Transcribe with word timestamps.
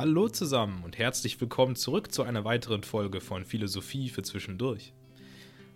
Hallo 0.00 0.30
zusammen 0.30 0.82
und 0.82 0.96
herzlich 0.96 1.38
willkommen 1.42 1.76
zurück 1.76 2.10
zu 2.10 2.22
einer 2.22 2.42
weiteren 2.42 2.84
Folge 2.84 3.20
von 3.20 3.44
Philosophie 3.44 4.08
für 4.08 4.22
Zwischendurch. 4.22 4.94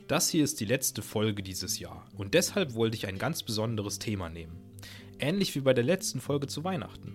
Das 0.08 0.30
hier 0.30 0.42
ist 0.42 0.60
die 0.60 0.64
letzte 0.64 1.02
Folge 1.02 1.42
dieses 1.42 1.78
Jahr 1.78 2.06
und 2.16 2.32
deshalb 2.32 2.72
wollte 2.72 2.96
ich 2.96 3.06
ein 3.06 3.18
ganz 3.18 3.42
besonderes 3.42 3.98
Thema 3.98 4.30
nehmen. 4.30 4.56
Ähnlich 5.18 5.54
wie 5.54 5.60
bei 5.60 5.74
der 5.74 5.84
letzten 5.84 6.22
Folge 6.22 6.46
zu 6.46 6.64
Weihnachten. 6.64 7.14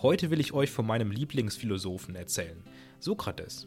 Heute 0.00 0.30
will 0.30 0.38
ich 0.38 0.52
euch 0.52 0.70
von 0.70 0.86
meinem 0.86 1.10
Lieblingsphilosophen 1.10 2.14
erzählen, 2.14 2.62
Sokrates. 3.00 3.66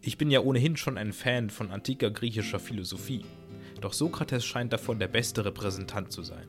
Ich 0.00 0.16
bin 0.16 0.30
ja 0.30 0.40
ohnehin 0.40 0.78
schon 0.78 0.96
ein 0.96 1.12
Fan 1.12 1.50
von 1.50 1.70
antiker 1.70 2.10
griechischer 2.10 2.60
Philosophie, 2.60 3.26
doch 3.82 3.92
Sokrates 3.92 4.46
scheint 4.46 4.72
davon 4.72 4.98
der 4.98 5.08
beste 5.08 5.44
Repräsentant 5.44 6.10
zu 6.12 6.22
sein. 6.22 6.48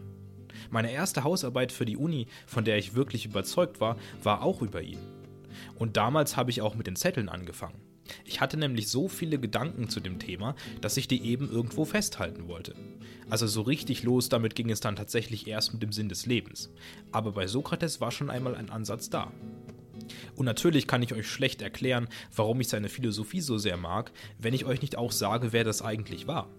Meine 0.69 0.93
erste 0.93 1.25
Hausarbeit 1.25 1.73
für 1.73 1.85
die 1.85 1.97
Uni, 1.97 2.27
von 2.45 2.63
der 2.63 2.77
ich 2.77 2.95
wirklich 2.95 3.25
überzeugt 3.25 3.81
war, 3.81 3.97
war 4.23 4.43
auch 4.43 4.61
über 4.61 4.81
ihn. 4.81 5.16
Und 5.75 5.97
damals 5.97 6.37
habe 6.37 6.51
ich 6.51 6.61
auch 6.61 6.75
mit 6.75 6.87
den 6.87 6.95
Zetteln 6.95 7.29
angefangen. 7.29 7.81
Ich 8.25 8.41
hatte 8.41 8.57
nämlich 8.57 8.87
so 8.87 9.07
viele 9.07 9.39
Gedanken 9.39 9.89
zu 9.89 9.99
dem 9.99 10.19
Thema, 10.19 10.55
dass 10.81 10.97
ich 10.97 11.07
die 11.07 11.23
eben 11.25 11.51
irgendwo 11.51 11.85
festhalten 11.85 12.47
wollte. 12.47 12.75
Also 13.29 13.47
so 13.47 13.61
richtig 13.61 14.03
los 14.03 14.29
damit 14.29 14.55
ging 14.55 14.69
es 14.69 14.79
dann 14.79 14.95
tatsächlich 14.95 15.47
erst 15.47 15.73
mit 15.73 15.83
dem 15.83 15.91
Sinn 15.91 16.09
des 16.09 16.25
Lebens. 16.25 16.71
Aber 17.11 17.33
bei 17.33 17.47
Sokrates 17.47 17.99
war 17.99 18.11
schon 18.11 18.29
einmal 18.29 18.55
ein 18.55 18.69
Ansatz 18.69 19.09
da. 19.09 19.31
Und 20.35 20.45
natürlich 20.45 20.87
kann 20.87 21.01
ich 21.01 21.13
euch 21.13 21.27
schlecht 21.27 21.61
erklären, 21.61 22.07
warum 22.35 22.61
ich 22.61 22.69
seine 22.69 22.89
Philosophie 22.89 23.41
so 23.41 23.57
sehr 23.57 23.77
mag, 23.77 24.11
wenn 24.37 24.53
ich 24.53 24.65
euch 24.65 24.81
nicht 24.81 24.97
auch 24.97 25.11
sage, 25.11 25.51
wer 25.51 25.63
das 25.63 25.81
eigentlich 25.81 26.27
war. 26.27 26.49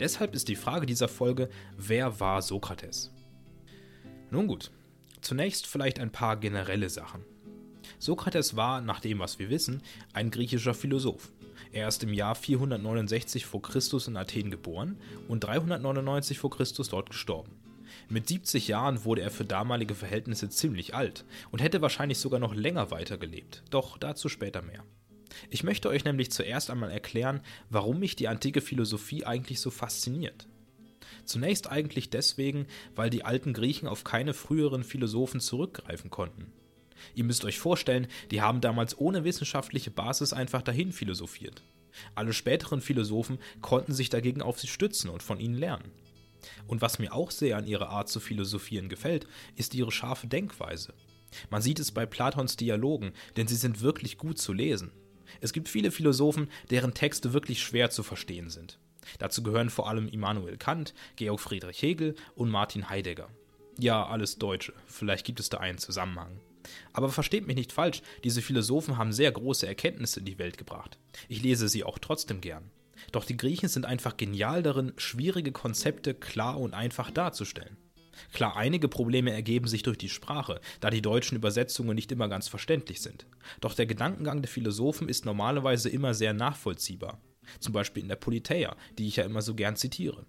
Deshalb 0.00 0.34
ist 0.34 0.48
die 0.48 0.56
Frage 0.56 0.86
dieser 0.86 1.08
Folge, 1.08 1.48
wer 1.76 2.20
war 2.20 2.42
Sokrates? 2.42 3.12
Nun 4.30 4.46
gut, 4.46 4.70
zunächst 5.20 5.66
vielleicht 5.66 6.00
ein 6.00 6.10
paar 6.10 6.36
generelle 6.36 6.90
Sachen. 6.90 7.24
Sokrates 7.98 8.56
war, 8.56 8.80
nach 8.80 9.00
dem 9.00 9.18
was 9.18 9.38
wir 9.38 9.50
wissen, 9.50 9.82
ein 10.12 10.30
griechischer 10.30 10.74
Philosoph. 10.74 11.32
Er 11.72 11.88
ist 11.88 12.02
im 12.02 12.12
Jahr 12.12 12.34
469 12.34 13.46
v. 13.46 13.60
Chr. 13.60 13.80
in 14.06 14.16
Athen 14.16 14.50
geboren 14.50 14.98
und 15.28 15.44
399 15.44 16.38
v. 16.38 16.48
Chr. 16.50 16.64
dort 16.90 17.10
gestorben. 17.10 17.52
Mit 18.08 18.28
70 18.28 18.68
Jahren 18.68 19.04
wurde 19.04 19.22
er 19.22 19.30
für 19.30 19.44
damalige 19.44 19.94
Verhältnisse 19.94 20.48
ziemlich 20.48 20.94
alt 20.94 21.24
und 21.50 21.62
hätte 21.62 21.82
wahrscheinlich 21.82 22.18
sogar 22.18 22.40
noch 22.40 22.54
länger 22.54 22.90
weitergelebt, 22.90 23.62
doch 23.70 23.98
dazu 23.98 24.28
später 24.28 24.62
mehr. 24.62 24.84
Ich 25.50 25.64
möchte 25.64 25.88
euch 25.88 26.04
nämlich 26.04 26.30
zuerst 26.30 26.70
einmal 26.70 26.90
erklären, 26.90 27.40
warum 27.70 27.98
mich 27.98 28.16
die 28.16 28.28
antike 28.28 28.60
Philosophie 28.60 29.24
eigentlich 29.24 29.60
so 29.60 29.70
fasziniert. 29.70 30.46
Zunächst 31.24 31.70
eigentlich 31.70 32.10
deswegen, 32.10 32.66
weil 32.94 33.10
die 33.10 33.24
alten 33.24 33.52
Griechen 33.52 33.88
auf 33.88 34.04
keine 34.04 34.34
früheren 34.34 34.84
Philosophen 34.84 35.40
zurückgreifen 35.40 36.10
konnten. 36.10 36.52
Ihr 37.14 37.24
müsst 37.24 37.44
euch 37.44 37.58
vorstellen, 37.58 38.06
die 38.30 38.40
haben 38.40 38.60
damals 38.60 38.98
ohne 38.98 39.24
wissenschaftliche 39.24 39.90
Basis 39.90 40.32
einfach 40.32 40.62
dahin 40.62 40.92
philosophiert. 40.92 41.62
Alle 42.14 42.32
späteren 42.32 42.80
Philosophen 42.80 43.38
konnten 43.60 43.92
sich 43.92 44.08
dagegen 44.08 44.42
auf 44.42 44.58
sie 44.58 44.66
stützen 44.66 45.10
und 45.10 45.22
von 45.22 45.40
ihnen 45.40 45.54
lernen. 45.54 45.92
Und 46.66 46.80
was 46.80 46.98
mir 46.98 47.12
auch 47.12 47.30
sehr 47.30 47.56
an 47.56 47.66
ihrer 47.66 47.90
Art 47.90 48.08
zu 48.08 48.20
philosophieren 48.20 48.88
gefällt, 48.88 49.26
ist 49.56 49.74
ihre 49.74 49.92
scharfe 49.92 50.26
Denkweise. 50.26 50.94
Man 51.50 51.62
sieht 51.62 51.78
es 51.78 51.92
bei 51.92 52.06
Platons 52.06 52.56
Dialogen, 52.56 53.12
denn 53.36 53.46
sie 53.46 53.56
sind 53.56 53.80
wirklich 53.80 54.18
gut 54.18 54.38
zu 54.38 54.52
lesen. 54.52 54.90
Es 55.40 55.52
gibt 55.52 55.68
viele 55.68 55.90
Philosophen, 55.90 56.48
deren 56.70 56.94
Texte 56.94 57.32
wirklich 57.32 57.62
schwer 57.62 57.90
zu 57.90 58.02
verstehen 58.02 58.50
sind. 58.50 58.78
Dazu 59.18 59.42
gehören 59.42 59.70
vor 59.70 59.88
allem 59.88 60.08
Immanuel 60.08 60.56
Kant, 60.56 60.94
Georg 61.16 61.40
Friedrich 61.40 61.80
Hegel 61.82 62.14
und 62.34 62.50
Martin 62.50 62.88
Heidegger. 62.88 63.28
Ja, 63.78 64.06
alles 64.06 64.38
Deutsche, 64.38 64.74
vielleicht 64.86 65.24
gibt 65.24 65.40
es 65.40 65.48
da 65.48 65.58
einen 65.58 65.78
Zusammenhang. 65.78 66.38
Aber 66.92 67.08
versteht 67.08 67.46
mich 67.46 67.56
nicht 67.56 67.72
falsch, 67.72 68.02
diese 68.24 68.42
Philosophen 68.42 68.96
haben 68.98 69.12
sehr 69.12 69.32
große 69.32 69.66
Erkenntnisse 69.66 70.20
in 70.20 70.26
die 70.26 70.38
Welt 70.38 70.58
gebracht. 70.58 70.98
Ich 71.28 71.42
lese 71.42 71.68
sie 71.68 71.84
auch 71.84 71.98
trotzdem 71.98 72.40
gern. 72.40 72.70
Doch 73.10 73.24
die 73.24 73.36
Griechen 73.36 73.68
sind 73.68 73.84
einfach 73.86 74.16
genial 74.16 74.62
darin, 74.62 74.92
schwierige 74.96 75.52
Konzepte 75.52 76.14
klar 76.14 76.60
und 76.60 76.74
einfach 76.74 77.10
darzustellen. 77.10 77.76
Klar, 78.32 78.56
einige 78.56 78.88
Probleme 78.88 79.32
ergeben 79.32 79.66
sich 79.66 79.82
durch 79.82 79.98
die 79.98 80.08
Sprache, 80.08 80.60
da 80.80 80.90
die 80.90 81.02
deutschen 81.02 81.36
Übersetzungen 81.36 81.94
nicht 81.94 82.12
immer 82.12 82.28
ganz 82.28 82.48
verständlich 82.48 83.00
sind. 83.00 83.26
Doch 83.60 83.74
der 83.74 83.86
Gedankengang 83.86 84.42
der 84.42 84.48
Philosophen 84.48 85.08
ist 85.08 85.24
normalerweise 85.24 85.88
immer 85.88 86.14
sehr 86.14 86.32
nachvollziehbar. 86.32 87.20
Zum 87.58 87.72
Beispiel 87.72 88.02
in 88.02 88.08
der 88.08 88.16
Politeia, 88.16 88.76
die 88.98 89.08
ich 89.08 89.16
ja 89.16 89.24
immer 89.24 89.42
so 89.42 89.54
gern 89.54 89.76
zitiere. 89.76 90.24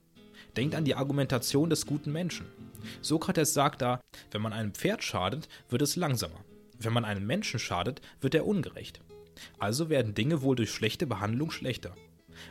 Denkt 0.58 0.76
an 0.76 0.86
die 0.86 0.96
Argumentation 0.96 1.70
des 1.70 1.86
guten 1.86 2.12
Menschen. 2.12 2.46
Sokrates 3.02 3.54
sagt 3.54 3.82
da, 3.82 4.02
wenn 4.32 4.42
man 4.42 4.54
einem 4.54 4.74
Pferd 4.74 5.04
schadet, 5.04 5.48
wird 5.70 5.82
es 5.82 5.96
langsamer. 5.96 6.44
Wenn 6.80 6.94
man 6.94 7.06
einem 7.06 7.26
Menschen 7.26 7.60
schadet, 7.60 8.02
wird 8.22 8.36
er 8.36 8.46
ungerecht. 8.46 9.02
Also 9.60 9.90
werden 9.90 10.14
Dinge 10.14 10.42
wohl 10.42 10.56
durch 10.56 10.72
schlechte 10.72 11.08
Behandlung 11.08 11.52
schlechter. 11.52 11.96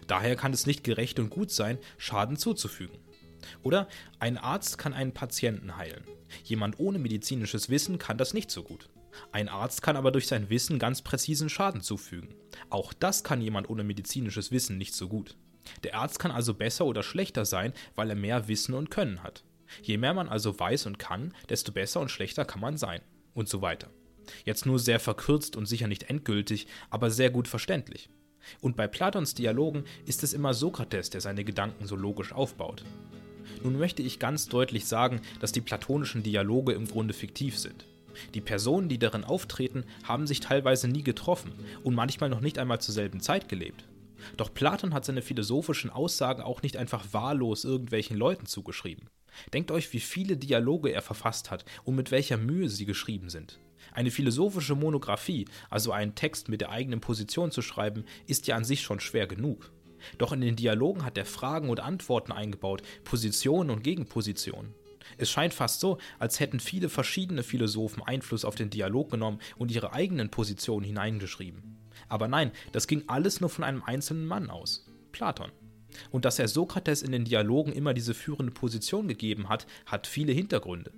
Daher 0.06 0.36
kann 0.36 0.52
es 0.52 0.66
nicht 0.66 0.84
gerecht 0.84 1.18
und 1.18 1.30
gut 1.30 1.50
sein, 1.50 1.78
Schaden 1.98 2.36
zuzufügen. 2.36 2.98
Oder 3.62 3.88
ein 4.18 4.38
Arzt 4.38 4.78
kann 4.78 4.94
einen 4.94 5.12
Patienten 5.12 5.76
heilen. 5.76 6.04
Jemand 6.44 6.78
ohne 6.78 6.98
medizinisches 6.98 7.68
Wissen 7.68 7.98
kann 7.98 8.18
das 8.18 8.34
nicht 8.34 8.50
so 8.50 8.62
gut. 8.62 8.88
Ein 9.30 9.48
Arzt 9.48 9.82
kann 9.82 9.96
aber 9.96 10.10
durch 10.10 10.26
sein 10.26 10.48
Wissen 10.48 10.78
ganz 10.78 11.02
präzisen 11.02 11.50
Schaden 11.50 11.82
zufügen. 11.82 12.34
Auch 12.70 12.92
das 12.92 13.24
kann 13.24 13.42
jemand 13.42 13.68
ohne 13.68 13.84
medizinisches 13.84 14.50
Wissen 14.52 14.78
nicht 14.78 14.94
so 14.94 15.08
gut. 15.08 15.36
Der 15.84 15.96
Arzt 15.96 16.18
kann 16.18 16.30
also 16.30 16.54
besser 16.54 16.86
oder 16.86 17.02
schlechter 17.02 17.44
sein, 17.44 17.72
weil 17.94 18.10
er 18.10 18.16
mehr 18.16 18.48
Wissen 18.48 18.74
und 18.74 18.90
Können 18.90 19.22
hat. 19.22 19.44
Je 19.82 19.96
mehr 19.96 20.14
man 20.14 20.28
also 20.28 20.58
weiß 20.58 20.86
und 20.86 20.98
kann, 20.98 21.34
desto 21.48 21.72
besser 21.72 22.00
und 22.00 22.10
schlechter 22.10 22.44
kann 22.44 22.60
man 22.60 22.76
sein. 22.76 23.00
Und 23.34 23.48
so 23.48 23.62
weiter. 23.62 23.88
Jetzt 24.44 24.66
nur 24.66 24.78
sehr 24.78 25.00
verkürzt 25.00 25.56
und 25.56 25.66
sicher 25.66 25.88
nicht 25.88 26.04
endgültig, 26.04 26.66
aber 26.90 27.10
sehr 27.10 27.30
gut 27.30 27.48
verständlich. 27.48 28.10
Und 28.60 28.76
bei 28.76 28.86
Platons 28.88 29.34
Dialogen 29.34 29.84
ist 30.04 30.22
es 30.22 30.32
immer 30.32 30.54
Sokrates, 30.54 31.10
der 31.10 31.20
seine 31.20 31.44
Gedanken 31.44 31.86
so 31.86 31.96
logisch 31.96 32.32
aufbaut. 32.32 32.84
Nun 33.62 33.78
möchte 33.78 34.02
ich 34.02 34.18
ganz 34.18 34.46
deutlich 34.46 34.86
sagen, 34.86 35.20
dass 35.40 35.52
die 35.52 35.60
platonischen 35.60 36.22
Dialoge 36.22 36.72
im 36.72 36.86
Grunde 36.86 37.14
fiktiv 37.14 37.58
sind. 37.58 37.86
Die 38.34 38.40
Personen, 38.40 38.88
die 38.88 38.98
darin 38.98 39.24
auftreten, 39.24 39.84
haben 40.04 40.26
sich 40.26 40.40
teilweise 40.40 40.88
nie 40.88 41.02
getroffen 41.02 41.52
und 41.82 41.94
manchmal 41.94 42.28
noch 42.28 42.40
nicht 42.40 42.58
einmal 42.58 42.80
zur 42.80 42.94
selben 42.94 43.20
Zeit 43.20 43.48
gelebt. 43.48 43.84
Doch 44.36 44.52
Platon 44.52 44.94
hat 44.94 45.04
seine 45.04 45.22
philosophischen 45.22 45.90
Aussagen 45.90 46.42
auch 46.42 46.62
nicht 46.62 46.76
einfach 46.76 47.04
wahllos 47.12 47.64
irgendwelchen 47.64 48.16
Leuten 48.16 48.46
zugeschrieben. 48.46 49.08
Denkt 49.52 49.70
euch, 49.70 49.92
wie 49.92 50.00
viele 50.00 50.36
Dialoge 50.36 50.92
er 50.92 51.02
verfasst 51.02 51.50
hat 51.50 51.64
und 51.84 51.96
mit 51.96 52.10
welcher 52.10 52.36
Mühe 52.36 52.68
sie 52.68 52.86
geschrieben 52.86 53.28
sind. 53.28 53.58
Eine 53.92 54.10
philosophische 54.10 54.74
Monographie, 54.74 55.46
also 55.68 55.92
einen 55.92 56.14
Text 56.14 56.48
mit 56.48 56.60
der 56.60 56.70
eigenen 56.70 57.00
Position 57.00 57.50
zu 57.50 57.62
schreiben, 57.62 58.04
ist 58.26 58.46
ja 58.46 58.56
an 58.56 58.64
sich 58.64 58.82
schon 58.82 59.00
schwer 59.00 59.26
genug. 59.26 59.70
Doch 60.18 60.32
in 60.32 60.40
den 60.40 60.56
Dialogen 60.56 61.04
hat 61.04 61.18
er 61.18 61.24
Fragen 61.24 61.68
und 61.68 61.80
Antworten 61.80 62.32
eingebaut, 62.32 62.82
Positionen 63.04 63.70
und 63.70 63.84
Gegenpositionen. 63.84 64.74
Es 65.18 65.30
scheint 65.30 65.52
fast 65.52 65.80
so, 65.80 65.98
als 66.18 66.40
hätten 66.40 66.60
viele 66.60 66.88
verschiedene 66.88 67.42
Philosophen 67.42 68.02
Einfluss 68.02 68.44
auf 68.44 68.54
den 68.54 68.70
Dialog 68.70 69.10
genommen 69.10 69.40
und 69.56 69.70
ihre 69.70 69.92
eigenen 69.92 70.30
Positionen 70.30 70.84
hineingeschrieben. 70.84 71.78
Aber 72.08 72.28
nein, 72.28 72.52
das 72.72 72.86
ging 72.86 73.04
alles 73.08 73.40
nur 73.40 73.50
von 73.50 73.64
einem 73.64 73.82
einzelnen 73.82 74.26
Mann 74.26 74.50
aus, 74.50 74.86
Platon. 75.12 75.50
Und 76.10 76.24
dass 76.24 76.38
er 76.38 76.48
Sokrates 76.48 77.02
in 77.02 77.12
den 77.12 77.24
Dialogen 77.24 77.72
immer 77.72 77.94
diese 77.94 78.14
führende 78.14 78.52
Position 78.52 79.08
gegeben 79.08 79.48
hat, 79.48 79.66
hat 79.86 80.06
viele 80.06 80.32
Hintergründe. 80.32 80.92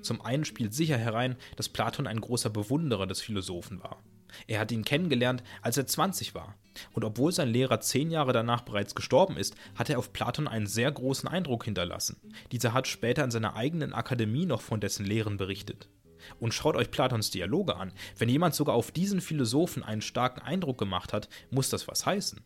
Zum 0.00 0.20
einen 0.22 0.44
spielt 0.44 0.74
sicher 0.74 0.96
herein, 0.96 1.36
dass 1.56 1.68
Platon 1.68 2.06
ein 2.06 2.20
großer 2.20 2.50
Bewunderer 2.50 3.06
des 3.06 3.20
Philosophen 3.20 3.82
war. 3.82 4.02
Er 4.46 4.60
hat 4.60 4.72
ihn 4.72 4.84
kennengelernt, 4.84 5.42
als 5.60 5.76
er 5.76 5.86
20 5.86 6.34
war. 6.34 6.54
Und 6.92 7.04
obwohl 7.04 7.32
sein 7.32 7.48
Lehrer 7.48 7.80
zehn 7.80 8.10
Jahre 8.10 8.32
danach 8.32 8.62
bereits 8.62 8.94
gestorben 8.94 9.36
ist, 9.36 9.54
hat 9.74 9.90
er 9.90 9.98
auf 9.98 10.12
Platon 10.12 10.48
einen 10.48 10.66
sehr 10.66 10.90
großen 10.90 11.28
Eindruck 11.28 11.64
hinterlassen. 11.64 12.16
Dieser 12.50 12.72
hat 12.72 12.88
später 12.88 13.24
in 13.24 13.30
seiner 13.30 13.56
eigenen 13.56 13.92
Akademie 13.92 14.46
noch 14.46 14.62
von 14.62 14.80
dessen 14.80 15.04
Lehren 15.04 15.36
berichtet. 15.36 15.88
Und 16.38 16.54
schaut 16.54 16.76
euch 16.76 16.90
Platons 16.90 17.30
Dialoge 17.30 17.76
an. 17.76 17.92
Wenn 18.16 18.28
jemand 18.28 18.54
sogar 18.54 18.74
auf 18.74 18.92
diesen 18.92 19.20
Philosophen 19.20 19.82
einen 19.82 20.02
starken 20.02 20.40
Eindruck 20.40 20.78
gemacht 20.78 21.12
hat, 21.12 21.28
muss 21.50 21.68
das 21.68 21.88
was 21.88 22.06
heißen. 22.06 22.40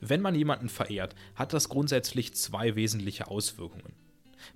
Wenn 0.00 0.20
man 0.20 0.34
jemanden 0.34 0.68
verehrt, 0.68 1.14
hat 1.34 1.52
das 1.52 1.68
grundsätzlich 1.68 2.34
zwei 2.34 2.74
wesentliche 2.76 3.28
Auswirkungen. 3.28 3.94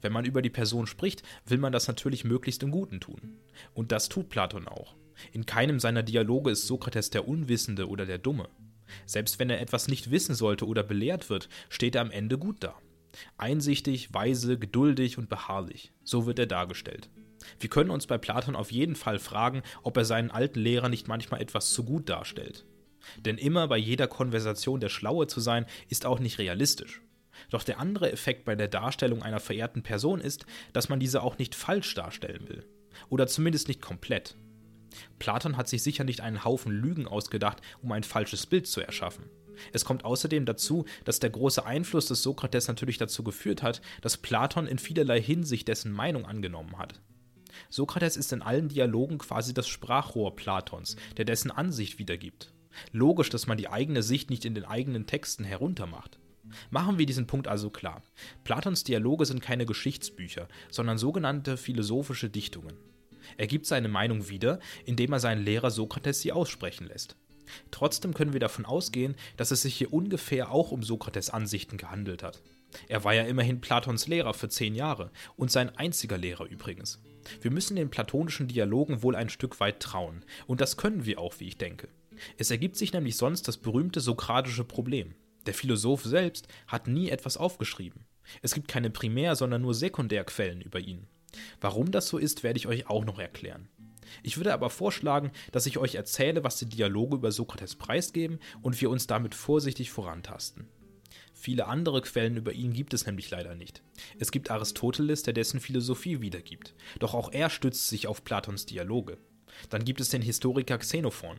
Wenn 0.00 0.12
man 0.12 0.24
über 0.24 0.42
die 0.42 0.50
Person 0.50 0.86
spricht, 0.86 1.22
will 1.46 1.58
man 1.58 1.72
das 1.72 1.88
natürlich 1.88 2.24
möglichst 2.24 2.62
im 2.62 2.70
Guten 2.70 3.00
tun. 3.00 3.38
Und 3.74 3.92
das 3.92 4.08
tut 4.08 4.28
Platon 4.28 4.68
auch. 4.68 4.94
In 5.32 5.46
keinem 5.46 5.78
seiner 5.80 6.02
Dialoge 6.02 6.50
ist 6.50 6.66
Sokrates 6.66 7.10
der 7.10 7.28
Unwissende 7.28 7.88
oder 7.88 8.06
der 8.06 8.18
Dumme. 8.18 8.48
Selbst 9.06 9.38
wenn 9.38 9.50
er 9.50 9.60
etwas 9.60 9.88
nicht 9.88 10.10
wissen 10.10 10.34
sollte 10.34 10.66
oder 10.66 10.82
belehrt 10.82 11.30
wird, 11.30 11.48
steht 11.68 11.94
er 11.94 12.02
am 12.02 12.10
Ende 12.10 12.38
gut 12.38 12.56
da. 12.60 12.74
Einsichtig, 13.38 14.12
weise, 14.12 14.58
geduldig 14.58 15.18
und 15.18 15.28
beharrlich. 15.28 15.92
So 16.02 16.26
wird 16.26 16.38
er 16.38 16.46
dargestellt. 16.46 17.08
Wir 17.60 17.70
können 17.70 17.90
uns 17.90 18.06
bei 18.06 18.18
Platon 18.18 18.56
auf 18.56 18.72
jeden 18.72 18.96
Fall 18.96 19.18
fragen, 19.18 19.62
ob 19.82 19.96
er 19.96 20.04
seinen 20.04 20.30
alten 20.30 20.60
Lehrer 20.60 20.88
nicht 20.88 21.08
manchmal 21.08 21.40
etwas 21.40 21.72
zu 21.72 21.84
gut 21.84 22.08
darstellt. 22.08 22.64
Denn 23.18 23.38
immer 23.38 23.68
bei 23.68 23.76
jeder 23.76 24.06
Konversation 24.06 24.80
der 24.80 24.88
Schlaue 24.88 25.26
zu 25.26 25.40
sein, 25.40 25.66
ist 25.88 26.06
auch 26.06 26.18
nicht 26.18 26.38
realistisch. 26.38 27.02
Doch 27.50 27.62
der 27.62 27.78
andere 27.80 28.12
Effekt 28.12 28.44
bei 28.44 28.54
der 28.54 28.68
Darstellung 28.68 29.22
einer 29.22 29.40
verehrten 29.40 29.82
Person 29.82 30.20
ist, 30.20 30.46
dass 30.72 30.88
man 30.88 31.00
diese 31.00 31.22
auch 31.22 31.38
nicht 31.38 31.54
falsch 31.54 31.94
darstellen 31.94 32.48
will. 32.48 32.64
Oder 33.08 33.26
zumindest 33.26 33.68
nicht 33.68 33.82
komplett. 33.82 34.36
Platon 35.18 35.56
hat 35.56 35.68
sich 35.68 35.82
sicher 35.82 36.04
nicht 36.04 36.20
einen 36.20 36.44
Haufen 36.44 36.72
Lügen 36.72 37.08
ausgedacht, 37.08 37.60
um 37.82 37.90
ein 37.92 38.04
falsches 38.04 38.46
Bild 38.46 38.66
zu 38.66 38.80
erschaffen. 38.80 39.24
Es 39.72 39.84
kommt 39.84 40.04
außerdem 40.04 40.46
dazu, 40.46 40.84
dass 41.04 41.20
der 41.20 41.30
große 41.30 41.64
Einfluss 41.64 42.06
des 42.06 42.22
Sokrates 42.22 42.68
natürlich 42.68 42.98
dazu 42.98 43.22
geführt 43.22 43.62
hat, 43.62 43.80
dass 44.02 44.16
Platon 44.16 44.66
in 44.66 44.78
vielerlei 44.78 45.20
Hinsicht 45.20 45.68
dessen 45.68 45.92
Meinung 45.92 46.26
angenommen 46.26 46.78
hat. 46.78 47.00
Sokrates 47.70 48.16
ist 48.16 48.32
in 48.32 48.42
allen 48.42 48.68
Dialogen 48.68 49.18
quasi 49.18 49.54
das 49.54 49.68
Sprachrohr 49.68 50.34
Platons, 50.34 50.96
der 51.16 51.24
dessen 51.24 51.50
Ansicht 51.50 51.98
wiedergibt. 51.98 52.52
Logisch, 52.92 53.30
dass 53.30 53.46
man 53.46 53.58
die 53.58 53.68
eigene 53.68 54.02
Sicht 54.02 54.30
nicht 54.30 54.44
in 54.44 54.54
den 54.54 54.64
eigenen 54.64 55.06
Texten 55.06 55.44
heruntermacht. 55.44 56.18
Machen 56.70 56.98
wir 56.98 57.06
diesen 57.06 57.26
Punkt 57.26 57.48
also 57.48 57.70
klar. 57.70 58.02
Platons 58.44 58.84
Dialoge 58.84 59.26
sind 59.26 59.40
keine 59.40 59.66
Geschichtsbücher, 59.66 60.48
sondern 60.70 60.98
sogenannte 60.98 61.56
philosophische 61.56 62.28
Dichtungen. 62.30 62.76
Er 63.36 63.46
gibt 63.46 63.66
seine 63.66 63.88
Meinung 63.88 64.28
wieder, 64.28 64.60
indem 64.84 65.12
er 65.12 65.20
seinen 65.20 65.44
Lehrer 65.44 65.70
Sokrates 65.70 66.20
sie 66.20 66.32
aussprechen 66.32 66.86
lässt. 66.86 67.16
Trotzdem 67.70 68.14
können 68.14 68.32
wir 68.32 68.40
davon 68.40 68.64
ausgehen, 68.64 69.14
dass 69.36 69.50
es 69.50 69.62
sich 69.62 69.74
hier 69.76 69.92
ungefähr 69.92 70.50
auch 70.50 70.70
um 70.70 70.82
Sokrates 70.82 71.30
Ansichten 71.30 71.76
gehandelt 71.76 72.22
hat. 72.22 72.42
Er 72.88 73.04
war 73.04 73.14
ja 73.14 73.22
immerhin 73.22 73.60
Platons 73.60 74.08
Lehrer 74.08 74.34
für 74.34 74.48
zehn 74.48 74.74
Jahre 74.74 75.10
und 75.36 75.50
sein 75.50 75.70
einziger 75.76 76.18
Lehrer 76.18 76.46
übrigens. 76.46 77.00
Wir 77.40 77.50
müssen 77.50 77.76
den 77.76 77.90
platonischen 77.90 78.48
Dialogen 78.48 79.02
wohl 79.02 79.16
ein 79.16 79.28
Stück 79.28 79.60
weit 79.60 79.80
trauen, 79.80 80.24
und 80.46 80.60
das 80.60 80.76
können 80.76 81.06
wir 81.06 81.18
auch, 81.18 81.34
wie 81.38 81.48
ich 81.48 81.56
denke. 81.56 81.88
Es 82.36 82.50
ergibt 82.50 82.76
sich 82.76 82.92
nämlich 82.92 83.16
sonst 83.16 83.48
das 83.48 83.56
berühmte 83.56 84.00
sokratische 84.00 84.64
Problem. 84.64 85.14
Der 85.46 85.54
Philosoph 85.54 86.04
selbst 86.04 86.48
hat 86.66 86.88
nie 86.88 87.10
etwas 87.10 87.36
aufgeschrieben. 87.36 88.06
Es 88.42 88.54
gibt 88.54 88.68
keine 88.68 88.90
Primär-, 88.90 89.36
sondern 89.36 89.62
nur 89.62 89.74
Sekundärquellen 89.74 90.60
über 90.60 90.80
ihn. 90.80 91.06
Warum 91.60 91.90
das 91.90 92.08
so 92.08 92.18
ist, 92.18 92.42
werde 92.42 92.58
ich 92.58 92.66
euch 92.66 92.88
auch 92.88 93.04
noch 93.04 93.18
erklären. 93.18 93.68
Ich 94.22 94.36
würde 94.36 94.52
aber 94.52 94.70
vorschlagen, 94.70 95.32
dass 95.52 95.66
ich 95.66 95.78
euch 95.78 95.94
erzähle, 95.96 96.44
was 96.44 96.58
die 96.58 96.68
Dialoge 96.68 97.16
über 97.16 97.32
Sokrates 97.32 97.74
preisgeben 97.74 98.38
und 98.62 98.80
wir 98.80 98.90
uns 98.90 99.06
damit 99.06 99.34
vorsichtig 99.34 99.90
vorantasten. 99.90 100.68
Viele 101.32 101.66
andere 101.66 102.00
Quellen 102.00 102.36
über 102.36 102.52
ihn 102.52 102.72
gibt 102.72 102.94
es 102.94 103.06
nämlich 103.06 103.30
leider 103.30 103.54
nicht. 103.54 103.82
Es 104.18 104.30
gibt 104.30 104.50
Aristoteles, 104.50 105.24
der 105.24 105.34
dessen 105.34 105.60
Philosophie 105.60 106.20
wiedergibt, 106.20 106.74
doch 107.00 107.12
auch 107.12 107.32
er 107.32 107.50
stützt 107.50 107.88
sich 107.88 108.06
auf 108.06 108.24
Platons 108.24 108.66
Dialoge. 108.66 109.18
Dann 109.68 109.84
gibt 109.84 110.00
es 110.00 110.08
den 110.08 110.22
Historiker 110.22 110.78
Xenophon. 110.78 111.36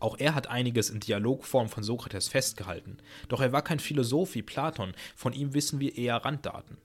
Auch 0.00 0.18
er 0.18 0.34
hat 0.34 0.46
einiges 0.46 0.90
in 0.90 1.00
Dialogform 1.00 1.68
von 1.68 1.82
Sokrates 1.82 2.28
festgehalten, 2.28 2.98
doch 3.28 3.40
er 3.40 3.52
war 3.52 3.62
kein 3.62 3.80
Philosoph 3.80 4.34
wie 4.34 4.42
Platon, 4.42 4.94
von 5.16 5.32
ihm 5.32 5.54
wissen 5.54 5.80
wir 5.80 5.96
eher 5.96 6.16
Randdaten. 6.16 6.78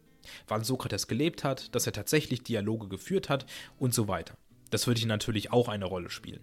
Wann 0.47 0.63
Sokrates 0.63 1.07
gelebt 1.07 1.43
hat, 1.43 1.75
dass 1.75 1.85
er 1.85 1.93
tatsächlich 1.93 2.43
Dialoge 2.43 2.87
geführt 2.87 3.29
hat 3.29 3.45
und 3.77 3.93
so 3.93 4.07
weiter. 4.07 4.35
Das 4.71 4.87
würde 4.87 4.99
hier 4.99 5.07
natürlich 5.07 5.51
auch 5.51 5.67
eine 5.67 5.85
Rolle 5.85 6.09
spielen. 6.09 6.41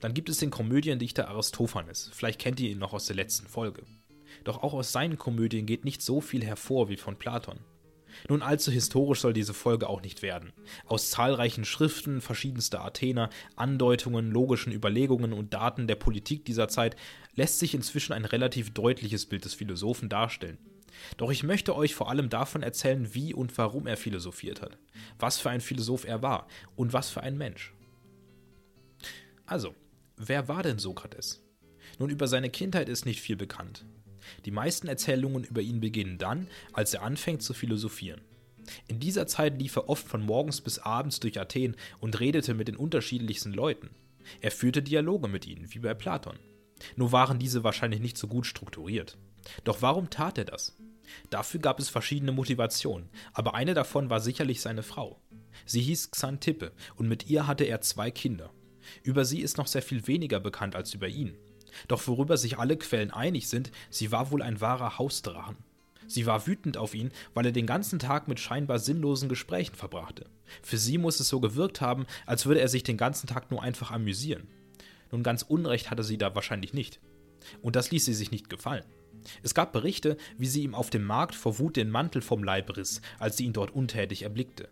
Dann 0.00 0.14
gibt 0.14 0.28
es 0.28 0.38
den 0.38 0.50
Komödiendichter 0.50 1.28
Aristophanes, 1.28 2.10
vielleicht 2.14 2.40
kennt 2.40 2.60
ihr 2.60 2.70
ihn 2.70 2.78
noch 2.78 2.92
aus 2.92 3.06
der 3.06 3.16
letzten 3.16 3.48
Folge. 3.48 3.82
Doch 4.44 4.62
auch 4.62 4.74
aus 4.74 4.92
seinen 4.92 5.18
Komödien 5.18 5.66
geht 5.66 5.84
nicht 5.84 6.02
so 6.02 6.20
viel 6.20 6.44
hervor 6.44 6.88
wie 6.88 6.96
von 6.96 7.16
Platon. 7.16 7.58
Nun 8.28 8.42
allzu 8.42 8.70
historisch 8.70 9.20
soll 9.20 9.32
diese 9.32 9.54
Folge 9.54 9.88
auch 9.88 10.02
nicht 10.02 10.22
werden. 10.22 10.52
Aus 10.86 11.10
zahlreichen 11.10 11.64
Schriften 11.64 12.20
verschiedenster 12.20 12.84
Athener, 12.84 13.30
Andeutungen, 13.56 14.30
logischen 14.30 14.72
Überlegungen 14.72 15.32
und 15.32 15.54
Daten 15.54 15.86
der 15.86 15.96
Politik 15.96 16.44
dieser 16.44 16.68
Zeit 16.68 16.96
lässt 17.34 17.58
sich 17.58 17.74
inzwischen 17.74 18.12
ein 18.12 18.24
relativ 18.24 18.72
deutliches 18.72 19.26
Bild 19.26 19.44
des 19.44 19.54
Philosophen 19.54 20.08
darstellen. 20.08 20.58
Doch 21.16 21.30
ich 21.30 21.42
möchte 21.42 21.74
euch 21.74 21.94
vor 21.94 22.10
allem 22.10 22.28
davon 22.28 22.62
erzählen, 22.62 23.14
wie 23.14 23.34
und 23.34 23.56
warum 23.58 23.86
er 23.86 23.96
philosophiert 23.96 24.62
hat, 24.62 24.78
was 25.18 25.38
für 25.38 25.50
ein 25.50 25.60
Philosoph 25.60 26.04
er 26.04 26.22
war 26.22 26.46
und 26.76 26.92
was 26.92 27.10
für 27.10 27.22
ein 27.22 27.36
Mensch. 27.36 27.74
Also, 29.46 29.74
wer 30.16 30.48
war 30.48 30.62
denn 30.62 30.78
Sokrates? 30.78 31.42
Nun, 31.98 32.10
über 32.10 32.26
seine 32.28 32.50
Kindheit 32.50 32.88
ist 32.88 33.06
nicht 33.06 33.20
viel 33.20 33.36
bekannt. 33.36 33.84
Die 34.44 34.50
meisten 34.50 34.88
Erzählungen 34.88 35.44
über 35.44 35.60
ihn 35.60 35.80
beginnen 35.80 36.18
dann, 36.18 36.48
als 36.72 36.94
er 36.94 37.02
anfängt 37.02 37.42
zu 37.42 37.54
philosophieren. 37.54 38.20
In 38.88 39.00
dieser 39.00 39.26
Zeit 39.26 39.58
lief 39.58 39.76
er 39.76 39.88
oft 39.88 40.06
von 40.06 40.22
morgens 40.22 40.60
bis 40.60 40.78
abends 40.78 41.20
durch 41.20 41.40
Athen 41.40 41.76
und 42.00 42.18
redete 42.20 42.54
mit 42.54 42.68
den 42.68 42.76
unterschiedlichsten 42.76 43.52
Leuten. 43.52 43.90
Er 44.40 44.50
führte 44.50 44.82
Dialoge 44.82 45.28
mit 45.28 45.46
ihnen, 45.46 45.72
wie 45.74 45.78
bei 45.78 45.94
Platon. 45.94 46.38
Nur 46.96 47.12
waren 47.12 47.38
diese 47.38 47.64
wahrscheinlich 47.64 48.00
nicht 48.00 48.18
so 48.18 48.26
gut 48.26 48.46
strukturiert. 48.46 49.18
Doch 49.64 49.82
warum 49.82 50.10
tat 50.10 50.38
er 50.38 50.44
das? 50.44 50.76
Dafür 51.30 51.60
gab 51.60 51.78
es 51.78 51.90
verschiedene 51.90 52.32
Motivationen, 52.32 53.10
aber 53.32 53.54
eine 53.54 53.74
davon 53.74 54.08
war 54.10 54.20
sicherlich 54.20 54.60
seine 54.60 54.82
Frau. 54.82 55.20
Sie 55.66 55.82
hieß 55.82 56.10
Xantippe 56.10 56.72
und 56.96 57.08
mit 57.08 57.28
ihr 57.28 57.46
hatte 57.46 57.64
er 57.64 57.80
zwei 57.82 58.10
Kinder. 58.10 58.52
Über 59.02 59.24
sie 59.24 59.40
ist 59.40 59.58
noch 59.58 59.66
sehr 59.66 59.82
viel 59.82 60.06
weniger 60.06 60.40
bekannt 60.40 60.74
als 60.74 60.94
über 60.94 61.08
ihn. 61.08 61.36
Doch 61.88 62.06
worüber 62.06 62.36
sich 62.36 62.58
alle 62.58 62.76
Quellen 62.76 63.10
einig 63.10 63.48
sind, 63.48 63.70
sie 63.90 64.12
war 64.12 64.30
wohl 64.30 64.42
ein 64.42 64.60
wahrer 64.60 64.98
Hausdrachen. 64.98 65.56
Sie 66.06 66.26
war 66.26 66.46
wütend 66.46 66.76
auf 66.76 66.94
ihn, 66.94 67.10
weil 67.32 67.46
er 67.46 67.52
den 67.52 67.66
ganzen 67.66 67.98
Tag 67.98 68.28
mit 68.28 68.40
scheinbar 68.40 68.78
sinnlosen 68.78 69.28
Gesprächen 69.28 69.74
verbrachte. 69.74 70.26
Für 70.62 70.76
sie 70.76 70.98
muss 70.98 71.20
es 71.20 71.28
so 71.28 71.40
gewirkt 71.40 71.80
haben, 71.80 72.06
als 72.26 72.46
würde 72.46 72.60
er 72.60 72.68
sich 72.68 72.82
den 72.82 72.96
ganzen 72.96 73.26
Tag 73.26 73.50
nur 73.50 73.62
einfach 73.62 73.90
amüsieren. 73.90 74.46
Nun 75.10 75.22
ganz 75.22 75.42
Unrecht 75.42 75.90
hatte 75.90 76.04
sie 76.04 76.18
da 76.18 76.34
wahrscheinlich 76.34 76.74
nicht. 76.74 77.00
Und 77.62 77.76
das 77.76 77.90
ließ 77.90 78.04
sie 78.04 78.14
sich 78.14 78.30
nicht 78.30 78.50
gefallen. 78.50 78.84
Es 79.42 79.54
gab 79.54 79.72
Berichte, 79.72 80.16
wie 80.36 80.46
sie 80.46 80.62
ihm 80.62 80.74
auf 80.74 80.90
dem 80.90 81.04
Markt 81.04 81.34
vor 81.34 81.58
Wut 81.58 81.76
den 81.76 81.90
Mantel 81.90 82.20
vom 82.20 82.44
Leib 82.44 82.76
riss, 82.76 83.00
als 83.18 83.36
sie 83.36 83.44
ihn 83.44 83.52
dort 83.52 83.74
untätig 83.74 84.22
erblickte. 84.22 84.68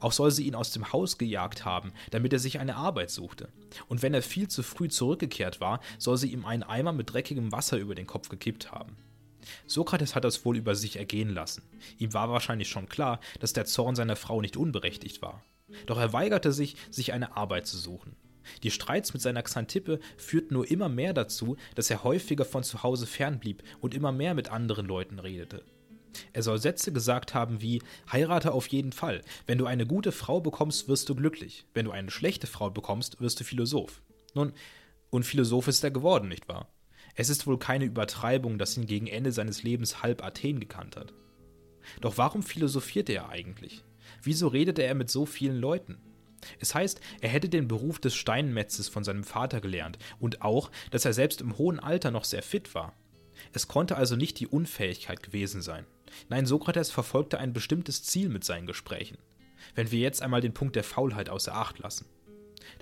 Auch 0.00 0.12
soll 0.12 0.30
sie 0.30 0.46
ihn 0.46 0.54
aus 0.54 0.72
dem 0.72 0.92
Haus 0.92 1.18
gejagt 1.18 1.64
haben, 1.64 1.92
damit 2.10 2.32
er 2.32 2.38
sich 2.38 2.58
eine 2.58 2.76
Arbeit 2.76 3.10
suchte. 3.10 3.48
Und 3.88 4.02
wenn 4.02 4.14
er 4.14 4.22
viel 4.22 4.48
zu 4.48 4.62
früh 4.62 4.88
zurückgekehrt 4.88 5.60
war, 5.60 5.80
soll 5.98 6.16
sie 6.16 6.32
ihm 6.32 6.44
einen 6.44 6.62
Eimer 6.62 6.92
mit 6.92 7.12
dreckigem 7.12 7.52
Wasser 7.52 7.78
über 7.78 7.94
den 7.94 8.06
Kopf 8.06 8.28
gekippt 8.28 8.72
haben. 8.72 8.96
Sokrates 9.66 10.14
hat 10.14 10.24
das 10.24 10.44
wohl 10.44 10.56
über 10.56 10.74
sich 10.74 10.96
ergehen 10.96 11.30
lassen. 11.30 11.62
Ihm 11.98 12.12
war 12.12 12.30
wahrscheinlich 12.30 12.68
schon 12.68 12.88
klar, 12.88 13.20
dass 13.40 13.52
der 13.52 13.64
Zorn 13.64 13.96
seiner 13.96 14.16
Frau 14.16 14.40
nicht 14.40 14.56
unberechtigt 14.56 15.22
war. 15.22 15.42
Doch 15.86 15.98
er 15.98 16.12
weigerte 16.12 16.52
sich, 16.52 16.76
sich 16.90 17.12
eine 17.12 17.36
Arbeit 17.36 17.66
zu 17.66 17.76
suchen. 17.76 18.16
Die 18.62 18.70
Streits 18.70 19.12
mit 19.12 19.20
seiner 19.20 19.42
Xantippe 19.42 20.00
führten 20.16 20.54
nur 20.54 20.70
immer 20.70 20.88
mehr 20.88 21.12
dazu, 21.12 21.56
dass 21.74 21.90
er 21.90 22.04
häufiger 22.04 22.44
von 22.44 22.62
zu 22.62 22.82
Hause 22.82 23.06
fernblieb 23.06 23.62
und 23.80 23.94
immer 23.94 24.12
mehr 24.12 24.34
mit 24.34 24.50
anderen 24.50 24.86
Leuten 24.86 25.18
redete. 25.18 25.64
Er 26.32 26.42
soll 26.42 26.58
Sätze 26.58 26.92
gesagt 26.92 27.34
haben 27.34 27.60
wie 27.60 27.82
Heirate 28.10 28.52
auf 28.52 28.66
jeden 28.68 28.92
Fall. 28.92 29.22
Wenn 29.46 29.58
du 29.58 29.66
eine 29.66 29.86
gute 29.86 30.12
Frau 30.12 30.40
bekommst, 30.40 30.88
wirst 30.88 31.08
du 31.08 31.14
glücklich. 31.14 31.66
Wenn 31.74 31.84
du 31.84 31.90
eine 31.90 32.10
schlechte 32.10 32.46
Frau 32.46 32.70
bekommst, 32.70 33.20
wirst 33.20 33.40
du 33.40 33.44
Philosoph. 33.44 34.02
Nun, 34.34 34.52
und 35.10 35.24
Philosoph 35.24 35.68
ist 35.68 35.84
er 35.84 35.90
geworden, 35.90 36.28
nicht 36.28 36.48
wahr? 36.48 36.68
Es 37.14 37.28
ist 37.28 37.46
wohl 37.46 37.58
keine 37.58 37.84
Übertreibung, 37.84 38.58
dass 38.58 38.76
ihn 38.76 38.86
gegen 38.86 39.06
Ende 39.06 39.32
seines 39.32 39.62
Lebens 39.62 40.02
halb 40.02 40.22
Athen 40.22 40.60
gekannt 40.60 40.96
hat. 40.96 41.12
Doch 42.00 42.18
warum 42.18 42.42
philosophierte 42.42 43.12
er 43.12 43.28
eigentlich? 43.30 43.84
Wieso 44.22 44.48
redete 44.48 44.82
er 44.82 44.94
mit 44.94 45.10
so 45.10 45.26
vielen 45.26 45.58
Leuten? 45.58 45.98
Es 46.60 46.74
heißt, 46.74 47.00
er 47.20 47.28
hätte 47.28 47.48
den 47.48 47.66
Beruf 47.66 47.98
des 47.98 48.14
Steinmetzes 48.14 48.88
von 48.88 49.04
seinem 49.04 49.24
Vater 49.24 49.60
gelernt 49.60 49.98
und 50.20 50.42
auch, 50.42 50.70
dass 50.90 51.04
er 51.04 51.12
selbst 51.12 51.40
im 51.40 51.58
hohen 51.58 51.80
Alter 51.80 52.10
noch 52.10 52.24
sehr 52.24 52.42
fit 52.42 52.74
war. 52.74 52.94
Es 53.52 53.68
konnte 53.68 53.96
also 53.96 54.16
nicht 54.16 54.38
die 54.40 54.46
Unfähigkeit 54.46 55.22
gewesen 55.22 55.62
sein. 55.62 55.86
Nein, 56.28 56.46
Sokrates 56.46 56.90
verfolgte 56.90 57.38
ein 57.38 57.52
bestimmtes 57.52 58.02
Ziel 58.02 58.28
mit 58.28 58.44
seinen 58.44 58.66
Gesprächen. 58.66 59.18
Wenn 59.74 59.90
wir 59.90 59.98
jetzt 60.00 60.22
einmal 60.22 60.40
den 60.40 60.54
Punkt 60.54 60.76
der 60.76 60.84
Faulheit 60.84 61.28
außer 61.28 61.54
Acht 61.54 61.78
lassen. 61.78 62.06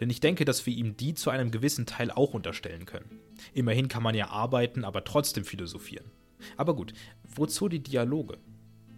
Denn 0.01 0.11
ich 0.11 0.21
denke, 0.21 0.45
dass 0.45 0.67
wir 0.67 0.75
ihm 0.75 0.97
die 0.97 1.15
zu 1.15 1.31
einem 1.31 1.51
gewissen 1.51 1.87
Teil 1.87 2.11
auch 2.11 2.35
unterstellen 2.35 2.87
können. 2.87 3.21
Immerhin 3.55 3.89
kann 3.89 4.03
man 4.03 4.15
ja 4.15 4.29
arbeiten, 4.29 4.85
aber 4.85 5.05
trotzdem 5.05 5.45
philosophieren. 5.45 6.11
Aber 6.57 6.75
gut, 6.75 6.93
wozu 7.25 7.69
die 7.69 7.83
Dialoge? 7.83 8.39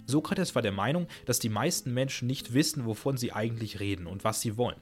Sokrates 0.07 0.55
war 0.55 0.63
der 0.63 0.73
Meinung, 0.73 1.07
dass 1.27 1.39
die 1.39 1.51
meisten 1.51 1.93
Menschen 1.93 2.27
nicht 2.27 2.55
wissen, 2.55 2.87
wovon 2.87 3.17
sie 3.17 3.33
eigentlich 3.33 3.79
reden 3.79 4.07
und 4.07 4.25
was 4.25 4.41
sie 4.41 4.57
wollen. 4.57 4.81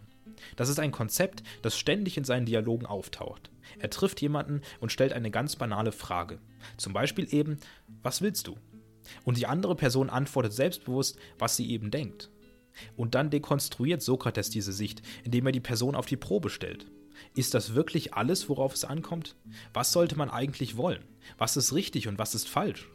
Das 0.57 0.69
ist 0.69 0.79
ein 0.79 0.93
Konzept, 0.93 1.43
das 1.63 1.77
ständig 1.79 2.17
in 2.17 2.25
seinen 2.25 2.47
Dialogen 2.47 2.87
auftaucht. 2.87 3.51
Er 3.79 3.91
trifft 3.91 4.21
jemanden 4.21 4.63
und 4.81 4.93
stellt 4.93 5.13
eine 5.13 5.31
ganz 5.31 5.57
banale 5.57 5.93
Frage. 5.93 6.39
Zum 6.77 6.93
Beispiel 6.93 7.33
eben, 7.33 7.59
was 8.03 8.23
willst 8.23 8.47
du? 8.47 8.57
Und 9.25 9.39
die 9.39 9.47
andere 9.47 9.77
Person 9.77 10.11
antwortet 10.11 10.53
selbstbewusst, 10.53 11.19
was 11.39 11.57
sie 11.57 11.71
eben 11.71 11.91
denkt. 11.91 12.31
Und 12.97 13.15
dann 13.15 13.31
dekonstruiert 13.31 14.03
Sokrates 14.03 14.51
diese 14.51 14.73
Sicht, 14.73 15.03
indem 15.25 15.47
er 15.47 15.53
die 15.53 15.61
Person 15.61 15.95
auf 15.95 16.07
die 16.07 16.17
Probe 16.17 16.51
stellt. 16.51 16.87
Ist 17.35 17.55
das 17.55 17.75
wirklich 17.75 18.15
alles, 18.15 18.49
worauf 18.49 18.75
es 18.75 18.85
ankommt? 18.85 19.37
Was 19.73 19.93
sollte 19.93 20.17
man 20.17 20.31
eigentlich 20.31 20.77
wollen? 20.77 21.03
Was 21.39 21.57
ist 21.57 21.73
richtig 21.73 22.09
und 22.09 22.19
was 22.19 22.35
ist 22.35 22.49
falsch? 22.49 22.89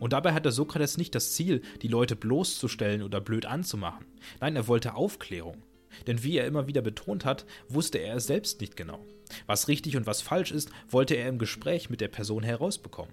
Und 0.00 0.12
dabei 0.12 0.34
hatte 0.34 0.52
Sokrates 0.52 0.98
nicht 0.98 1.14
das 1.14 1.32
Ziel, 1.32 1.62
die 1.82 1.88
Leute 1.88 2.16
bloßzustellen 2.16 3.02
oder 3.02 3.20
blöd 3.20 3.46
anzumachen. 3.46 4.06
Nein, 4.40 4.56
er 4.56 4.66
wollte 4.66 4.94
Aufklärung. 4.94 5.62
Denn 6.06 6.22
wie 6.22 6.38
er 6.38 6.46
immer 6.46 6.66
wieder 6.66 6.82
betont 6.82 7.24
hat, 7.24 7.44
wusste 7.68 7.98
er 7.98 8.16
es 8.16 8.26
selbst 8.26 8.60
nicht 8.60 8.76
genau. 8.76 9.04
Was 9.46 9.68
richtig 9.68 9.96
und 9.96 10.06
was 10.06 10.22
falsch 10.22 10.52
ist, 10.52 10.70
wollte 10.88 11.14
er 11.14 11.28
im 11.28 11.38
Gespräch 11.38 11.90
mit 11.90 12.00
der 12.00 12.08
Person 12.08 12.42
herausbekommen. 12.42 13.12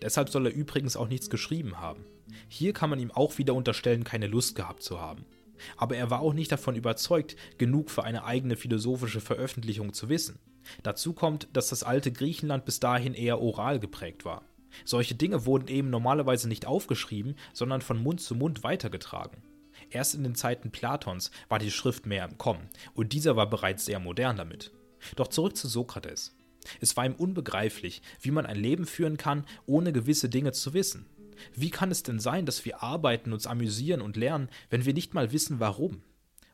Deshalb 0.00 0.28
soll 0.28 0.46
er 0.46 0.54
übrigens 0.54 0.96
auch 0.96 1.08
nichts 1.08 1.30
geschrieben 1.30 1.80
haben. 1.80 2.04
Hier 2.48 2.72
kann 2.72 2.90
man 2.90 2.98
ihm 2.98 3.10
auch 3.10 3.38
wieder 3.38 3.54
unterstellen, 3.54 4.04
keine 4.04 4.26
Lust 4.26 4.54
gehabt 4.54 4.82
zu 4.82 5.00
haben. 5.00 5.24
Aber 5.76 5.96
er 5.96 6.10
war 6.10 6.20
auch 6.20 6.32
nicht 6.32 6.50
davon 6.50 6.74
überzeugt, 6.74 7.36
genug 7.58 7.90
für 7.90 8.04
eine 8.04 8.24
eigene 8.24 8.56
philosophische 8.56 9.20
Veröffentlichung 9.20 9.92
zu 9.92 10.08
wissen. 10.08 10.38
Dazu 10.82 11.12
kommt, 11.12 11.48
dass 11.52 11.68
das 11.68 11.82
alte 11.82 12.12
Griechenland 12.12 12.64
bis 12.64 12.80
dahin 12.80 13.14
eher 13.14 13.40
oral 13.40 13.78
geprägt 13.78 14.24
war. 14.24 14.44
Solche 14.84 15.14
Dinge 15.14 15.44
wurden 15.44 15.68
eben 15.68 15.90
normalerweise 15.90 16.48
nicht 16.48 16.66
aufgeschrieben, 16.66 17.36
sondern 17.52 17.82
von 17.82 18.02
Mund 18.02 18.20
zu 18.20 18.34
Mund 18.34 18.62
weitergetragen. 18.62 19.42
Erst 19.92 20.14
in 20.14 20.22
den 20.22 20.34
Zeiten 20.34 20.70
Platons 20.70 21.30
war 21.48 21.58
die 21.58 21.70
Schrift 21.70 22.06
mehr 22.06 22.24
im 22.24 22.38
Kommen, 22.38 22.70
und 22.94 23.12
dieser 23.12 23.36
war 23.36 23.48
bereits 23.48 23.84
sehr 23.84 23.98
modern 23.98 24.36
damit. 24.36 24.72
Doch 25.16 25.28
zurück 25.28 25.56
zu 25.56 25.68
Sokrates. 25.68 26.34
Es 26.80 26.96
war 26.96 27.04
ihm 27.04 27.14
unbegreiflich, 27.14 28.02
wie 28.20 28.30
man 28.30 28.46
ein 28.46 28.56
Leben 28.56 28.86
führen 28.86 29.16
kann, 29.16 29.44
ohne 29.66 29.92
gewisse 29.92 30.28
Dinge 30.28 30.52
zu 30.52 30.72
wissen. 30.72 31.06
Wie 31.54 31.70
kann 31.70 31.90
es 31.90 32.02
denn 32.02 32.20
sein, 32.20 32.46
dass 32.46 32.64
wir 32.64 32.82
arbeiten, 32.82 33.32
uns 33.32 33.46
amüsieren 33.46 34.00
und 34.00 34.16
lernen, 34.16 34.48
wenn 34.70 34.84
wir 34.84 34.94
nicht 34.94 35.12
mal 35.12 35.32
wissen, 35.32 35.60
warum? 35.60 36.02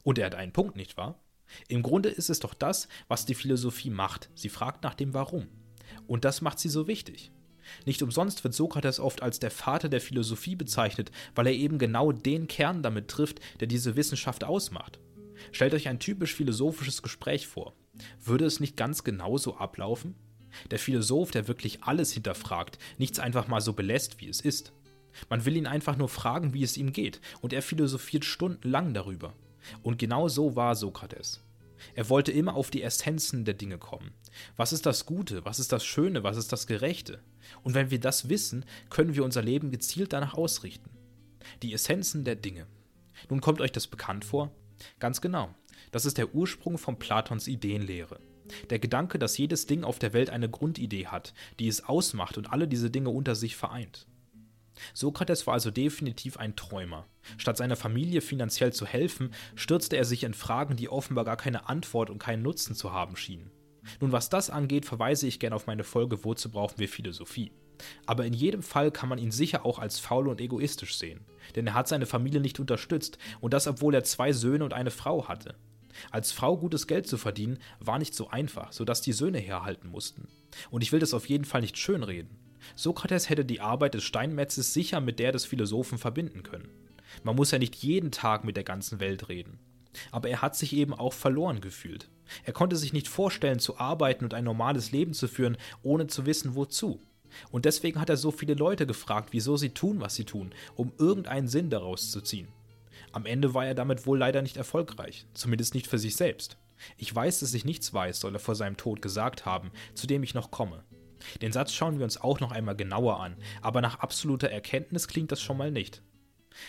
Und 0.03 0.19
er 0.19 0.27
hat 0.27 0.35
einen 0.35 0.53
Punkt, 0.53 0.77
nicht 0.77 0.97
wahr? 0.97 1.21
Im 1.69 1.83
Grunde 1.83 2.09
ist 2.09 2.31
es 2.31 2.41
doch 2.41 2.55
das, 2.55 2.89
was 3.07 3.27
die 3.27 3.35
Philosophie 3.35 3.91
macht. 3.91 4.31
Sie 4.35 4.49
fragt 4.49 4.83
nach 4.83 4.95
dem 4.95 5.15
Warum. 5.15 5.47
Und 6.07 6.25
das 6.25 6.41
macht 6.41 6.59
sie 6.59 6.69
so 6.69 6.87
wichtig. 6.87 7.31
Nicht 7.87 8.03
umsonst 8.03 8.45
wird 8.45 8.55
Sokrates 8.55 9.01
oft 9.01 9.23
als 9.23 9.39
der 9.39 9.51
Vater 9.51 9.89
der 9.89 10.01
Philosophie 10.01 10.57
bezeichnet, 10.57 11.11
weil 11.35 11.47
er 11.47 11.53
eben 11.53 11.79
genau 11.79 12.13
den 12.13 12.49
Kern 12.49 12.83
damit 12.83 13.09
trifft, 13.09 13.41
der 13.61 13.67
diese 13.67 13.97
Wissenschaft 13.97 14.45
ausmacht. 14.45 14.99
Stellt 15.53 15.75
euch 15.75 15.89
ein 15.89 16.01
typisch 16.01 16.35
philosophisches 16.35 17.03
Gespräch 17.03 17.47
vor. 17.47 17.75
Würde 18.25 18.45
es 18.45 18.61
nicht 18.61 18.77
ganz 18.77 19.05
genauso 19.05 19.57
ablaufen? 19.57 20.15
Der 20.71 20.79
Philosoph, 20.79 21.31
der 21.31 21.49
wirklich 21.49 21.85
alles 21.85 22.13
hinterfragt, 22.13 22.79
nichts 22.97 23.19
einfach 23.19 23.49
mal 23.49 23.61
so 23.61 23.73
belässt, 23.73 24.21
wie 24.21 24.29
es 24.29 24.41
ist. 24.41 24.73
Man 25.29 25.45
will 25.45 25.57
ihn 25.57 25.67
einfach 25.67 25.97
nur 25.97 26.09
fragen, 26.09 26.55
wie 26.55 26.63
es 26.63 26.77
ihm 26.77 26.93
geht, 26.93 27.21
und 27.41 27.53
er 27.53 27.63
philosophiert 27.63 28.25
stundenlang 28.25 28.95
darüber. 28.95 29.35
Und 29.83 29.99
genau 29.99 30.29
so 30.29 30.57
war 30.57 30.75
Sokrates. 30.75 31.41
Er 31.95 32.09
wollte 32.09 32.33
immer 32.33 32.55
auf 32.55 32.71
die 32.71 32.83
Essenzen 32.83 33.45
der 33.45 33.55
Dinge 33.55 33.79
kommen. 33.79 34.13
Was 34.57 34.73
ist 34.73 34.87
das 34.87 35.07
Gute? 35.07 35.45
Was 35.45 35.59
ist 35.59 35.73
das 35.73 35.85
Schöne? 35.85 36.23
Was 36.23 36.37
ist 36.37 36.53
das 36.53 36.67
Gerechte? 36.67 37.21
Und 37.63 37.75
wenn 37.75 37.91
wir 37.91 38.01
das 38.01 38.29
wissen, 38.29 38.65
können 38.91 39.15
wir 39.15 39.25
unser 39.25 39.43
Leben 39.43 39.71
gezielt 39.71 40.13
danach 40.13 40.35
ausrichten. 40.35 40.91
Die 41.63 41.73
Essenzen 41.73 42.25
der 42.25 42.37
Dinge. 42.37 42.67
Nun 43.29 43.41
kommt 43.41 43.61
euch 43.61 43.73
das 43.73 43.87
bekannt 43.87 44.25
vor? 44.25 44.53
Ganz 44.99 45.21
genau. 45.21 45.55
Das 45.93 46.05
ist 46.05 46.19
der 46.19 46.35
Ursprung 46.35 46.79
von 46.79 46.99
Platons 46.99 47.47
Ideenlehre. 47.47 48.21
Der 48.71 48.79
Gedanke, 48.79 49.19
dass 49.19 49.39
jedes 49.39 49.67
Ding 49.67 49.85
auf 49.85 49.99
der 49.99 50.13
Welt 50.13 50.31
eine 50.31 50.49
Grundidee 50.49 51.07
hat, 51.07 51.35
die 51.59 51.69
es 51.69 51.85
ausmacht 51.85 52.39
und 52.39 52.53
alle 52.53 52.67
diese 52.67 52.91
Dinge 52.91 53.11
unter 53.11 53.35
sich 53.35 53.57
vereint. 53.57 54.07
Sokrates 54.95 55.47
war 55.47 55.55
also 55.55 55.71
definitiv 55.71 56.37
ein 56.37 56.57
Träumer. 56.57 57.07
Statt 57.37 57.57
seiner 57.57 57.77
Familie 57.77 58.21
finanziell 58.21 58.73
zu 58.73 58.87
helfen, 58.87 59.33
stürzte 59.55 59.97
er 59.97 60.05
sich 60.05 60.25
in 60.25 60.35
Fragen, 60.35 60.77
die 60.77 60.89
offenbar 60.89 61.25
gar 61.25 61.37
keine 61.37 61.69
Antwort 61.69 62.11
und 62.11 62.19
keinen 62.19 62.43
Nutzen 62.43 62.75
zu 62.75 62.93
haben 62.93 63.17
schienen. 63.17 63.51
Nun, 64.01 64.13
was 64.13 64.29
das 64.29 64.51
angeht, 64.51 64.87
verweise 64.87 65.27
ich 65.27 65.41
gerne 65.41 65.57
auf 65.57 65.67
meine 65.67 65.85
Folge 65.85 66.25
Wozu 66.25 66.51
brauchen 66.51 66.79
wir 66.79 66.89
Philosophie. 66.89 67.53
Aber 68.07 68.27
in 68.27 68.33
jedem 68.33 68.63
Fall 68.63 68.91
kann 68.91 69.09
man 69.09 69.19
ihn 69.19 69.31
sicher 69.31 69.65
auch 69.65 69.79
als 69.79 69.99
faul 69.99 70.29
und 70.29 70.41
egoistisch 70.41 70.97
sehen. 70.97 71.21
Denn 71.55 71.67
er 71.69 71.75
hat 71.75 71.89
seine 71.89 72.07
Familie 72.07 72.41
nicht 72.41 72.61
unterstützt, 72.61 73.19
und 73.41 73.55
das 73.55 73.67
obwohl 73.67 73.95
er 73.95 74.05
zwei 74.05 74.33
Söhne 74.33 74.65
und 74.65 74.75
eine 74.75 74.91
Frau 74.91 75.29
hatte. 75.29 75.55
Als 76.11 76.33
Frau 76.33 76.57
gutes 76.57 76.87
Geld 76.87 77.07
zu 77.07 77.17
verdienen, 77.19 77.59
war 77.81 77.99
nicht 77.99 78.15
so 78.15 78.29
einfach, 78.29 78.73
sodass 78.73 79.01
die 79.01 79.13
Söhne 79.13 79.39
herhalten 79.39 79.89
mussten. 79.89 80.29
Und 80.71 80.83
ich 80.83 80.93
will 80.93 81.01
das 81.01 81.15
auf 81.15 81.29
jeden 81.29 81.45
Fall 81.45 81.61
nicht 81.61 81.79
schönreden. 81.79 82.37
Sokrates 82.75 83.29
hätte 83.29 83.45
die 83.45 83.61
Arbeit 83.61 83.95
des 83.95 84.05
Steinmetzes 84.05 84.73
sicher 84.73 85.01
mit 85.01 85.19
der 85.19 85.33
des 85.33 85.45
Philosophen 85.45 85.99
verbinden 85.99 86.43
können. 86.43 86.69
Man 87.23 87.37
muss 87.37 87.51
ja 87.51 87.59
nicht 87.59 87.75
jeden 87.77 88.11
Tag 88.11 88.45
mit 88.45 88.57
der 88.57 88.65
ganzen 88.65 89.01
Welt 89.01 89.29
reden. 89.29 89.59
Aber 90.11 90.29
er 90.29 90.43
hat 90.43 90.57
sich 90.57 90.75
eben 90.75 90.95
auch 90.95 91.13
verloren 91.13 91.61
gefühlt. 91.61 92.09
Er 92.45 92.53
konnte 92.53 92.77
sich 92.77 92.93
nicht 92.93 93.09
vorstellen, 93.09 93.59
zu 93.59 93.79
arbeiten 93.79 94.25
und 94.25 94.35
ein 94.35 94.45
normales 94.45 94.93
Leben 94.93 95.15
zu 95.15 95.29
führen, 95.29 95.57
ohne 95.83 96.07
zu 96.07 96.27
wissen, 96.27 96.55
wozu. 96.55 97.01
Und 97.51 97.65
deswegen 97.65 98.01
hat 98.01 98.11
er 98.11 98.17
so 98.17 98.31
viele 98.31 98.55
Leute 98.55 98.87
gefragt, 98.87 99.31
wieso 99.33 99.57
sie 99.57 99.71
tun, 99.71 100.01
was 100.01 100.15
sie 100.15 100.25
tun, 100.25 100.55
um 100.77 100.93
irgendeinen 100.99 101.49
Sinn 101.49 101.71
daraus 101.71 102.11
zu 102.11 102.21
ziehen. 102.21 102.49
Am 103.13 103.27
Ende 103.27 103.55
war 103.55 103.67
er 103.67 103.75
damit 103.75 104.07
wohl 104.07 104.19
leider 104.19 104.43
nicht 104.43 104.57
erfolgreich, 104.57 105.27
zumindest 105.35 105.75
nicht 105.75 105.87
für 105.87 105.99
sich 105.99 106.17
selbst. 106.17 106.59
Ich 106.97 107.15
weiß, 107.15 107.41
dass 107.41 107.55
ich 107.55 107.65
nichts 107.65 107.93
weiß, 107.93 108.21
soll 108.21 108.35
er 108.35 108.41
vor 108.41 108.55
seinem 108.55 108.77
Tod 108.77 109.03
gesagt 109.03 109.47
haben, 109.47 109.71
zu 109.95 110.07
dem 110.07 110.23
ich 110.23 110.35
noch 110.35 110.51
komme. 110.51 110.85
Den 111.43 111.53
Satz 111.53 111.73
schauen 111.73 111.99
wir 111.99 112.05
uns 112.05 112.21
auch 112.21 112.41
noch 112.41 112.53
einmal 112.53 112.77
genauer 112.77 113.21
an, 113.21 113.37
aber 113.63 113.81
nach 113.81 113.99
absoluter 113.99 114.51
Erkenntnis 114.51 115.09
klingt 115.09 115.33
das 115.33 115.41
schon 115.41 115.57
mal 115.57 115.71
nicht. 115.71 116.03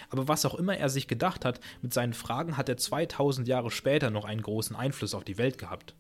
Aber 0.10 0.28
was 0.28 0.46
auch 0.46 0.56
immer 0.56 0.78
er 0.78 0.90
sich 0.90 1.08
gedacht 1.08 1.46
hat, 1.46 1.60
mit 1.82 1.94
seinen 1.94 2.14
Fragen 2.14 2.58
hat 2.58 2.70
er 2.70 2.78
2000 2.78 3.48
Jahre 3.48 3.72
später 3.72 4.10
noch 4.10 4.26
einen 4.26 4.42
großen 4.42 4.76
Einfluss 4.76 5.16
auf 5.16 5.24
die 5.24 5.38
Welt 5.38 5.58
gehabt. 5.58 5.96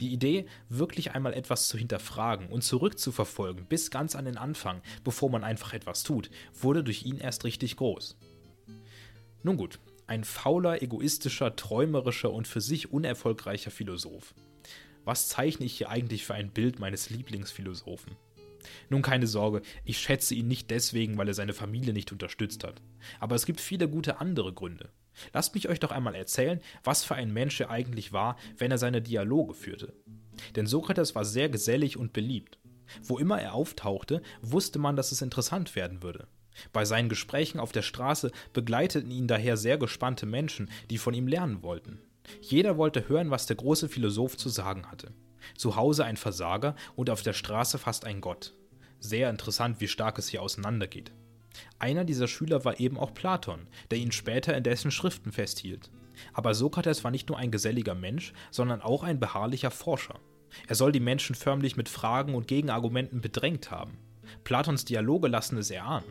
Die 0.00 0.12
Idee, 0.12 0.46
wirklich 0.68 1.12
einmal 1.12 1.34
etwas 1.34 1.68
zu 1.68 1.76
hinterfragen 1.76 2.48
und 2.48 2.62
zurückzuverfolgen 2.62 3.66
bis 3.66 3.90
ganz 3.90 4.16
an 4.16 4.24
den 4.24 4.38
Anfang, 4.38 4.80
bevor 5.04 5.30
man 5.30 5.44
einfach 5.44 5.74
etwas 5.74 6.02
tut, 6.02 6.30
wurde 6.54 6.82
durch 6.82 7.04
ihn 7.04 7.18
erst 7.18 7.44
richtig 7.44 7.76
groß. 7.76 8.16
Nun 9.42 9.56
gut, 9.56 9.78
ein 10.06 10.24
fauler, 10.24 10.82
egoistischer, 10.82 11.56
träumerischer 11.56 12.32
und 12.32 12.48
für 12.48 12.60
sich 12.60 12.92
unerfolgreicher 12.92 13.70
Philosoph. 13.70 14.34
Was 15.06 15.28
zeichne 15.28 15.64
ich 15.64 15.78
hier 15.78 15.88
eigentlich 15.88 16.26
für 16.26 16.34
ein 16.34 16.50
Bild 16.50 16.80
meines 16.80 17.10
Lieblingsphilosophen? 17.10 18.16
Nun 18.90 19.02
keine 19.02 19.28
Sorge, 19.28 19.62
ich 19.84 19.98
schätze 19.98 20.34
ihn 20.34 20.48
nicht 20.48 20.68
deswegen, 20.68 21.16
weil 21.16 21.28
er 21.28 21.34
seine 21.34 21.52
Familie 21.54 21.92
nicht 21.92 22.10
unterstützt 22.10 22.64
hat. 22.64 22.82
Aber 23.20 23.36
es 23.36 23.46
gibt 23.46 23.60
viele 23.60 23.88
gute 23.88 24.20
andere 24.20 24.52
Gründe. 24.52 24.90
Lasst 25.32 25.54
mich 25.54 25.68
euch 25.68 25.78
doch 25.78 25.92
einmal 25.92 26.16
erzählen, 26.16 26.60
was 26.82 27.04
für 27.04 27.14
ein 27.14 27.32
Mensch 27.32 27.60
er 27.60 27.70
eigentlich 27.70 28.12
war, 28.12 28.36
wenn 28.58 28.72
er 28.72 28.78
seine 28.78 29.00
Dialoge 29.00 29.54
führte. 29.54 29.94
Denn 30.56 30.66
Sokrates 30.66 31.14
war 31.14 31.24
sehr 31.24 31.48
gesellig 31.48 31.96
und 31.96 32.12
beliebt. 32.12 32.58
Wo 33.04 33.16
immer 33.16 33.40
er 33.40 33.54
auftauchte, 33.54 34.22
wusste 34.42 34.80
man, 34.80 34.96
dass 34.96 35.12
es 35.12 35.22
interessant 35.22 35.76
werden 35.76 36.02
würde. 36.02 36.26
Bei 36.72 36.84
seinen 36.84 37.08
Gesprächen 37.08 37.60
auf 37.60 37.70
der 37.70 37.82
Straße 37.82 38.32
begleiteten 38.52 39.12
ihn 39.12 39.28
daher 39.28 39.56
sehr 39.56 39.78
gespannte 39.78 40.26
Menschen, 40.26 40.68
die 40.90 40.98
von 40.98 41.14
ihm 41.14 41.28
lernen 41.28 41.62
wollten. 41.62 42.00
Jeder 42.40 42.76
wollte 42.76 43.08
hören, 43.08 43.30
was 43.30 43.46
der 43.46 43.56
große 43.56 43.88
Philosoph 43.88 44.36
zu 44.36 44.48
sagen 44.48 44.90
hatte. 44.90 45.12
Zu 45.56 45.76
Hause 45.76 46.04
ein 46.04 46.16
Versager 46.16 46.74
und 46.94 47.10
auf 47.10 47.22
der 47.22 47.32
Straße 47.32 47.78
fast 47.78 48.04
ein 48.04 48.20
Gott. 48.20 48.54
Sehr 48.98 49.30
interessant, 49.30 49.80
wie 49.80 49.88
stark 49.88 50.18
es 50.18 50.28
hier 50.28 50.42
auseinandergeht. 50.42 51.12
Einer 51.78 52.04
dieser 52.04 52.28
Schüler 52.28 52.64
war 52.64 52.80
eben 52.80 52.98
auch 52.98 53.14
Platon, 53.14 53.68
der 53.90 53.98
ihn 53.98 54.12
später 54.12 54.56
in 54.56 54.64
dessen 54.64 54.90
Schriften 54.90 55.32
festhielt. 55.32 55.90
Aber 56.32 56.54
Sokrates 56.54 57.04
war 57.04 57.10
nicht 57.10 57.28
nur 57.28 57.38
ein 57.38 57.50
geselliger 57.50 57.94
Mensch, 57.94 58.32
sondern 58.50 58.80
auch 58.80 59.02
ein 59.02 59.20
beharrlicher 59.20 59.70
Forscher. 59.70 60.18
Er 60.66 60.74
soll 60.74 60.92
die 60.92 61.00
Menschen 61.00 61.34
förmlich 61.34 61.76
mit 61.76 61.88
Fragen 61.88 62.34
und 62.34 62.48
Gegenargumenten 62.48 63.20
bedrängt 63.20 63.70
haben. 63.70 63.98
Platons 64.44 64.84
Dialoge 64.84 65.28
lassen 65.28 65.58
es 65.58 65.70
erahnen. 65.70 66.06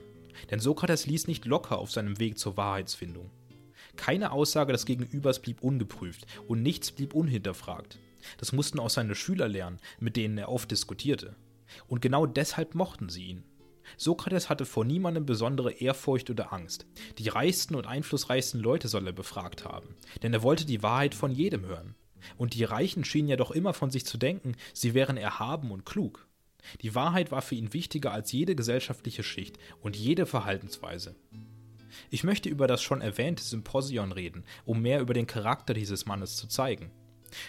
Denn 0.51 0.59
Sokrates 0.59 1.05
ließ 1.05 1.27
nicht 1.27 1.45
locker 1.45 1.77
auf 1.77 1.91
seinem 1.91 2.19
Weg 2.19 2.37
zur 2.37 2.57
Wahrheitsfindung. 2.57 3.31
Keine 3.95 4.31
Aussage 4.31 4.71
des 4.71 4.85
Gegenübers 4.85 5.41
blieb 5.41 5.61
ungeprüft 5.61 6.25
und 6.47 6.61
nichts 6.61 6.91
blieb 6.91 7.13
unhinterfragt. 7.13 7.97
Das 8.37 8.51
mussten 8.51 8.79
auch 8.79 8.89
seine 8.89 9.15
Schüler 9.15 9.47
lernen, 9.47 9.79
mit 9.99 10.15
denen 10.15 10.37
er 10.37 10.49
oft 10.49 10.69
diskutierte. 10.71 11.35
Und 11.87 12.01
genau 12.01 12.25
deshalb 12.25 12.75
mochten 12.75 13.09
sie 13.09 13.25
ihn. 13.25 13.43
Sokrates 13.97 14.49
hatte 14.49 14.65
vor 14.65 14.83
niemandem 14.83 15.25
besondere 15.25 15.71
Ehrfurcht 15.71 16.29
oder 16.29 16.51
Angst. 16.51 16.85
Die 17.17 17.29
reichsten 17.29 17.75
und 17.75 17.85
einflussreichsten 17.85 18.59
Leute 18.59 18.87
soll 18.87 19.05
er 19.05 19.13
befragt 19.13 19.63
haben, 19.65 19.95
denn 20.23 20.33
er 20.33 20.43
wollte 20.43 20.65
die 20.65 20.83
Wahrheit 20.83 21.13
von 21.13 21.31
jedem 21.31 21.65
hören. 21.65 21.95
Und 22.37 22.55
die 22.55 22.63
Reichen 22.63 23.05
schienen 23.05 23.27
ja 23.27 23.35
doch 23.35 23.51
immer 23.51 23.73
von 23.73 23.91
sich 23.91 24.05
zu 24.05 24.17
denken, 24.17 24.55
sie 24.73 24.95
wären 24.95 25.17
erhaben 25.17 25.71
und 25.71 25.85
klug. 25.85 26.27
Die 26.81 26.95
Wahrheit 26.95 27.31
war 27.31 27.43
für 27.43 27.53
ihn 27.53 27.73
wichtiger 27.73 28.11
als 28.11 28.31
jede 28.31 28.55
gesellschaftliche 28.55 29.21
Schicht 29.21 29.59
und 29.81 29.95
jede 29.95 30.25
Verhaltensweise. 30.25 31.15
Ich 32.09 32.23
möchte 32.23 32.49
über 32.49 32.67
das 32.67 32.81
schon 32.81 33.01
erwähnte 33.01 33.43
Symposion 33.43 34.11
reden, 34.11 34.43
um 34.65 34.81
mehr 34.81 34.99
über 34.99 35.13
den 35.13 35.27
Charakter 35.27 35.73
dieses 35.73 36.05
Mannes 36.05 36.35
zu 36.35 36.47
zeigen. 36.47 36.91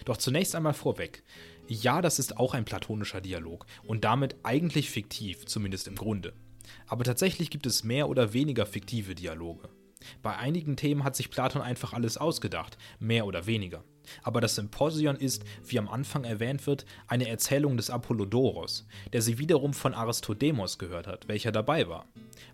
Doch 0.04 0.16
zunächst 0.16 0.54
einmal 0.54 0.74
vorweg. 0.74 1.22
Ja, 1.68 2.00
das 2.00 2.18
ist 2.18 2.36
auch 2.36 2.54
ein 2.54 2.64
platonischer 2.64 3.20
Dialog 3.20 3.66
und 3.84 4.04
damit 4.04 4.36
eigentlich 4.42 4.90
fiktiv, 4.90 5.46
zumindest 5.46 5.88
im 5.88 5.96
Grunde. 5.96 6.32
Aber 6.86 7.04
tatsächlich 7.04 7.50
gibt 7.50 7.66
es 7.66 7.84
mehr 7.84 8.08
oder 8.08 8.32
weniger 8.32 8.66
fiktive 8.66 9.14
Dialoge. 9.14 9.68
Bei 10.22 10.36
einigen 10.36 10.76
Themen 10.76 11.04
hat 11.04 11.16
sich 11.16 11.30
Platon 11.30 11.62
einfach 11.62 11.92
alles 11.92 12.18
ausgedacht, 12.18 12.76
mehr 13.00 13.26
oder 13.26 13.46
weniger. 13.46 13.82
Aber 14.22 14.40
das 14.40 14.54
Symposion 14.54 15.16
ist, 15.16 15.44
wie 15.64 15.78
am 15.78 15.88
Anfang 15.88 16.24
erwähnt 16.24 16.66
wird, 16.66 16.86
eine 17.08 17.28
Erzählung 17.28 17.76
des 17.76 17.90
Apollodoros, 17.90 18.86
der 19.12 19.22
sie 19.22 19.38
wiederum 19.38 19.74
von 19.74 19.94
Aristodemos 19.94 20.78
gehört 20.78 21.08
hat, 21.08 21.26
welcher 21.26 21.50
dabei 21.50 21.88
war. 21.88 22.06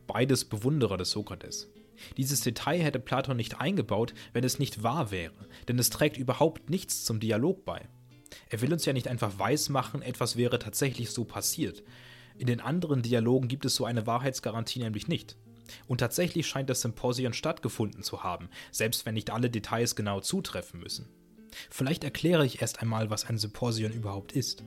Beides 0.06 0.46
Bewunderer 0.46 0.96
des 0.96 1.10
Sokrates. 1.10 1.68
Dieses 2.16 2.40
Detail 2.40 2.82
hätte 2.82 2.98
Platon 2.98 3.36
nicht 3.36 3.60
eingebaut, 3.60 4.14
wenn 4.32 4.44
es 4.44 4.58
nicht 4.58 4.82
wahr 4.82 5.10
wäre, 5.10 5.48
denn 5.68 5.78
es 5.78 5.90
trägt 5.90 6.16
überhaupt 6.16 6.70
nichts 6.70 7.04
zum 7.04 7.20
Dialog 7.20 7.64
bei. 7.64 7.88
Er 8.48 8.60
will 8.60 8.72
uns 8.72 8.84
ja 8.84 8.92
nicht 8.92 9.08
einfach 9.08 9.38
weismachen, 9.38 10.02
etwas 10.02 10.36
wäre 10.36 10.58
tatsächlich 10.58 11.10
so 11.10 11.24
passiert. 11.24 11.82
In 12.38 12.46
den 12.46 12.60
anderen 12.60 13.02
Dialogen 13.02 13.48
gibt 13.48 13.64
es 13.64 13.74
so 13.74 13.84
eine 13.84 14.06
Wahrheitsgarantie 14.06 14.80
nämlich 14.80 15.08
nicht. 15.08 15.36
Und 15.86 15.98
tatsächlich 15.98 16.46
scheint 16.46 16.70
das 16.70 16.80
Symposion 16.80 17.32
stattgefunden 17.32 18.02
zu 18.02 18.22
haben, 18.22 18.48
selbst 18.70 19.06
wenn 19.06 19.14
nicht 19.14 19.30
alle 19.30 19.50
Details 19.50 19.96
genau 19.96 20.20
zutreffen 20.20 20.80
müssen. 20.80 21.08
Vielleicht 21.70 22.04
erkläre 22.04 22.44
ich 22.46 22.60
erst 22.60 22.80
einmal, 22.80 23.10
was 23.10 23.26
ein 23.26 23.38
Symposion 23.38 23.92
überhaupt 23.92 24.32
ist. 24.32 24.64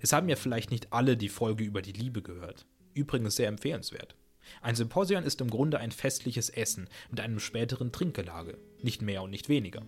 Es 0.00 0.12
haben 0.12 0.28
ja 0.28 0.36
vielleicht 0.36 0.70
nicht 0.70 0.92
alle 0.92 1.16
die 1.16 1.28
Folge 1.28 1.64
über 1.64 1.82
die 1.82 1.92
Liebe 1.92 2.22
gehört. 2.22 2.66
Übrigens 2.94 3.36
sehr 3.36 3.48
empfehlenswert. 3.48 4.16
Ein 4.62 4.74
Symposion 4.74 5.24
ist 5.24 5.40
im 5.40 5.50
Grunde 5.50 5.78
ein 5.78 5.92
festliches 5.92 6.50
Essen 6.50 6.88
mit 7.10 7.20
einem 7.20 7.40
späteren 7.40 7.92
Trinkgelage, 7.92 8.58
nicht 8.82 9.02
mehr 9.02 9.22
und 9.22 9.30
nicht 9.30 9.48
weniger. 9.48 9.82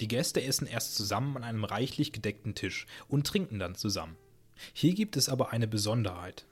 Die 0.00 0.08
Gäste 0.08 0.42
essen 0.42 0.66
erst 0.66 0.94
zusammen 0.94 1.36
an 1.36 1.44
einem 1.44 1.64
reichlich 1.64 2.12
gedeckten 2.12 2.54
Tisch 2.54 2.86
und 3.08 3.26
trinken 3.26 3.58
dann 3.58 3.74
zusammen. 3.74 4.16
Hier 4.72 4.94
gibt 4.94 5.16
es 5.16 5.28
aber 5.28 5.52
eine 5.52 5.68
Besonderheit. 5.68 6.46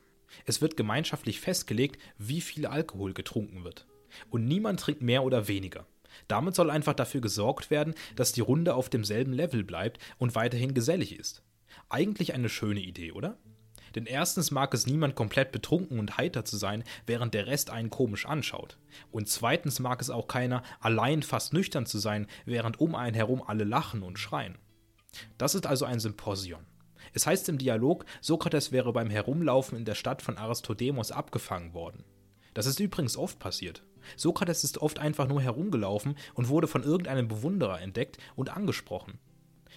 Es 0.45 0.61
wird 0.61 0.77
gemeinschaftlich 0.77 1.41
festgelegt, 1.41 2.01
wie 2.19 2.41
viel 2.41 2.67
Alkohol 2.67 3.13
getrunken 3.13 3.65
wird. 3.65 3.87
Und 4.31 4.47
niemand 4.47 4.81
trinkt 4.81 5.03
mehr 5.03 5.25
oder 5.25 5.49
weniger. 5.49 5.87
Damit 6.29 6.55
soll 6.55 6.71
einfach 6.71 6.95
dafür 6.95 7.21
gesorgt 7.21 7.71
werden, 7.71 7.95
dass 8.17 8.33
die 8.33 8.43
Runde 8.43 8.75
auf 8.75 8.91
demselben 8.91 9.33
Level 9.33 9.65
bleibt 9.65 9.99
und 10.19 10.35
weiterhin 10.35 10.75
gesellig 10.75 11.19
ist. 11.19 11.43
Eigentlich 11.89 12.35
eine 12.35 12.49
schöne 12.49 12.81
Idee, 12.81 13.13
oder? 13.13 13.39
Denn 13.95 14.07
erstens 14.07 14.51
mag 14.51 14.73
es 14.75 14.87
niemand 14.87 15.15
komplett 15.15 15.53
betrunken 15.53 15.99
und 15.99 16.17
heiter 16.17 16.45
zu 16.45 16.57
sein, 16.57 16.85
während 17.07 17.35
der 17.35 17.47
Rest 17.47 17.71
einen 17.71 17.91
komisch 17.91 18.27
anschaut. 18.27 18.79
Und 19.11 19.29
zweitens 19.29 19.81
mag 19.81 20.01
es 20.01 20.11
auch 20.11 20.27
keiner, 20.27 20.63
allein 20.81 21.23
fast 21.23 21.53
nüchtern 21.53 21.87
zu 21.87 21.99
sein, 21.99 22.27
während 22.45 22.81
um 22.81 22.95
einen 22.95 23.15
herum 23.15 23.43
alle 23.43 23.65
lachen 23.65 24.03
und 24.03 24.19
schreien. 24.19 24.59
Das 25.39 25.55
ist 25.55 25.67
also 25.67 25.85
ein 25.85 26.01
Symposion. 26.01 26.65
Es 27.13 27.27
heißt 27.27 27.49
im 27.49 27.59
Dialog, 27.59 28.07
Sokrates 28.21 28.73
wäre 28.73 28.93
beim 28.93 29.11
Herumlaufen 29.11 29.77
in 29.77 29.85
der 29.85 29.95
Stadt 29.95 30.23
von 30.23 30.39
Aristodemos 30.39 31.13
abgefangen 31.13 31.75
worden. 31.75 32.05
Das 32.55 32.67
ist 32.67 32.81
übrigens 32.81 33.17
oft 33.17 33.39
passiert. 33.39 33.83
Sokrates 34.17 34.65
ist 34.65 34.79
oft 34.79 34.99
einfach 34.99 35.29
nur 35.29 35.41
herumgelaufen 35.41 36.17
und 36.35 36.49
wurde 36.49 36.67
von 36.67 36.83
irgendeinem 36.83 37.29
Bewunderer 37.29 37.81
entdeckt 37.81 38.19
und 38.37 38.51
angesprochen. 38.51 39.19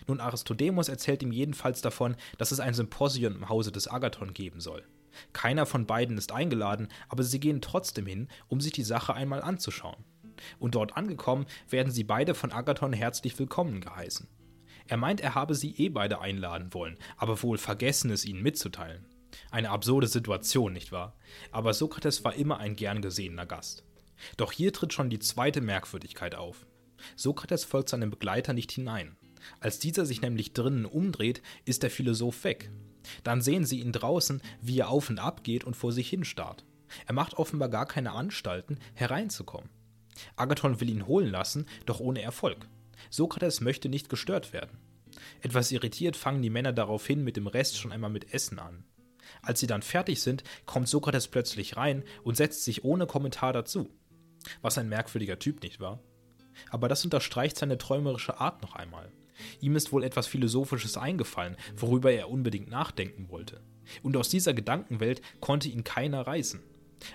Nun, 0.08 0.20
Aristodemos 0.20 0.90
erzählt 0.90 1.24
ihm 1.24 1.32
jedenfalls 1.32 1.82
davon, 1.82 2.16
dass 2.38 2.52
es 2.52 2.60
ein 2.60 2.74
Symposion 2.74 3.36
im 3.36 3.50
Hause 3.50 3.72
des 3.72 3.88
Agathon 3.88 4.34
geben 4.34 4.60
soll. 4.60 4.84
Keiner 5.34 5.66
von 5.66 5.86
beiden 5.86 6.18
ist 6.18 6.32
eingeladen, 6.32 6.90
aber 7.10 7.24
sie 7.24 7.40
gehen 7.40 7.62
trotzdem 7.62 8.06
hin, 8.06 8.28
um 8.48 8.62
sich 8.62 8.74
die 8.74 8.84
Sache 8.84 9.14
einmal 9.14 9.42
anzuschauen. 9.42 10.04
Und 10.60 10.76
dort 10.76 10.98
angekommen, 10.98 11.46
werden 11.70 11.92
sie 11.92 12.04
beide 12.04 12.36
von 12.36 12.52
Agathon 12.52 12.94
herzlich 12.94 13.38
willkommen 13.40 13.80
geheißen. 13.82 14.28
Er 14.88 14.98
meint, 14.98 15.22
er 15.22 15.34
habe 15.34 15.56
sie 15.56 15.72
eh 15.78 15.90
beide 15.90 16.20
einladen 16.20 16.74
wollen, 16.74 16.98
aber 17.18 17.42
wohl 17.42 17.58
vergessen 17.58 18.12
es 18.12 18.26
ihnen 18.26 18.44
mitzuteilen. 18.44 19.06
Eine 19.50 19.70
absurde 19.70 20.08
Situation, 20.08 20.74
nicht 20.74 20.92
wahr? 20.92 21.16
Aber 21.52 21.74
Sokrates 21.74 22.24
war 22.24 22.36
immer 22.36 22.60
ein 22.60 22.76
gern 22.76 23.02
gesehener 23.02 23.46
Gast. 23.46 23.84
Doch 24.38 24.52
hier 24.52 24.72
tritt 24.72 24.94
schon 24.94 25.10
die 25.10 25.20
zweite 25.20 25.62
Merkwürdigkeit 25.62 26.36
auf. 26.36 26.66
Sokrates 27.16 27.64
folgt 27.66 27.90
seinem 27.90 28.10
Begleiter 28.10 28.54
nicht 28.54 28.72
hinein. 28.72 29.18
Als 29.60 29.80
dieser 29.80 30.06
sich 30.06 30.22
nämlich 30.22 30.54
drinnen 30.54 30.86
umdreht, 30.86 31.42
ist 31.66 31.84
der 31.84 31.92
Philosoph 31.92 32.44
weg. 32.44 32.70
Dann 33.24 33.42
sehen 33.42 33.66
sie 33.66 33.82
ihn 33.82 33.92
draußen, 33.92 34.42
wie 34.62 34.80
er 34.80 34.90
auf 34.90 35.10
und 35.10 35.20
ab 35.20 35.44
geht 35.44 35.64
und 35.64 35.76
vor 35.76 35.92
sich 35.92 36.10
hin 36.10 36.26
starrt. 36.26 36.66
Er 37.06 37.14
macht 37.14 37.36
offenbar 37.36 37.70
gar 37.70 37.86
keine 37.86 38.12
Anstalten, 38.12 38.80
hereinzukommen. 38.94 39.70
Agathon 40.36 40.80
will 40.80 40.90
ihn 40.90 41.08
holen 41.08 41.30
lassen, 41.30 41.66
doch 41.86 42.00
ohne 42.00 42.22
Erfolg. 42.22 42.68
Sokrates 43.10 43.62
möchte 43.62 43.90
nicht 43.90 44.10
gestört 44.10 44.54
werden. 44.54 44.78
Etwas 45.42 45.72
irritiert 45.72 46.16
fangen 46.16 46.42
die 46.42 46.50
Männer 46.50 46.74
daraufhin 46.74 47.24
mit 47.24 47.38
dem 47.38 47.48
Rest 47.48 47.78
schon 47.78 47.92
einmal 47.92 48.10
mit 48.10 48.34
Essen 48.34 48.60
an. 48.60 48.84
Als 49.42 49.60
sie 49.60 49.68
dann 49.68 49.82
fertig 49.82 50.22
sind, 50.22 50.44
kommt 50.66 50.88
Sokrates 50.88 51.28
plötzlich 51.28 51.78
rein 51.78 52.04
und 52.24 52.38
setzt 52.38 52.64
sich 52.64 52.84
ohne 52.84 53.08
Kommentar 53.08 53.54
dazu. 53.54 53.90
Was 54.62 54.78
ein 54.78 54.90
merkwürdiger 54.90 55.40
Typ, 55.40 55.64
nicht 55.64 55.80
wahr? 55.80 56.00
Aber 56.70 56.88
das 56.88 57.04
unterstreicht 57.04 57.58
seine 57.58 57.78
träumerische 57.78 58.40
Art 58.40 58.62
noch 58.62 58.76
einmal. 58.76 59.12
Ihm 59.62 59.76
ist 59.76 59.92
wohl 59.92 60.04
etwas 60.04 60.28
Philosophisches 60.28 60.98
eingefallen, 60.98 61.58
worüber 61.76 62.12
er 62.12 62.30
unbedingt 62.30 62.70
nachdenken 62.70 63.30
wollte. 63.30 63.62
Und 64.02 64.18
aus 64.18 64.30
dieser 64.30 64.54
Gedankenwelt 64.54 65.22
konnte 65.40 65.70
ihn 65.70 65.84
keiner 65.84 66.26
reißen. 66.26 66.62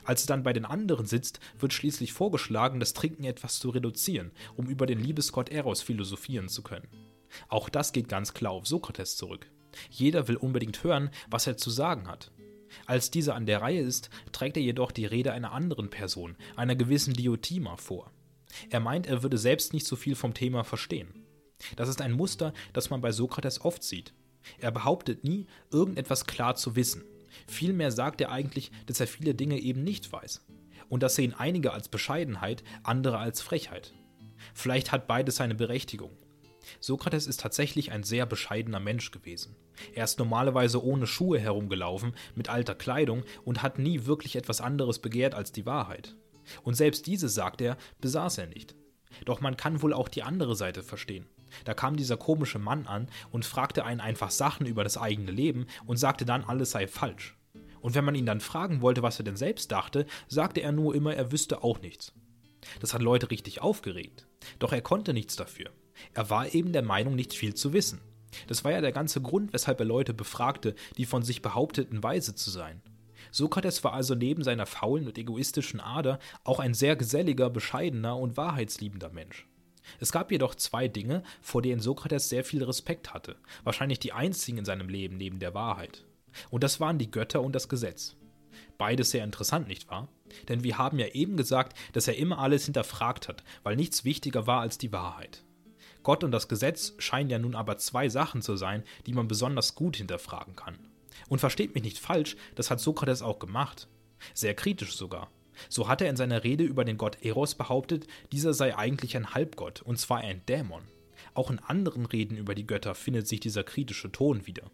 Als 0.04 0.24
er 0.24 0.28
dann 0.28 0.42
bei 0.42 0.52
den 0.52 0.64
anderen 0.64 1.06
sitzt, 1.06 1.40
wird 1.58 1.72
schließlich 1.72 2.12
vorgeschlagen, 2.12 2.80
das 2.80 2.92
Trinken 2.92 3.24
etwas 3.24 3.58
zu 3.58 3.70
reduzieren, 3.70 4.30
um 4.56 4.66
über 4.66 4.86
den 4.86 5.00
Liebesgott 5.00 5.48
Eros 5.48 5.82
philosophieren 5.82 6.48
zu 6.48 6.62
können. 6.62 6.88
Auch 7.48 7.68
das 7.68 7.92
geht 7.92 8.08
ganz 8.08 8.34
klar 8.34 8.52
auf 8.52 8.66
Sokrates 8.66 9.16
zurück. 9.16 9.46
Jeder 9.90 10.28
will 10.28 10.36
unbedingt 10.36 10.82
hören, 10.82 11.10
was 11.30 11.46
er 11.46 11.56
zu 11.56 11.70
sagen 11.70 12.08
hat. 12.08 12.32
Als 12.86 13.10
dieser 13.10 13.34
an 13.34 13.46
der 13.46 13.62
Reihe 13.62 13.80
ist, 13.80 14.10
trägt 14.32 14.56
er 14.56 14.62
jedoch 14.62 14.92
die 14.92 15.06
Rede 15.06 15.32
einer 15.32 15.52
anderen 15.52 15.90
Person, 15.90 16.36
einer 16.56 16.76
gewissen 16.76 17.14
Diotima, 17.14 17.76
vor. 17.76 18.12
Er 18.68 18.80
meint, 18.80 19.06
er 19.06 19.22
würde 19.22 19.38
selbst 19.38 19.72
nicht 19.72 19.86
so 19.86 19.96
viel 19.96 20.14
vom 20.14 20.34
Thema 20.34 20.64
verstehen. 20.64 21.19
Das 21.76 21.88
ist 21.88 22.00
ein 22.00 22.12
Muster, 22.12 22.52
das 22.72 22.90
man 22.90 23.00
bei 23.00 23.12
Sokrates 23.12 23.60
oft 23.60 23.82
sieht. 23.82 24.12
Er 24.58 24.70
behauptet 24.70 25.24
nie, 25.24 25.46
irgendetwas 25.70 26.26
klar 26.26 26.56
zu 26.56 26.76
wissen. 26.76 27.04
Vielmehr 27.46 27.90
sagt 27.90 28.20
er 28.20 28.30
eigentlich, 28.30 28.70
dass 28.86 29.00
er 29.00 29.06
viele 29.06 29.34
Dinge 29.34 29.58
eben 29.58 29.84
nicht 29.84 30.12
weiß. 30.12 30.44
Und 30.88 31.02
das 31.02 31.14
sehen 31.14 31.34
einige 31.34 31.72
als 31.72 31.88
Bescheidenheit, 31.88 32.64
andere 32.82 33.18
als 33.18 33.40
Frechheit. 33.40 33.94
Vielleicht 34.54 34.92
hat 34.92 35.06
beides 35.06 35.36
seine 35.36 35.54
Berechtigung. 35.54 36.10
Sokrates 36.78 37.26
ist 37.26 37.40
tatsächlich 37.40 37.92
ein 37.92 38.02
sehr 38.02 38.26
bescheidener 38.26 38.80
Mensch 38.80 39.10
gewesen. 39.10 39.56
Er 39.94 40.04
ist 40.04 40.18
normalerweise 40.18 40.82
ohne 40.82 41.06
Schuhe 41.06 41.38
herumgelaufen, 41.38 42.14
mit 42.34 42.48
alter 42.48 42.74
Kleidung 42.74 43.24
und 43.44 43.62
hat 43.62 43.78
nie 43.78 44.06
wirklich 44.06 44.36
etwas 44.36 44.60
anderes 44.60 44.98
begehrt 44.98 45.34
als 45.34 45.52
die 45.52 45.66
Wahrheit. 45.66 46.16
Und 46.62 46.74
selbst 46.74 47.06
diese, 47.06 47.28
sagt 47.28 47.60
er, 47.60 47.76
besaß 48.00 48.38
er 48.38 48.46
nicht. 48.46 48.74
Doch 49.24 49.40
man 49.40 49.56
kann 49.56 49.82
wohl 49.82 49.92
auch 49.92 50.08
die 50.08 50.22
andere 50.22 50.54
Seite 50.54 50.82
verstehen. 50.82 51.26
Da 51.64 51.74
kam 51.74 51.96
dieser 51.96 52.16
komische 52.16 52.58
Mann 52.58 52.86
an 52.86 53.08
und 53.30 53.44
fragte 53.44 53.84
einen 53.84 54.00
einfach 54.00 54.30
Sachen 54.30 54.66
über 54.66 54.84
das 54.84 54.96
eigene 54.96 55.30
Leben 55.30 55.66
und 55.86 55.96
sagte 55.96 56.24
dann, 56.24 56.44
alles 56.44 56.70
sei 56.70 56.86
falsch. 56.86 57.36
Und 57.80 57.94
wenn 57.94 58.04
man 58.04 58.14
ihn 58.14 58.26
dann 58.26 58.40
fragen 58.40 58.82
wollte, 58.82 59.02
was 59.02 59.18
er 59.18 59.24
denn 59.24 59.36
selbst 59.36 59.72
dachte, 59.72 60.06
sagte 60.28 60.60
er 60.60 60.72
nur 60.72 60.94
immer, 60.94 61.14
er 61.14 61.32
wüsste 61.32 61.62
auch 61.64 61.80
nichts. 61.80 62.12
Das 62.80 62.92
hat 62.92 63.02
Leute 63.02 63.30
richtig 63.30 63.62
aufgeregt. 63.62 64.26
Doch 64.58 64.72
er 64.72 64.82
konnte 64.82 65.14
nichts 65.14 65.36
dafür. 65.36 65.70
Er 66.14 66.30
war 66.30 66.54
eben 66.54 66.72
der 66.72 66.82
Meinung, 66.82 67.14
nicht 67.14 67.32
viel 67.32 67.54
zu 67.54 67.72
wissen. 67.72 68.00
Das 68.46 68.64
war 68.64 68.72
ja 68.72 68.80
der 68.80 68.92
ganze 68.92 69.20
Grund, 69.20 69.52
weshalb 69.52 69.80
er 69.80 69.86
Leute 69.86 70.14
befragte, 70.14 70.74
die 70.96 71.06
von 71.06 71.22
sich 71.22 71.42
behaupteten, 71.42 72.02
weise 72.02 72.34
zu 72.34 72.50
sein. 72.50 72.82
Sokrates 73.32 73.84
war 73.84 73.92
also 73.92 74.14
neben 74.14 74.42
seiner 74.42 74.66
faulen 74.66 75.06
und 75.06 75.18
egoistischen 75.18 75.80
Ader 75.80 76.18
auch 76.44 76.58
ein 76.58 76.74
sehr 76.74 76.96
geselliger, 76.96 77.50
bescheidener 77.50 78.16
und 78.16 78.36
wahrheitsliebender 78.36 79.10
Mensch. 79.10 79.46
Es 79.98 80.12
gab 80.12 80.30
jedoch 80.30 80.54
zwei 80.54 80.88
Dinge, 80.88 81.22
vor 81.40 81.62
denen 81.62 81.80
Sokrates 81.80 82.28
sehr 82.28 82.44
viel 82.44 82.62
Respekt 82.62 83.12
hatte, 83.14 83.36
wahrscheinlich 83.64 83.98
die 83.98 84.12
einzigen 84.12 84.58
in 84.58 84.64
seinem 84.64 84.88
Leben 84.88 85.16
neben 85.16 85.38
der 85.38 85.54
Wahrheit. 85.54 86.04
Und 86.50 86.62
das 86.62 86.80
waren 86.80 86.98
die 86.98 87.10
Götter 87.10 87.42
und 87.42 87.54
das 87.54 87.68
Gesetz. 87.68 88.16
Beides 88.78 89.10
sehr 89.10 89.24
interessant, 89.24 89.68
nicht 89.68 89.88
wahr? 89.90 90.08
Denn 90.48 90.64
wir 90.64 90.78
haben 90.78 90.98
ja 90.98 91.08
eben 91.08 91.36
gesagt, 91.36 91.76
dass 91.92 92.08
er 92.08 92.16
immer 92.16 92.38
alles 92.38 92.64
hinterfragt 92.64 93.28
hat, 93.28 93.42
weil 93.62 93.76
nichts 93.76 94.04
wichtiger 94.04 94.46
war 94.46 94.60
als 94.60 94.78
die 94.78 94.92
Wahrheit. 94.92 95.44
Gott 96.02 96.24
und 96.24 96.30
das 96.30 96.48
Gesetz 96.48 96.94
scheinen 96.98 97.30
ja 97.30 97.38
nun 97.38 97.54
aber 97.54 97.76
zwei 97.76 98.08
Sachen 98.08 98.42
zu 98.42 98.56
sein, 98.56 98.84
die 99.06 99.12
man 99.12 99.28
besonders 99.28 99.74
gut 99.74 99.96
hinterfragen 99.96 100.56
kann. 100.56 100.78
Und 101.28 101.40
versteht 101.40 101.74
mich 101.74 101.84
nicht 101.84 101.98
falsch, 101.98 102.36
das 102.54 102.70
hat 102.70 102.80
Sokrates 102.80 103.22
auch 103.22 103.38
gemacht. 103.38 103.88
Sehr 104.34 104.54
kritisch 104.54 104.96
sogar. 104.96 105.30
So 105.68 105.88
hat 105.88 106.00
er 106.00 106.10
in 106.10 106.16
seiner 106.16 106.44
Rede 106.44 106.64
über 106.64 106.84
den 106.84 106.98
Gott 106.98 107.18
Eros 107.22 107.54
behauptet, 107.54 108.06
dieser 108.32 108.54
sei 108.54 108.76
eigentlich 108.76 109.16
ein 109.16 109.34
Halbgott, 109.34 109.82
und 109.82 109.98
zwar 109.98 110.18
ein 110.18 110.42
Dämon. 110.46 110.82
Auch 111.34 111.50
in 111.50 111.58
anderen 111.58 112.06
Reden 112.06 112.36
über 112.36 112.54
die 112.54 112.66
Götter 112.66 112.94
findet 112.94 113.28
sich 113.28 113.40
dieser 113.40 113.64
kritische 113.64 114.10
Ton 114.10 114.46
wieder. 114.46 114.70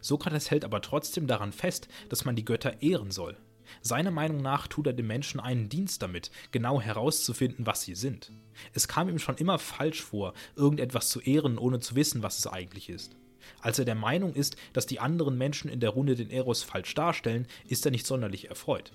Sokrates 0.00 0.50
hält 0.50 0.64
aber 0.64 0.80
trotzdem 0.80 1.26
daran 1.26 1.52
fest, 1.52 1.88
dass 2.08 2.24
man 2.24 2.36
die 2.36 2.44
Götter 2.44 2.82
ehren 2.82 3.10
soll. 3.10 3.36
Seiner 3.80 4.10
Meinung 4.10 4.42
nach 4.42 4.66
tut 4.66 4.86
er 4.86 4.92
den 4.92 5.06
Menschen 5.06 5.40
einen 5.40 5.68
Dienst 5.68 6.02
damit, 6.02 6.30
genau 6.50 6.80
herauszufinden, 6.80 7.66
was 7.66 7.82
sie 7.82 7.94
sind. 7.94 8.32
Es 8.74 8.88
kam 8.88 9.08
ihm 9.08 9.18
schon 9.18 9.36
immer 9.36 9.58
falsch 9.58 10.02
vor, 10.02 10.34
irgendetwas 10.56 11.08
zu 11.08 11.20
ehren, 11.20 11.58
ohne 11.58 11.80
zu 11.80 11.94
wissen, 11.94 12.22
was 12.22 12.38
es 12.38 12.46
eigentlich 12.46 12.90
ist. 12.90 13.16
Als 13.60 13.78
er 13.78 13.84
der 13.84 13.94
Meinung 13.94 14.34
ist, 14.34 14.56
dass 14.72 14.86
die 14.86 15.00
anderen 15.00 15.36
Menschen 15.36 15.70
in 15.70 15.80
der 15.80 15.90
Runde 15.90 16.14
den 16.14 16.30
Eros 16.30 16.62
falsch 16.62 16.94
darstellen, 16.94 17.46
ist 17.66 17.84
er 17.84 17.90
nicht 17.90 18.06
sonderlich 18.06 18.48
erfreut. 18.48 18.92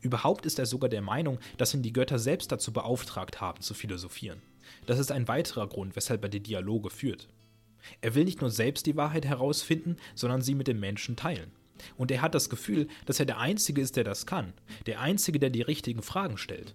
Überhaupt 0.00 0.46
ist 0.46 0.58
er 0.58 0.66
sogar 0.66 0.88
der 0.88 1.02
Meinung, 1.02 1.38
dass 1.56 1.74
ihn 1.74 1.82
die 1.82 1.92
Götter 1.92 2.18
selbst 2.18 2.50
dazu 2.52 2.72
beauftragt 2.72 3.40
haben, 3.40 3.60
zu 3.60 3.74
philosophieren. 3.74 4.42
Das 4.86 4.98
ist 4.98 5.12
ein 5.12 5.28
weiterer 5.28 5.68
Grund, 5.68 5.96
weshalb 5.96 6.22
er 6.22 6.28
die 6.28 6.42
Dialoge 6.42 6.90
führt. 6.90 7.28
Er 8.00 8.14
will 8.14 8.24
nicht 8.24 8.40
nur 8.40 8.50
selbst 8.50 8.86
die 8.86 8.96
Wahrheit 8.96 9.24
herausfinden, 9.24 9.96
sondern 10.14 10.42
sie 10.42 10.54
mit 10.54 10.66
den 10.66 10.80
Menschen 10.80 11.16
teilen. 11.16 11.52
Und 11.96 12.10
er 12.10 12.22
hat 12.22 12.34
das 12.34 12.50
Gefühl, 12.50 12.88
dass 13.06 13.20
er 13.20 13.26
der 13.26 13.38
Einzige 13.38 13.80
ist, 13.80 13.96
der 13.96 14.04
das 14.04 14.26
kann, 14.26 14.52
der 14.86 15.00
Einzige, 15.00 15.38
der 15.38 15.50
die 15.50 15.62
richtigen 15.62 16.02
Fragen 16.02 16.36
stellt. 16.36 16.74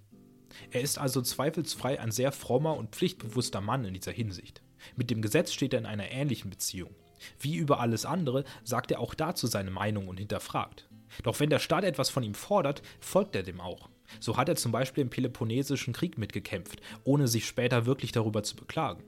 Er 0.72 0.82
ist 0.82 0.98
also 0.98 1.22
zweifelsfrei 1.22 2.00
ein 2.00 2.12
sehr 2.12 2.32
frommer 2.32 2.78
und 2.78 2.96
pflichtbewusster 2.96 3.60
Mann 3.60 3.86
in 3.86 3.94
dieser 3.94 4.12
Hinsicht. 4.12 4.62
Mit 4.96 5.10
dem 5.10 5.22
Gesetz 5.22 5.52
steht 5.52 5.74
er 5.74 5.80
in 5.80 5.86
einer 5.86 6.12
ähnlichen 6.12 6.50
Beziehung. 6.50 6.94
Wie 7.40 7.56
über 7.56 7.80
alles 7.80 8.06
andere 8.06 8.44
sagt 8.64 8.92
er 8.92 9.00
auch 9.00 9.14
dazu 9.14 9.48
seine 9.48 9.72
Meinung 9.72 10.08
und 10.08 10.18
hinterfragt. 10.18 10.88
Doch 11.22 11.40
wenn 11.40 11.50
der 11.50 11.60
Staat 11.60 11.84
etwas 11.84 12.10
von 12.10 12.24
ihm 12.24 12.34
fordert, 12.34 12.82
folgt 13.00 13.36
er 13.36 13.44
dem 13.44 13.62
auch. 13.62 13.90
So 14.20 14.38
hat 14.38 14.50
er 14.50 14.56
zum 14.56 14.72
Beispiel 14.72 15.04
im 15.04 15.10
Peloponnesischen 15.10 15.94
Krieg 15.94 16.18
mitgekämpft, 16.18 16.82
ohne 17.04 17.28
sich 17.28 17.46
später 17.46 17.86
wirklich 17.86 18.12
darüber 18.12 18.44
zu 18.44 18.56
beklagen. 18.56 19.04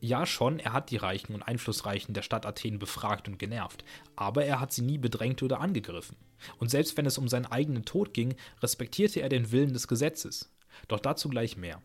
Ja, 0.00 0.26
schon, 0.26 0.58
er 0.58 0.74
hat 0.74 0.90
die 0.90 0.98
Reichen 0.98 1.34
und 1.34 1.42
Einflussreichen 1.42 2.12
der 2.12 2.20
Stadt 2.20 2.44
Athen 2.44 2.78
befragt 2.78 3.26
und 3.26 3.38
genervt, 3.38 3.84
aber 4.16 4.44
er 4.44 4.60
hat 4.60 4.70
sie 4.70 4.82
nie 4.82 4.98
bedrängt 4.98 5.42
oder 5.42 5.60
angegriffen. 5.60 6.16
Und 6.58 6.70
selbst 6.70 6.98
wenn 6.98 7.06
es 7.06 7.16
um 7.16 7.26
seinen 7.26 7.46
eigenen 7.46 7.86
Tod 7.86 8.12
ging, 8.12 8.34
respektierte 8.62 9.22
er 9.22 9.30
den 9.30 9.50
Willen 9.50 9.72
des 9.72 9.88
Gesetzes. 9.88 10.52
Doch 10.88 11.00
dazu 11.00 11.30
gleich 11.30 11.56
mehr. 11.56 11.80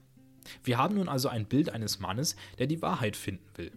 Wir 0.63 0.77
haben 0.77 0.95
nun 0.95 1.07
also 1.07 1.29
ein 1.29 1.45
Bild 1.45 1.69
eines 1.69 1.99
Mannes, 1.99 2.35
der 2.57 2.67
die 2.67 2.81
Wahrheit 2.81 3.15
finden 3.15 3.47
will. 3.55 3.71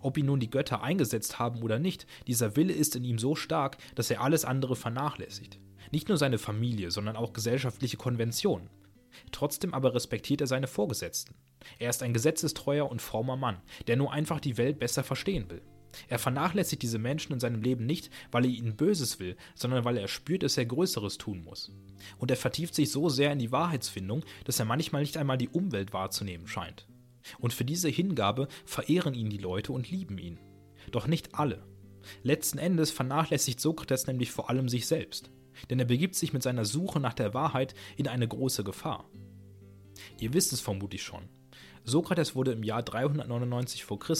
Ob 0.00 0.18
ihn 0.18 0.26
nun 0.26 0.40
die 0.40 0.50
Götter 0.50 0.82
eingesetzt 0.82 1.38
haben 1.38 1.62
oder 1.62 1.78
nicht, 1.78 2.06
dieser 2.26 2.56
Wille 2.56 2.72
ist 2.72 2.96
in 2.96 3.04
ihm 3.04 3.18
so 3.18 3.34
stark, 3.34 3.78
dass 3.94 4.10
er 4.10 4.20
alles 4.20 4.44
andere 4.44 4.76
vernachlässigt. 4.76 5.58
Nicht 5.92 6.08
nur 6.08 6.18
seine 6.18 6.38
Familie, 6.38 6.90
sondern 6.90 7.16
auch 7.16 7.32
gesellschaftliche 7.32 7.96
Konventionen. 7.96 8.70
Trotzdem 9.32 9.72
aber 9.74 9.94
respektiert 9.94 10.40
er 10.40 10.46
seine 10.46 10.66
Vorgesetzten. 10.66 11.34
Er 11.78 11.90
ist 11.90 12.02
ein 12.02 12.12
gesetzestreuer 12.12 12.90
und 12.90 13.02
frommer 13.02 13.36
Mann, 13.36 13.60
der 13.86 13.96
nur 13.96 14.12
einfach 14.12 14.40
die 14.40 14.56
Welt 14.56 14.78
besser 14.78 15.04
verstehen 15.04 15.50
will. 15.50 15.62
Er 16.08 16.18
vernachlässigt 16.18 16.82
diese 16.82 16.98
Menschen 16.98 17.32
in 17.32 17.40
seinem 17.40 17.62
Leben 17.62 17.86
nicht, 17.86 18.10
weil 18.30 18.44
er 18.44 18.50
ihnen 18.50 18.76
Böses 18.76 19.18
will, 19.18 19.36
sondern 19.54 19.84
weil 19.84 19.96
er 19.96 20.08
spürt, 20.08 20.42
dass 20.42 20.58
er 20.58 20.66
Größeres 20.66 21.16
tun 21.16 21.42
muss. 21.42 21.72
Und 22.18 22.30
er 22.30 22.36
vertieft 22.36 22.74
sich 22.74 22.90
so 22.90 23.08
sehr 23.08 23.32
in 23.32 23.38
die 23.38 23.52
Wahrheitsfindung, 23.52 24.24
dass 24.44 24.58
er 24.58 24.66
manchmal 24.66 25.02
nicht 25.02 25.16
einmal 25.16 25.38
die 25.38 25.48
Umwelt 25.48 25.92
wahrzunehmen 25.92 26.46
scheint. 26.46 26.86
Und 27.38 27.52
für 27.52 27.64
diese 27.64 27.88
Hingabe 27.88 28.48
verehren 28.64 29.14
ihn 29.14 29.30
die 29.30 29.38
Leute 29.38 29.72
und 29.72 29.90
lieben 29.90 30.18
ihn. 30.18 30.38
Doch 30.90 31.06
nicht 31.06 31.34
alle. 31.34 31.66
Letzten 32.22 32.58
Endes 32.58 32.90
vernachlässigt 32.90 33.60
Sokrates 33.60 34.06
nämlich 34.06 34.30
vor 34.30 34.48
allem 34.48 34.68
sich 34.68 34.86
selbst 34.86 35.30
denn 35.70 35.78
er 35.78 35.86
begibt 35.86 36.14
sich 36.14 36.32
mit 36.32 36.42
seiner 36.42 36.64
Suche 36.64 37.00
nach 37.00 37.14
der 37.14 37.34
Wahrheit 37.34 37.74
in 37.96 38.08
eine 38.08 38.28
große 38.28 38.64
Gefahr. 38.64 39.08
Ihr 40.18 40.34
wisst 40.34 40.52
es 40.52 40.60
vermutlich 40.60 41.02
schon. 41.02 41.28
Sokrates 41.84 42.34
wurde 42.34 42.52
im 42.52 42.62
Jahr 42.62 42.82
399 42.82 43.84
v. 43.84 43.96
Chr. 43.96 44.14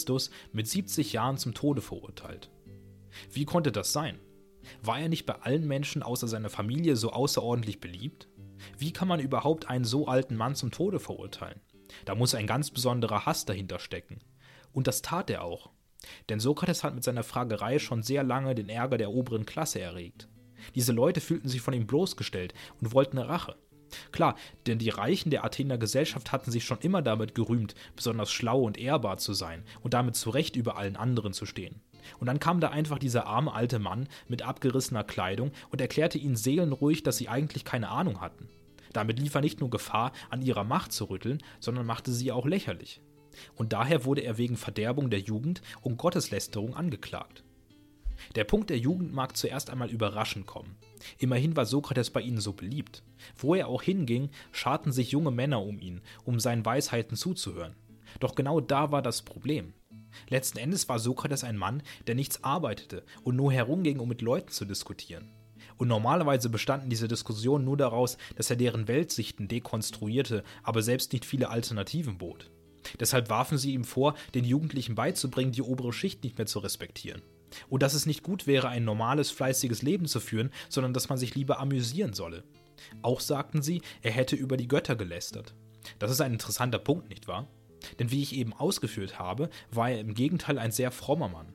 mit 0.52 0.68
70 0.68 1.12
Jahren 1.12 1.36
zum 1.36 1.52
Tode 1.52 1.82
verurteilt. 1.82 2.50
Wie 3.32 3.44
konnte 3.44 3.72
das 3.72 3.92
sein? 3.92 4.18
War 4.82 5.00
er 5.00 5.08
nicht 5.08 5.26
bei 5.26 5.34
allen 5.34 5.66
Menschen 5.66 6.02
außer 6.02 6.28
seiner 6.28 6.50
Familie 6.50 6.96
so 6.96 7.10
außerordentlich 7.10 7.80
beliebt? 7.80 8.28
Wie 8.78 8.92
kann 8.92 9.08
man 9.08 9.20
überhaupt 9.20 9.68
einen 9.68 9.84
so 9.84 10.06
alten 10.06 10.36
Mann 10.36 10.54
zum 10.54 10.70
Tode 10.70 10.98
verurteilen? 10.98 11.60
Da 12.04 12.14
muss 12.14 12.34
ein 12.34 12.46
ganz 12.46 12.70
besonderer 12.70 13.26
Hass 13.26 13.44
dahinter 13.44 13.78
stecken. 13.78 14.20
Und 14.72 14.86
das 14.86 15.02
tat 15.02 15.30
er 15.30 15.42
auch. 15.44 15.70
Denn 16.28 16.40
Sokrates 16.40 16.84
hat 16.84 16.94
mit 16.94 17.04
seiner 17.04 17.22
Fragerei 17.22 17.78
schon 17.78 18.02
sehr 18.02 18.22
lange 18.22 18.54
den 18.54 18.68
Ärger 18.68 18.98
der 18.98 19.10
oberen 19.10 19.46
Klasse 19.46 19.80
erregt. 19.80 20.28
Diese 20.74 20.92
Leute 20.92 21.20
fühlten 21.20 21.48
sich 21.48 21.60
von 21.60 21.74
ihm 21.74 21.86
bloßgestellt 21.86 22.54
und 22.80 22.92
wollten 22.92 23.18
Rache. 23.18 23.56
Klar, 24.10 24.36
denn 24.66 24.78
die 24.78 24.90
Reichen 24.90 25.30
der 25.30 25.44
Athener 25.44 25.78
Gesellschaft 25.78 26.32
hatten 26.32 26.50
sich 26.50 26.64
schon 26.64 26.80
immer 26.80 27.02
damit 27.02 27.34
gerühmt, 27.34 27.74
besonders 27.94 28.32
schlau 28.32 28.62
und 28.62 28.78
ehrbar 28.78 29.18
zu 29.18 29.32
sein 29.32 29.64
und 29.82 29.94
damit 29.94 30.16
zu 30.16 30.30
Recht 30.30 30.56
über 30.56 30.76
allen 30.76 30.96
anderen 30.96 31.32
zu 31.32 31.46
stehen. 31.46 31.80
Und 32.18 32.26
dann 32.26 32.40
kam 32.40 32.60
da 32.60 32.68
einfach 32.68 32.98
dieser 32.98 33.26
arme 33.26 33.52
alte 33.52 33.78
Mann 33.78 34.08
mit 34.28 34.42
abgerissener 34.42 35.04
Kleidung 35.04 35.52
und 35.70 35.80
erklärte 35.80 36.18
ihnen 36.18 36.36
seelenruhig, 36.36 37.02
dass 37.02 37.16
sie 37.16 37.28
eigentlich 37.28 37.64
keine 37.64 37.88
Ahnung 37.88 38.20
hatten. 38.20 38.48
Damit 38.96 39.20
lief 39.20 39.34
er 39.34 39.42
nicht 39.42 39.60
nur 39.60 39.68
Gefahr, 39.68 40.10
an 40.30 40.40
ihrer 40.40 40.64
Macht 40.64 40.90
zu 40.90 41.04
rütteln, 41.04 41.42
sondern 41.60 41.84
machte 41.84 42.10
sie 42.10 42.32
auch 42.32 42.46
lächerlich. 42.46 43.02
Und 43.54 43.74
daher 43.74 44.06
wurde 44.06 44.22
er 44.22 44.38
wegen 44.38 44.56
Verderbung 44.56 45.10
der 45.10 45.20
Jugend 45.20 45.60
und 45.82 45.98
Gotteslästerung 45.98 46.74
angeklagt. 46.74 47.44
Der 48.36 48.44
Punkt 48.44 48.70
der 48.70 48.78
Jugend 48.78 49.12
mag 49.12 49.36
zuerst 49.36 49.68
einmal 49.68 49.90
überraschend 49.90 50.46
kommen. 50.46 50.78
Immerhin 51.18 51.54
war 51.56 51.66
Sokrates 51.66 52.08
bei 52.08 52.22
ihnen 52.22 52.40
so 52.40 52.54
beliebt. 52.54 53.02
Wo 53.36 53.54
er 53.54 53.68
auch 53.68 53.82
hinging, 53.82 54.30
scharten 54.50 54.92
sich 54.92 55.10
junge 55.10 55.30
Männer 55.30 55.60
um 55.60 55.78
ihn, 55.78 56.00
um 56.24 56.40
seinen 56.40 56.64
Weisheiten 56.64 57.18
zuzuhören. 57.18 57.76
Doch 58.18 58.34
genau 58.34 58.62
da 58.62 58.92
war 58.92 59.02
das 59.02 59.20
Problem. 59.20 59.74
Letzten 60.30 60.56
Endes 60.56 60.88
war 60.88 60.98
Sokrates 60.98 61.44
ein 61.44 61.58
Mann, 61.58 61.82
der 62.06 62.14
nichts 62.14 62.42
arbeitete 62.44 63.04
und 63.24 63.36
nur 63.36 63.52
herumging, 63.52 64.00
um 64.00 64.08
mit 64.08 64.22
Leuten 64.22 64.52
zu 64.52 64.64
diskutieren. 64.64 65.35
Und 65.78 65.88
normalerweise 65.88 66.48
bestanden 66.48 66.90
diese 66.90 67.08
Diskussionen 67.08 67.64
nur 67.64 67.76
daraus, 67.76 68.16
dass 68.36 68.50
er 68.50 68.56
deren 68.56 68.88
Weltsichten 68.88 69.48
dekonstruierte, 69.48 70.42
aber 70.62 70.82
selbst 70.82 71.12
nicht 71.12 71.24
viele 71.24 71.50
Alternativen 71.50 72.18
bot. 72.18 72.50
Deshalb 73.00 73.30
warfen 73.30 73.58
sie 73.58 73.74
ihm 73.74 73.84
vor, 73.84 74.14
den 74.34 74.44
Jugendlichen 74.44 74.94
beizubringen, 74.94 75.52
die 75.52 75.62
obere 75.62 75.92
Schicht 75.92 76.22
nicht 76.22 76.38
mehr 76.38 76.46
zu 76.46 76.60
respektieren. 76.60 77.22
Und 77.68 77.82
dass 77.82 77.94
es 77.94 78.06
nicht 78.06 78.22
gut 78.22 78.46
wäre, 78.46 78.68
ein 78.68 78.84
normales, 78.84 79.30
fleißiges 79.30 79.82
Leben 79.82 80.06
zu 80.06 80.20
führen, 80.20 80.50
sondern 80.68 80.92
dass 80.92 81.08
man 81.08 81.18
sich 81.18 81.34
lieber 81.34 81.58
amüsieren 81.58 82.12
solle. 82.12 82.44
Auch 83.02 83.20
sagten 83.20 83.62
sie, 83.62 83.82
er 84.02 84.12
hätte 84.12 84.36
über 84.36 84.56
die 84.56 84.68
Götter 84.68 84.96
gelästert. 84.96 85.54
Das 85.98 86.10
ist 86.10 86.20
ein 86.20 86.32
interessanter 86.32 86.78
Punkt, 86.78 87.08
nicht 87.08 87.28
wahr? 87.28 87.46
Denn 87.98 88.10
wie 88.10 88.22
ich 88.22 88.34
eben 88.34 88.52
ausgeführt 88.52 89.18
habe, 89.18 89.48
war 89.70 89.90
er 89.90 90.00
im 90.00 90.14
Gegenteil 90.14 90.58
ein 90.58 90.72
sehr 90.72 90.90
frommer 90.90 91.28
Mann. 91.28 91.52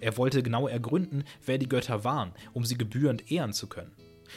Er 0.00 0.16
wollte 0.16 0.42
genau 0.42 0.68
ergründen, 0.68 1.24
wer 1.44 1.58
die 1.58 1.68
Götter 1.68 2.04
waren, 2.04 2.32
um 2.52 2.64
sie 2.64 2.76
gebührend 2.76 3.30
ehren 3.30 3.52
zu 3.52 3.66
können. 3.68 3.92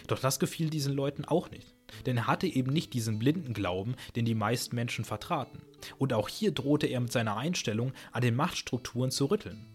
Doch 0.07 0.19
das 0.19 0.39
gefiel 0.39 0.69
diesen 0.69 0.93
Leuten 0.93 1.25
auch 1.25 1.49
nicht, 1.49 1.73
denn 2.05 2.17
er 2.17 2.27
hatte 2.27 2.47
eben 2.47 2.71
nicht 2.71 2.93
diesen 2.93 3.19
blinden 3.19 3.53
Glauben, 3.53 3.95
den 4.15 4.25
die 4.25 4.35
meisten 4.35 4.75
Menschen 4.75 5.05
vertraten. 5.05 5.61
Und 5.97 6.13
auch 6.13 6.29
hier 6.29 6.51
drohte 6.51 6.87
er 6.87 6.99
mit 6.99 7.11
seiner 7.11 7.37
Einstellung 7.37 7.93
an 8.11 8.21
den 8.21 8.35
Machtstrukturen 8.35 9.11
zu 9.11 9.25
rütteln. 9.25 9.65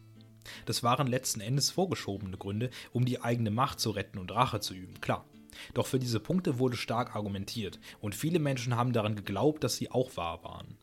Das 0.67 0.83
waren 0.83 1.07
letzten 1.07 1.41
Endes 1.41 1.71
vorgeschobene 1.71 2.37
Gründe, 2.37 2.71
um 2.93 3.05
die 3.05 3.23
eigene 3.23 3.51
Macht 3.51 3.81
zu 3.81 3.91
retten 3.91 4.19
und 4.19 4.33
Rache 4.33 4.61
zu 4.61 4.75
üben, 4.75 5.01
klar. 5.01 5.25
Doch 5.73 5.87
für 5.87 5.99
diese 5.99 6.21
Punkte 6.21 6.59
wurde 6.59 6.77
stark 6.77 7.15
argumentiert, 7.15 7.79
und 8.01 8.15
viele 8.15 8.39
Menschen 8.39 8.77
haben 8.77 8.93
daran 8.93 9.17
geglaubt, 9.17 9.65
dass 9.65 9.77
sie 9.77 9.91
auch 9.91 10.17
wahr 10.17 10.43
waren. 10.43 10.77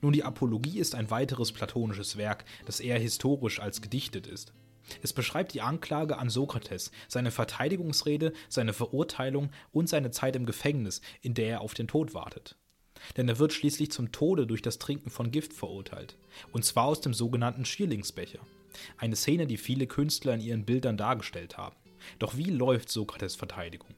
Nun, 0.00 0.12
die 0.12 0.24
Apologie 0.24 0.78
ist 0.78 0.94
ein 0.94 1.10
weiteres 1.10 1.52
platonisches 1.52 2.16
Werk, 2.16 2.44
das 2.66 2.80
eher 2.80 2.98
historisch 2.98 3.60
als 3.60 3.82
gedichtet 3.82 4.26
ist. 4.26 4.52
Es 5.02 5.12
beschreibt 5.12 5.54
die 5.54 5.60
Anklage 5.60 6.18
an 6.18 6.28
Sokrates, 6.28 6.90
seine 7.08 7.30
Verteidigungsrede, 7.30 8.32
seine 8.48 8.72
Verurteilung 8.72 9.50
und 9.72 9.88
seine 9.88 10.10
Zeit 10.10 10.36
im 10.36 10.46
Gefängnis, 10.46 11.00
in 11.20 11.34
der 11.34 11.48
er 11.48 11.60
auf 11.60 11.74
den 11.74 11.88
Tod 11.88 12.14
wartet. 12.14 12.56
Denn 13.16 13.28
er 13.28 13.38
wird 13.38 13.52
schließlich 13.52 13.90
zum 13.90 14.12
Tode 14.12 14.46
durch 14.46 14.62
das 14.62 14.78
Trinken 14.78 15.10
von 15.10 15.30
Gift 15.30 15.52
verurteilt, 15.52 16.16
und 16.52 16.64
zwar 16.64 16.84
aus 16.84 17.00
dem 17.00 17.14
sogenannten 17.14 17.64
Schierlingsbecher. 17.64 18.40
Eine 18.96 19.16
Szene, 19.16 19.46
die 19.46 19.56
viele 19.56 19.86
Künstler 19.86 20.34
in 20.34 20.40
ihren 20.40 20.64
Bildern 20.64 20.96
dargestellt 20.96 21.58
haben. 21.58 21.76
Doch 22.18 22.36
wie 22.36 22.50
läuft 22.50 22.90
Sokrates 22.90 23.36
Verteidigung? 23.36 23.90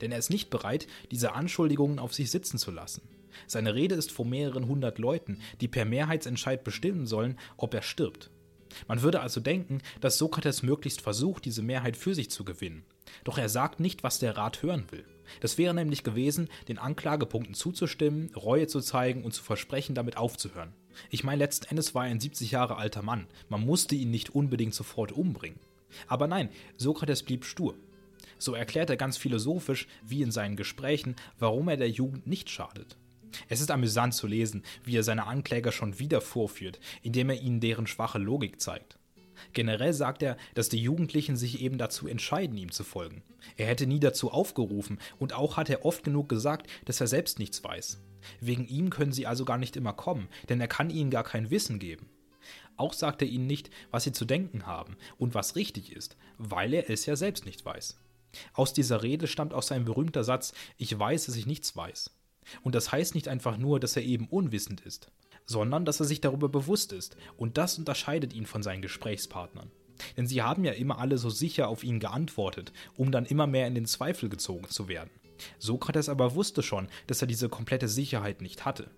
Denn 0.00 0.12
er 0.12 0.18
ist 0.18 0.30
nicht 0.30 0.50
bereit, 0.50 0.86
diese 1.10 1.32
Anschuldigungen 1.32 1.98
auf 1.98 2.14
sich 2.14 2.30
sitzen 2.30 2.58
zu 2.58 2.70
lassen. 2.70 3.02
Seine 3.46 3.74
Rede 3.74 3.94
ist 3.94 4.12
vor 4.12 4.26
mehreren 4.26 4.66
hundert 4.66 4.98
Leuten, 4.98 5.40
die 5.60 5.68
per 5.68 5.84
Mehrheitsentscheid 5.84 6.64
bestimmen 6.64 7.06
sollen, 7.06 7.38
ob 7.56 7.74
er 7.74 7.82
stirbt. 7.82 8.30
Man 8.88 9.02
würde 9.02 9.20
also 9.20 9.40
denken, 9.40 9.80
dass 10.00 10.18
Sokrates 10.18 10.62
möglichst 10.62 11.00
versucht, 11.00 11.44
diese 11.44 11.62
Mehrheit 11.62 11.96
für 11.96 12.14
sich 12.14 12.30
zu 12.30 12.44
gewinnen. 12.44 12.84
Doch 13.22 13.38
er 13.38 13.48
sagt 13.48 13.80
nicht, 13.80 14.02
was 14.02 14.18
der 14.18 14.36
Rat 14.36 14.62
hören 14.62 14.86
will. 14.90 15.04
Das 15.40 15.58
wäre 15.58 15.74
nämlich 15.74 16.02
gewesen, 16.02 16.48
den 16.68 16.78
Anklagepunkten 16.78 17.54
zuzustimmen, 17.54 18.34
Reue 18.34 18.66
zu 18.66 18.80
zeigen 18.80 19.24
und 19.24 19.32
zu 19.32 19.42
versprechen, 19.42 19.94
damit 19.94 20.16
aufzuhören. 20.16 20.74
Ich 21.10 21.24
meine, 21.24 21.38
letzten 21.38 21.66
Endes 21.66 21.94
war 21.94 22.04
er 22.04 22.10
ein 22.10 22.20
70 22.20 22.50
Jahre 22.50 22.76
alter 22.76 23.02
Mann. 23.02 23.26
Man 23.48 23.64
musste 23.64 23.94
ihn 23.94 24.10
nicht 24.10 24.30
unbedingt 24.30 24.74
sofort 24.74 25.12
umbringen. 25.12 25.60
Aber 26.06 26.26
nein, 26.26 26.50
Sokrates 26.76 27.22
blieb 27.22 27.44
stur. 27.44 27.76
So 28.38 28.54
erklärt 28.54 28.90
er 28.90 28.96
ganz 28.96 29.16
philosophisch, 29.16 29.86
wie 30.04 30.22
in 30.22 30.30
seinen 30.30 30.56
Gesprächen, 30.56 31.16
warum 31.38 31.68
er 31.68 31.76
der 31.76 31.90
Jugend 31.90 32.26
nicht 32.26 32.50
schadet. 32.50 32.96
Es 33.48 33.60
ist 33.60 33.70
amüsant 33.70 34.14
zu 34.14 34.26
lesen, 34.26 34.62
wie 34.84 34.96
er 34.96 35.02
seine 35.02 35.26
Ankläger 35.26 35.72
schon 35.72 35.98
wieder 35.98 36.20
vorführt, 36.20 36.80
indem 37.02 37.30
er 37.30 37.40
ihnen 37.40 37.60
deren 37.60 37.86
schwache 37.86 38.18
Logik 38.18 38.60
zeigt. 38.60 38.98
Generell 39.52 39.92
sagt 39.92 40.22
er, 40.22 40.36
dass 40.54 40.68
die 40.68 40.80
Jugendlichen 40.80 41.36
sich 41.36 41.60
eben 41.60 41.78
dazu 41.78 42.06
entscheiden, 42.06 42.56
ihm 42.56 42.70
zu 42.70 42.84
folgen. 42.84 43.22
Er 43.56 43.66
hätte 43.66 43.86
nie 43.86 44.00
dazu 44.00 44.30
aufgerufen 44.30 44.98
und 45.18 45.32
auch 45.32 45.56
hat 45.56 45.70
er 45.70 45.84
oft 45.84 46.04
genug 46.04 46.28
gesagt, 46.28 46.68
dass 46.84 47.00
er 47.00 47.06
selbst 47.06 47.38
nichts 47.38 47.62
weiß. 47.62 48.00
Wegen 48.40 48.66
ihm 48.66 48.90
können 48.90 49.12
sie 49.12 49.26
also 49.26 49.44
gar 49.44 49.58
nicht 49.58 49.76
immer 49.76 49.92
kommen, 49.92 50.28
denn 50.48 50.60
er 50.60 50.68
kann 50.68 50.90
ihnen 50.90 51.10
gar 51.10 51.24
kein 51.24 51.50
Wissen 51.50 51.78
geben. 51.78 52.08
Auch 52.76 52.92
sagt 52.92 53.22
er 53.22 53.28
ihnen 53.28 53.46
nicht, 53.46 53.70
was 53.90 54.04
sie 54.04 54.12
zu 54.12 54.24
denken 54.24 54.66
haben 54.66 54.96
und 55.18 55.34
was 55.34 55.56
richtig 55.56 55.92
ist, 55.92 56.16
weil 56.38 56.74
er 56.74 56.90
es 56.90 57.06
ja 57.06 57.16
selbst 57.16 57.46
nicht 57.46 57.64
weiß. 57.64 57.98
Aus 58.52 58.72
dieser 58.72 59.02
Rede 59.02 59.28
stammt 59.28 59.54
auch 59.54 59.62
sein 59.62 59.84
berühmter 59.84 60.24
Satz, 60.24 60.54
ich 60.76 60.98
weiß, 60.98 61.26
dass 61.26 61.36
ich 61.36 61.46
nichts 61.46 61.76
weiß. 61.76 62.10
Und 62.62 62.74
das 62.74 62.92
heißt 62.92 63.14
nicht 63.14 63.28
einfach 63.28 63.56
nur, 63.56 63.80
dass 63.80 63.96
er 63.96 64.02
eben 64.02 64.28
unwissend 64.28 64.80
ist, 64.80 65.10
sondern 65.46 65.84
dass 65.84 66.00
er 66.00 66.06
sich 66.06 66.20
darüber 66.20 66.48
bewusst 66.48 66.92
ist, 66.92 67.16
und 67.36 67.58
das 67.58 67.78
unterscheidet 67.78 68.32
ihn 68.32 68.46
von 68.46 68.62
seinen 68.62 68.82
Gesprächspartnern. 68.82 69.70
Denn 70.16 70.26
sie 70.26 70.42
haben 70.42 70.64
ja 70.64 70.72
immer 70.72 70.98
alle 70.98 71.18
so 71.18 71.30
sicher 71.30 71.68
auf 71.68 71.84
ihn 71.84 72.00
geantwortet, 72.00 72.72
um 72.96 73.12
dann 73.12 73.26
immer 73.26 73.46
mehr 73.46 73.66
in 73.66 73.74
den 73.74 73.86
Zweifel 73.86 74.28
gezogen 74.28 74.68
zu 74.68 74.88
werden. 74.88 75.10
Sokrates 75.58 76.08
aber 76.08 76.34
wusste 76.34 76.62
schon, 76.62 76.88
dass 77.06 77.20
er 77.20 77.28
diese 77.28 77.48
komplette 77.48 77.88
Sicherheit 77.88 78.40
nicht 78.40 78.64
hatte. 78.64 78.90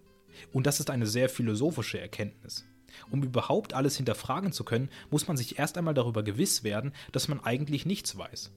Und 0.52 0.66
das 0.66 0.80
ist 0.80 0.90
eine 0.90 1.06
sehr 1.06 1.28
philosophische 1.28 2.00
Erkenntnis. 2.00 2.64
Um 3.10 3.22
überhaupt 3.22 3.74
alles 3.74 3.96
hinterfragen 3.96 4.52
zu 4.52 4.64
können, 4.64 4.90
muss 5.10 5.28
man 5.28 5.36
sich 5.36 5.58
erst 5.58 5.76
einmal 5.76 5.94
darüber 5.94 6.22
gewiss 6.22 6.64
werden, 6.64 6.92
dass 7.12 7.28
man 7.28 7.40
eigentlich 7.40 7.84
nichts 7.84 8.16
weiß. 8.16 8.52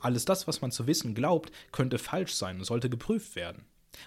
Alles 0.00 0.24
das, 0.24 0.46
was 0.46 0.60
man 0.60 0.70
zu 0.70 0.86
wissen 0.86 1.14
glaubt, 1.14 1.50
könnte 1.72 1.98
falsch 1.98 2.34
sein 2.34 2.58
und 2.58 2.64
sollte 2.64 2.90
geprüft 2.90 3.34
werden. 3.34 3.64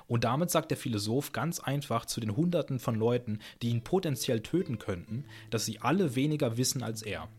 Und 0.08 0.24
damit 0.24 0.50
sagt 0.50 0.72
der 0.72 0.78
Philosoph 0.78 1.32
ganz 1.32 1.60
einfach 1.60 2.06
zu 2.06 2.20
den 2.20 2.36
Hunderten 2.36 2.80
von 2.80 2.96
Leuten, 2.96 3.40
die 3.62 3.70
ihn 3.70 3.84
potenziell 3.84 4.42
töten 4.42 4.80
könnten, 4.80 5.26
dass 5.50 5.66
sie 5.66 5.80
alle 5.80 6.16
weniger 6.16 6.58
wissen 6.58 6.84
als 6.84 7.02
er. 7.02 7.30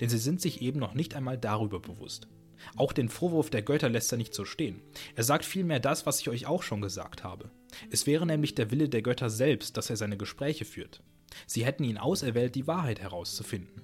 Denn 0.00 0.08
sie 0.08 0.18
sind 0.18 0.40
sich 0.40 0.62
eben 0.62 0.78
noch 0.78 0.94
nicht 0.94 1.14
einmal 1.14 1.38
darüber 1.38 1.80
bewusst. 1.80 2.28
Auch 2.76 2.92
den 2.92 3.08
Vorwurf 3.08 3.50
der 3.50 3.62
Götter 3.62 3.88
lässt 3.88 4.12
er 4.12 4.18
nicht 4.18 4.34
so 4.34 4.44
stehen. 4.44 4.82
Er 5.16 5.24
sagt 5.24 5.44
vielmehr 5.44 5.80
das, 5.80 6.06
was 6.06 6.20
ich 6.20 6.28
euch 6.28 6.46
auch 6.46 6.62
schon 6.62 6.82
gesagt 6.82 7.24
habe. 7.24 7.50
Es 7.90 8.06
wäre 8.06 8.26
nämlich 8.26 8.54
der 8.54 8.70
Wille 8.70 8.88
der 8.88 9.02
Götter 9.02 9.30
selbst, 9.30 9.76
dass 9.76 9.88
er 9.88 9.96
seine 9.96 10.16
Gespräche 10.16 10.64
führt. 10.64 11.02
Sie 11.46 11.64
hätten 11.64 11.84
ihn 11.84 11.98
auserwählt, 11.98 12.54
die 12.54 12.66
Wahrheit 12.66 13.00
herauszufinden. 13.00 13.82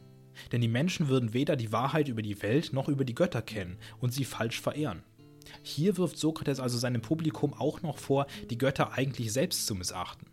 Denn 0.53 0.61
die 0.61 0.69
Menschen 0.69 1.09
würden 1.09 1.33
weder 1.33 1.57
die 1.57 1.73
Wahrheit 1.73 2.09
über 2.09 2.23
die 2.23 2.43
Welt 2.43 2.73
noch 2.73 2.89
über 2.89 3.05
die 3.05 3.15
Götter 3.15 3.41
kennen 3.41 3.79
und 3.99 4.13
sie 4.13 4.25
falsch 4.25 4.61
verehren. 4.61 5.03
Hier 5.63 5.97
wirft 5.97 6.19
Sokrates 6.19 6.61
also 6.61 6.79
seinem 6.79 7.03
Publikum 7.03 7.55
auch 7.55 7.83
noch 7.83 7.99
vor, 7.99 8.27
die 8.51 8.59
Götter 8.59 8.93
eigentlich 8.93 9.33
selbst 9.33 9.67
zu 9.67 9.75
missachten. 9.75 10.27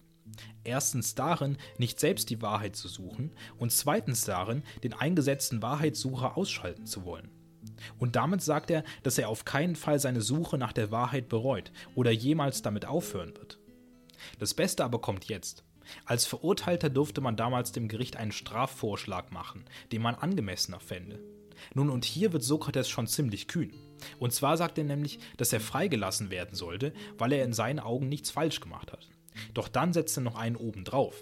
Erstens 0.63 1.15
darin, 1.15 1.57
nicht 1.77 1.99
selbst 1.99 2.29
die 2.29 2.41
Wahrheit 2.41 2.75
zu 2.75 2.87
suchen 2.87 3.31
und 3.57 3.71
zweitens 3.71 4.25
darin, 4.25 4.63
den 4.83 4.93
eingesetzten 4.93 5.61
Wahrheitssucher 5.61 6.37
ausschalten 6.37 6.85
zu 6.85 7.05
wollen. 7.05 7.29
Und 7.97 8.15
damit 8.15 8.41
sagt 8.41 8.71
er, 8.71 8.83
dass 9.03 9.17
er 9.17 9.29
auf 9.29 9.45
keinen 9.45 9.75
Fall 9.75 9.99
seine 9.99 10.21
Suche 10.21 10.57
nach 10.57 10.73
der 10.73 10.91
Wahrheit 10.91 11.29
bereut 11.29 11.71
oder 11.95 12.11
jemals 12.11 12.61
damit 12.61 12.85
aufhören 12.85 13.35
wird. 13.35 13.59
Das 14.39 14.53
Beste 14.53 14.83
aber 14.83 14.99
kommt 14.99 15.25
jetzt. 15.25 15.63
Als 16.05 16.25
Verurteilter 16.25 16.89
durfte 16.89 17.19
man 17.19 17.35
damals 17.35 17.73
dem 17.73 17.89
Gericht 17.89 18.15
einen 18.15 18.31
Strafvorschlag 18.31 19.31
machen, 19.31 19.65
den 19.91 20.01
man 20.01 20.15
angemessener 20.15 20.79
fände. 20.79 21.19
Nun 21.73 21.89
und 21.89 22.05
hier 22.05 22.33
wird 22.33 22.43
Sokrates 22.43 22.89
schon 22.89 23.07
ziemlich 23.07 23.47
kühn. 23.47 23.73
Und 24.19 24.33
zwar 24.33 24.57
sagt 24.57 24.77
er 24.77 24.83
nämlich, 24.83 25.19
dass 25.37 25.53
er 25.53 25.59
freigelassen 25.59 26.29
werden 26.29 26.55
sollte, 26.55 26.93
weil 27.17 27.31
er 27.33 27.45
in 27.45 27.53
seinen 27.53 27.79
Augen 27.79 28.09
nichts 28.09 28.31
falsch 28.31 28.59
gemacht 28.59 28.91
hat. 28.91 29.09
Doch 29.53 29.67
dann 29.67 29.93
setzt 29.93 30.17
er 30.17 30.21
noch 30.21 30.35
einen 30.35 30.55
oben 30.55 30.83
drauf. 30.83 31.15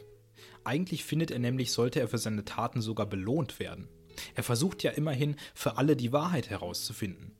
Eigentlich 0.63 1.03
findet 1.03 1.31
er 1.31 1.39
nämlich, 1.39 1.71
sollte 1.71 1.99
er 1.99 2.07
für 2.07 2.17
seine 2.17 2.45
Taten 2.45 2.81
sogar 2.81 3.05
belohnt 3.05 3.59
werden. 3.59 3.87
Er 4.35 4.43
versucht 4.43 4.83
ja 4.83 4.91
immerhin, 4.91 5.35
für 5.53 5.77
alle 5.77 5.95
die 5.95 6.11
Wahrheit 6.11 6.49
herauszufinden. 6.49 7.35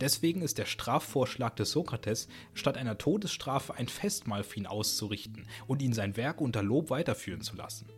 Deswegen 0.00 0.42
ist 0.42 0.58
der 0.58 0.66
Strafvorschlag 0.66 1.56
des 1.56 1.70
Sokrates, 1.70 2.28
statt 2.54 2.76
einer 2.76 2.98
Todesstrafe 2.98 3.74
ein 3.74 3.88
Festmahl 3.88 4.44
für 4.44 4.58
ihn 4.58 4.66
auszurichten 4.66 5.46
und 5.66 5.82
ihn 5.82 5.92
sein 5.92 6.16
Werk 6.16 6.40
unter 6.40 6.62
Lob 6.62 6.90
weiterführen 6.90 7.42
zu 7.42 7.56
lassen. 7.56 7.88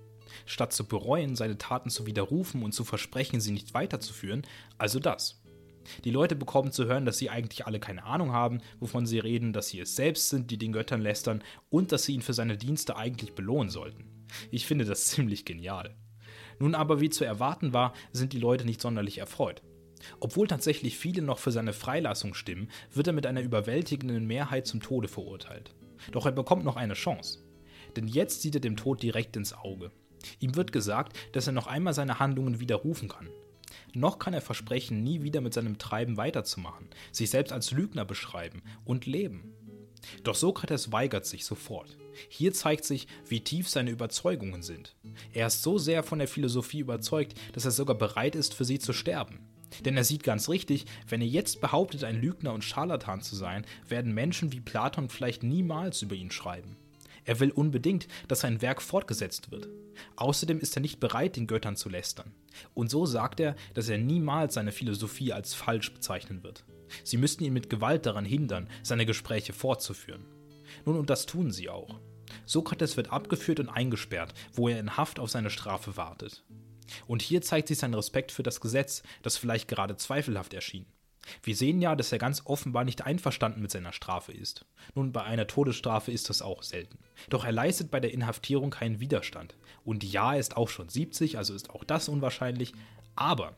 Statt 0.47 0.73
zu 0.73 0.87
bereuen, 0.87 1.37
seine 1.37 1.59
Taten 1.59 1.91
zu 1.91 2.07
widerrufen 2.07 2.63
und 2.63 2.73
zu 2.73 2.85
versprechen, 2.85 3.41
sie 3.41 3.53
nicht 3.53 3.75
weiterzuführen, 3.75 4.43
also 4.79 4.99
das. 4.99 5.41
Die 6.05 6.11
Leute 6.11 6.35
bekommen 6.35 6.73
zu 6.73 6.87
hören, 6.87 7.05
dass 7.05 7.19
sie 7.19 7.31
eigentlich 7.31 7.67
alle 7.67 7.81
keine 7.81 8.05
Ahnung 8.05 8.33
haben, 8.33 8.61
wovon 8.81 9.07
sie 9.07 9.19
reden, 9.19 9.53
dass 9.53 9.69
sie 9.69 9.81
es 9.81 9.97
selbst 9.97 10.31
sind, 10.31 10.51
die 10.51 10.59
den 10.59 10.73
Göttern 10.73 11.01
lästern 11.01 11.43
und 11.71 11.93
dass 11.93 12.05
sie 12.05 12.15
ihn 12.15 12.23
für 12.23 12.33
seine 12.33 12.57
Dienste 12.57 12.97
eigentlich 12.97 13.35
belohnen 13.35 13.71
sollten. 13.71 14.27
Ich 14.51 14.67
finde 14.67 14.85
das 14.85 15.07
ziemlich 15.09 15.45
genial. 15.45 15.95
Nun 16.59 16.75
aber, 16.75 17.01
wie 17.01 17.11
zu 17.11 17.25
erwarten 17.25 17.73
war, 17.73 17.95
sind 18.13 18.33
die 18.33 18.39
Leute 18.39 18.65
nicht 18.65 18.81
sonderlich 18.81 19.19
erfreut. 19.19 19.63
Obwohl 20.21 20.47
tatsächlich 20.47 20.99
viele 20.99 21.23
noch 21.23 21.39
für 21.39 21.51
seine 21.51 21.73
Freilassung 21.73 22.35
stimmen, 22.35 22.71
wird 22.93 23.07
er 23.07 23.13
mit 23.13 23.27
einer 23.27 23.41
überwältigenden 23.41 24.27
Mehrheit 24.27 24.67
zum 24.67 24.81
Tode 24.81 25.09
verurteilt. 25.09 25.75
Doch 26.13 26.27
er 26.27 26.33
bekommt 26.33 26.65
noch 26.65 26.77
eine 26.77 26.95
Chance. 26.95 27.45
Denn 27.97 28.07
jetzt 28.07 28.43
sieht 28.43 28.55
er 28.55 28.61
dem 28.61 28.77
Tod 28.77 29.03
direkt 29.03 29.37
ins 29.37 29.53
Auge. 29.53 29.91
Ihm 30.41 30.57
wird 30.57 30.73
gesagt, 30.73 31.17
dass 31.33 31.47
er 31.47 31.53
noch 31.53 31.67
einmal 31.67 31.95
seine 31.95 32.19
Handlungen 32.19 32.61
widerrufen 32.61 33.09
kann. 33.09 33.29
Noch 33.93 34.19
kann 34.19 34.35
er 34.35 34.41
versprechen, 34.41 35.03
nie 35.03 35.23
wieder 35.23 35.41
mit 35.41 35.55
seinem 35.55 35.79
Treiben 35.79 36.17
weiterzumachen, 36.17 36.89
sich 37.13 37.31
selbst 37.31 37.53
als 37.53 37.71
Lügner 37.71 38.05
beschreiben 38.05 38.63
und 38.85 39.07
leben. 39.07 39.55
Doch 40.23 40.35
Sokrates 40.35 40.93
weigert 40.93 41.27
sich 41.27 41.45
sofort. 41.45 41.97
Hier 42.29 42.53
zeigt 42.53 42.85
sich, 42.85 43.07
wie 43.27 43.41
tief 43.41 43.69
seine 43.69 43.91
Überzeugungen 43.91 44.63
sind. 44.63 44.95
Er 45.33 45.47
ist 45.47 45.63
so 45.63 45.79
sehr 45.79 46.03
von 46.03 46.19
der 46.19 46.29
Philosophie 46.29 46.81
überzeugt, 46.81 47.35
dass 47.53 47.65
er 47.65 47.71
sogar 47.71 47.97
bereit 47.97 48.35
ist, 48.35 48.55
für 48.55 48.65
sie 48.65 48.79
zu 48.79 48.93
sterben. 48.93 49.41
Denn 49.85 49.97
er 49.97 50.05
sieht 50.05 50.23
ganz 50.23 50.49
richtig, 50.49 50.87
wenn 51.09 51.21
er 51.21 51.27
jetzt 51.27 51.61
behauptet, 51.61 52.05
ein 52.05 52.21
Lügner 52.21 52.53
und 52.53 52.63
Scharlatan 52.63 53.23
zu 53.23 53.35
sein, 53.35 53.67
werden 53.89 54.15
Menschen 54.15 54.53
wie 54.53 54.61
Platon 54.61 55.09
vielleicht 55.09 55.43
niemals 55.43 56.03
über 56.03 56.15
ihn 56.15 56.31
schreiben. 56.31 56.77
Er 57.25 57.41
will 57.41 57.51
unbedingt, 57.51 58.07
dass 58.29 58.41
sein 58.41 58.61
Werk 58.61 58.83
fortgesetzt 58.83 59.51
wird. 59.51 59.69
Außerdem 60.17 60.61
ist 60.61 60.77
er 60.77 60.83
nicht 60.83 61.01
bereit, 61.01 61.37
den 61.37 61.47
Göttern 61.47 61.77
zu 61.77 61.89
lästern. 61.89 62.33
Und 62.75 62.91
so 62.91 63.07
sagt 63.07 63.41
er, 63.41 63.57
dass 63.73 63.89
er 63.89 63.99
niemals 63.99 64.55
seine 64.55 64.73
Philosophie 64.73 65.33
als 65.33 65.55
falsch 65.55 65.93
bezeichnen 65.93 66.43
wird. 66.43 66.65
Sie 67.03 67.17
müssten 67.17 67.45
ihn 67.45 67.53
mit 67.53 67.71
Gewalt 67.71 68.07
daran 68.07 68.25
hindern, 68.25 68.69
seine 68.83 69.07
Gespräche 69.07 69.53
fortzuführen. 69.53 70.25
Nun, 70.85 70.99
und 70.99 71.11
das 71.11 71.27
tun 71.27 71.51
sie 71.51 71.69
auch. 71.69 72.01
Sokrates 72.47 72.97
wird 72.97 73.11
abgeführt 73.11 73.61
und 73.61 73.69
eingesperrt, 73.69 74.35
wo 74.53 74.69
er 74.69 74.79
in 74.79 74.97
Haft 74.97 75.19
auf 75.19 75.31
seine 75.31 75.51
Strafe 75.51 75.97
wartet. 75.97 76.45
Und 77.07 77.23
hier 77.23 77.43
zeigt 77.43 77.69
sich 77.69 77.79
sein 77.79 77.95
Respekt 77.95 78.33
für 78.33 78.43
das 78.43 78.61
Gesetz, 78.61 79.03
das 79.23 79.37
vielleicht 79.37 79.69
gerade 79.69 79.97
zweifelhaft 79.97 80.53
erschien. 80.53 80.87
Wir 81.43 81.57
sehen 81.57 81.81
ja, 81.81 81.97
dass 81.97 82.13
er 82.13 82.19
ganz 82.19 82.43
offenbar 82.45 82.85
nicht 82.85 83.03
einverstanden 83.03 83.63
mit 83.63 83.71
seiner 83.71 83.93
Strafe 83.93 84.33
ist. 84.33 84.67
Nun, 84.95 85.13
bei 85.13 85.23
einer 85.23 85.47
Todesstrafe 85.47 86.13
ist 86.13 86.31
das 86.31 86.43
auch 86.43 86.63
selten. 86.63 86.99
Doch 87.31 87.45
er 87.45 87.53
leistet 87.53 87.91
bei 87.91 88.01
der 88.01 88.13
Inhaftierung 88.13 88.71
keinen 88.71 89.01
Widerstand. 89.01 89.57
Und 89.85 90.05
ja, 90.05 90.35
er 90.35 90.41
ist 90.41 90.57
auch 90.57 90.69
schon 90.69 90.89
70, 90.89 91.39
also 91.39 91.55
ist 91.55 91.71
auch 91.71 91.85
das 91.85 92.09
unwahrscheinlich. 92.09 92.73
Aber 93.17 93.55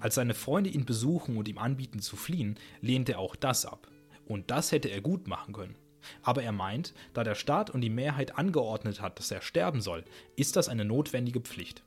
als 0.00 0.14
seine 0.14 0.34
Freunde 0.34 0.70
ihn 0.70 0.84
besuchen 0.84 1.36
und 1.36 1.48
ihm 1.48 1.58
anbieten 1.58 2.00
zu 2.00 2.16
fliehen, 2.16 2.58
lehnt 2.80 3.08
er 3.08 3.18
auch 3.18 3.36
das 3.36 3.66
ab. 3.66 3.88
Und 4.26 4.50
das 4.50 4.72
hätte 4.72 4.88
er 4.88 5.00
gut 5.00 5.26
machen 5.28 5.52
können. 5.52 5.76
Aber 6.22 6.42
er 6.42 6.52
meint, 6.52 6.94
da 7.14 7.24
der 7.24 7.34
Staat 7.34 7.70
und 7.70 7.80
die 7.80 7.90
Mehrheit 7.90 8.36
angeordnet 8.36 9.00
hat, 9.00 9.18
dass 9.18 9.30
er 9.30 9.42
sterben 9.42 9.80
soll, 9.80 10.04
ist 10.36 10.56
das 10.56 10.68
eine 10.68 10.84
notwendige 10.84 11.40
Pflicht. 11.40 11.82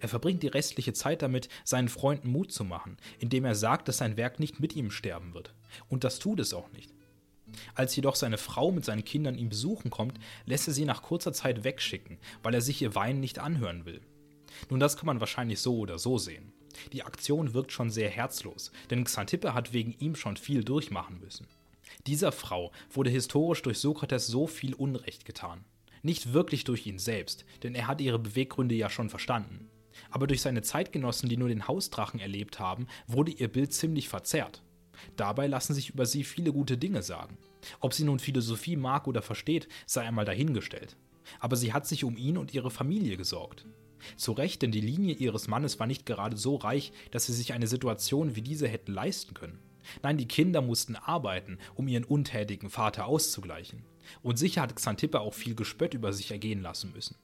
Er 0.00 0.08
verbringt 0.08 0.42
die 0.42 0.48
restliche 0.48 0.92
Zeit 0.92 1.22
damit, 1.22 1.48
seinen 1.64 1.88
Freunden 1.88 2.30
Mut 2.30 2.52
zu 2.52 2.64
machen, 2.64 2.96
indem 3.18 3.44
er 3.44 3.54
sagt, 3.54 3.88
dass 3.88 3.98
sein 3.98 4.16
Werk 4.16 4.40
nicht 4.40 4.60
mit 4.60 4.74
ihm 4.76 4.90
sterben 4.90 5.34
wird. 5.34 5.54
Und 5.88 6.04
das 6.04 6.18
tut 6.18 6.40
es 6.40 6.54
auch 6.54 6.70
nicht. 6.72 6.92
Als 7.74 7.94
jedoch 7.96 8.16
seine 8.16 8.38
Frau 8.38 8.70
mit 8.70 8.84
seinen 8.84 9.04
Kindern 9.04 9.36
ihn 9.36 9.48
besuchen 9.48 9.90
kommt, 9.90 10.18
lässt 10.46 10.68
er 10.68 10.74
sie 10.74 10.84
nach 10.84 11.02
kurzer 11.02 11.32
Zeit 11.32 11.64
wegschicken, 11.64 12.18
weil 12.42 12.54
er 12.54 12.62
sich 12.62 12.80
ihr 12.82 12.94
Weinen 12.94 13.20
nicht 13.20 13.38
anhören 13.38 13.84
will. 13.84 14.00
Nun, 14.70 14.80
das 14.80 14.96
kann 14.96 15.06
man 15.06 15.20
wahrscheinlich 15.20 15.60
so 15.60 15.78
oder 15.78 15.98
so 15.98 16.18
sehen. 16.18 16.52
Die 16.92 17.02
Aktion 17.02 17.54
wirkt 17.54 17.72
schon 17.72 17.90
sehr 17.90 18.08
herzlos, 18.08 18.72
denn 18.90 19.04
Xantippe 19.04 19.54
hat 19.54 19.72
wegen 19.72 19.94
ihm 19.98 20.14
schon 20.14 20.36
viel 20.36 20.64
durchmachen 20.64 21.20
müssen. 21.20 21.46
Dieser 22.06 22.32
Frau 22.32 22.72
wurde 22.90 23.10
historisch 23.10 23.62
durch 23.62 23.78
Sokrates 23.78 24.26
so 24.26 24.46
viel 24.46 24.74
Unrecht 24.74 25.24
getan. 25.24 25.64
Nicht 26.02 26.32
wirklich 26.32 26.64
durch 26.64 26.86
ihn 26.86 26.98
selbst, 26.98 27.44
denn 27.62 27.74
er 27.74 27.86
hat 27.86 28.00
ihre 28.00 28.18
Beweggründe 28.18 28.74
ja 28.74 28.90
schon 28.90 29.10
verstanden. 29.10 29.68
Aber 30.12 30.26
durch 30.26 30.42
seine 30.42 30.62
Zeitgenossen, 30.62 31.28
die 31.28 31.38
nur 31.38 31.48
den 31.48 31.66
Hausdrachen 31.66 32.20
erlebt 32.20 32.60
haben, 32.60 32.86
wurde 33.06 33.32
ihr 33.32 33.48
Bild 33.48 33.72
ziemlich 33.72 34.08
verzerrt. 34.10 34.62
Dabei 35.16 35.46
lassen 35.46 35.72
sich 35.74 35.88
über 35.88 36.04
sie 36.04 36.22
viele 36.22 36.52
gute 36.52 36.76
Dinge 36.76 37.02
sagen. 37.02 37.38
Ob 37.80 37.94
sie 37.94 38.04
nun 38.04 38.18
Philosophie 38.18 38.76
mag 38.76 39.08
oder 39.08 39.22
versteht, 39.22 39.68
sei 39.86 40.02
einmal 40.02 40.26
dahingestellt. 40.26 40.96
Aber 41.40 41.56
sie 41.56 41.72
hat 41.72 41.86
sich 41.86 42.04
um 42.04 42.16
ihn 42.16 42.36
und 42.36 42.52
ihre 42.52 42.70
Familie 42.70 43.16
gesorgt. 43.16 43.66
Zu 44.16 44.32
Recht, 44.32 44.60
denn 44.60 44.70
die 44.70 44.80
Linie 44.80 45.14
ihres 45.14 45.48
Mannes 45.48 45.80
war 45.80 45.86
nicht 45.86 46.04
gerade 46.04 46.36
so 46.36 46.56
reich, 46.56 46.92
dass 47.10 47.26
sie 47.26 47.32
sich 47.32 47.54
eine 47.54 47.66
Situation 47.66 48.36
wie 48.36 48.42
diese 48.42 48.68
hätten 48.68 48.92
leisten 48.92 49.32
können. 49.32 49.60
Nein, 50.02 50.18
die 50.18 50.28
Kinder 50.28 50.60
mussten 50.60 50.94
arbeiten, 50.94 51.58
um 51.74 51.88
ihren 51.88 52.04
untätigen 52.04 52.68
Vater 52.68 53.06
auszugleichen. 53.06 53.84
Und 54.22 54.38
sicher 54.38 54.60
hat 54.60 54.76
Xantippe 54.76 55.20
auch 55.20 55.34
viel 55.34 55.54
Gespött 55.54 55.94
über 55.94 56.12
sich 56.12 56.30
ergehen 56.32 56.60
lassen 56.60 56.92
müssen. 56.92 57.16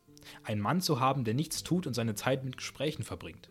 Ein 0.43 0.61
Mann 0.61 0.81
zu 0.81 1.01
haben, 1.01 1.25
der 1.25 1.35
nichts 1.35 1.63
tut 1.63 1.87
und 1.87 1.95
seine 1.95 2.15
Zeit 2.15 2.45
mit 2.45 2.57
Gesprächen 2.57 3.03
verbringt. 3.03 3.49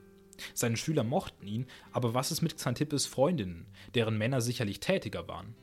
Seine 0.53 0.77
Schüler 0.77 1.03
mochten 1.03 1.47
ihn, 1.47 1.65
aber 1.91 2.13
was 2.13 2.31
ist 2.31 2.41
mit 2.41 2.57
Xantippes 2.57 3.05
Freundinnen, 3.05 3.65
deren 3.95 4.17
Männer 4.17 4.41
sicherlich 4.41 4.79
tätiger 4.79 5.27
waren? 5.27 5.55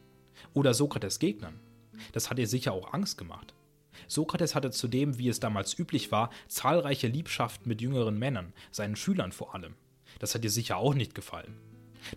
Oder 0.52 0.74
Sokrates 0.74 1.18
Gegnern? 1.18 1.60
Das 2.12 2.30
hat 2.30 2.38
ihr 2.38 2.48
sicher 2.48 2.72
auch 2.72 2.92
Angst 2.92 3.18
gemacht. 3.18 3.54
Sokrates 4.08 4.54
hatte 4.54 4.70
zudem, 4.70 5.18
wie 5.18 5.28
es 5.28 5.40
damals 5.40 5.78
üblich 5.78 6.10
war, 6.10 6.30
zahlreiche 6.48 7.06
Liebschaften 7.06 7.68
mit 7.68 7.80
jüngeren 7.80 8.18
Männern, 8.18 8.52
seinen 8.72 8.96
Schülern 8.96 9.32
vor 9.32 9.54
allem. 9.54 9.74
Das 10.18 10.34
hat 10.34 10.44
ihr 10.44 10.50
sicher 10.50 10.76
auch 10.76 10.94
nicht 10.94 11.14
gefallen. 11.14 11.56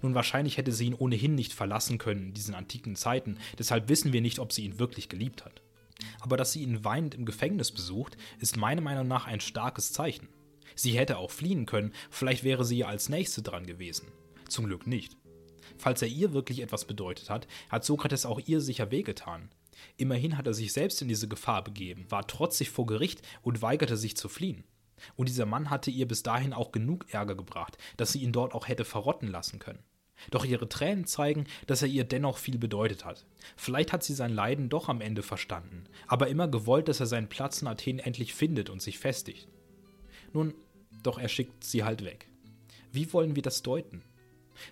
Nun, 0.02 0.16
wahrscheinlich 0.16 0.58
hätte 0.58 0.72
sie 0.72 0.88
ihn 0.88 0.94
ohnehin 0.94 1.36
nicht 1.36 1.54
verlassen 1.54 1.98
können 1.98 2.28
in 2.28 2.34
diesen 2.34 2.56
antiken 2.56 2.96
Zeiten, 2.96 3.38
deshalb 3.58 3.88
wissen 3.90 4.12
wir 4.12 4.22
nicht, 4.22 4.40
ob 4.40 4.52
sie 4.52 4.66
ihn 4.66 4.80
wirklich 4.80 5.08
geliebt 5.08 5.46
hat. 5.46 5.62
Aber 6.20 6.38
dass 6.38 6.52
sie 6.52 6.64
ihn 6.64 6.84
weinend 6.84 7.16
im 7.16 7.26
Gefängnis 7.26 7.72
besucht, 7.72 8.18
ist 8.40 8.58
meiner 8.58 8.82
Meinung 8.82 9.08
nach 9.08 9.28
ein 9.28 9.40
starkes 9.40 9.94
Zeichen. 9.94 10.30
Sie 10.76 10.98
hätte 10.98 11.18
auch 11.18 11.32
fliehen 11.32 11.66
können, 11.66 11.94
vielleicht 12.10 12.44
wäre 12.44 12.64
sie 12.64 12.78
ja 12.80 12.88
als 12.88 13.10
Nächste 13.10 13.42
dran 13.42 13.66
gewesen. 13.66 14.08
Zum 14.48 14.66
Glück 14.66 14.88
nicht. 14.88 15.18
Falls 15.78 16.02
er 16.02 16.08
ihr 16.08 16.34
wirklich 16.34 16.62
etwas 16.62 16.86
bedeutet 16.86 17.30
hat, 17.30 17.48
hat 17.70 17.84
Sokrates 17.84 18.26
auch 18.26 18.40
ihr 18.46 18.62
sicher 18.62 18.92
wehgetan. 18.92 19.50
Immerhin 19.98 20.38
hat 20.38 20.48
er 20.48 20.54
sich 20.54 20.74
selbst 20.74 21.02
in 21.02 21.08
diese 21.08 21.28
Gefahr 21.28 21.64
begeben, 21.64 22.06
war 22.10 22.26
trotzig 22.28 22.70
vor 22.70 22.86
Gericht 22.86 23.22
und 23.42 23.62
weigerte 23.62 23.98
sich 23.98 24.18
zu 24.18 24.30
fliehen. 24.30 24.64
Und 25.16 25.30
dieser 25.30 25.46
Mann 25.46 25.70
hatte 25.70 25.92
ihr 25.92 26.08
bis 26.08 26.24
dahin 26.24 26.54
auch 26.54 26.72
genug 26.72 27.14
Ärger 27.14 27.36
gebracht, 27.36 27.78
dass 27.98 28.12
sie 28.12 28.22
ihn 28.22 28.32
dort 28.32 28.54
auch 28.54 28.68
hätte 28.68 28.86
verrotten 28.86 29.28
lassen 29.28 29.60
können. 29.60 29.84
Doch 30.32 30.46
ihre 30.46 30.68
Tränen 30.68 31.06
zeigen, 31.06 31.46
dass 31.68 31.82
er 31.82 31.88
ihr 31.88 32.04
dennoch 32.04 32.38
viel 32.38 32.58
bedeutet 32.58 33.06
hat. 33.06 33.26
Vielleicht 33.56 33.94
hat 33.94 34.04
sie 34.04 34.14
sein 34.14 34.34
Leiden 34.34 34.70
doch 34.70 34.90
am 34.90 35.02
Ende 35.02 35.24
verstanden, 35.24 35.86
aber 36.08 36.28
immer 36.28 36.48
gewollt, 36.48 36.88
dass 36.88 37.00
er 37.00 37.06
seinen 37.06 37.30
Platz 37.30 37.62
in 37.62 37.68
Athen 37.68 38.00
endlich 38.00 38.34
findet 38.34 38.70
und 38.70 38.82
sich 38.82 39.00
festigt. 39.00 39.48
Nun, 40.34 40.54
doch 41.04 41.20
er 41.20 41.30
schickt 41.30 41.64
sie 41.64 41.84
halt 41.84 42.04
weg. 42.04 42.28
Wie 42.92 43.12
wollen 43.14 43.36
wir 43.36 43.44
das 43.44 43.64
deuten? 43.64 44.04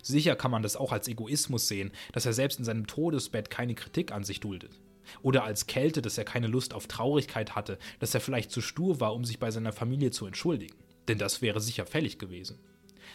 Sicher 0.02 0.34
kann 0.36 0.50
man 0.50 0.62
das 0.62 0.76
auch 0.76 0.92
als 0.92 1.08
Egoismus 1.08 1.68
sehen, 1.68 1.92
dass 2.12 2.26
er 2.26 2.32
selbst 2.32 2.58
in 2.58 2.64
seinem 2.64 2.86
Todesbett 2.86 3.50
keine 3.50 3.74
Kritik 3.74 4.12
an 4.12 4.24
sich 4.24 4.40
duldet. 4.40 4.80
Oder 5.22 5.44
als 5.44 5.68
Kälte, 5.68 6.02
dass 6.02 6.18
er 6.18 6.24
keine 6.24 6.48
Lust 6.48 6.74
auf 6.74 6.88
Traurigkeit 6.88 7.54
hatte, 7.54 7.78
dass 8.00 8.14
er 8.14 8.20
vielleicht 8.20 8.50
zu 8.50 8.60
stur 8.60 8.98
war, 8.98 9.14
um 9.14 9.24
sich 9.24 9.38
bei 9.38 9.52
seiner 9.52 9.72
Familie 9.72 10.10
zu 10.10 10.26
entschuldigen. 10.26 10.74
Denn 11.06 11.18
das 11.18 11.42
wäre 11.42 11.60
sicher 11.60 11.86
fällig 11.86 12.18
gewesen. 12.18 12.58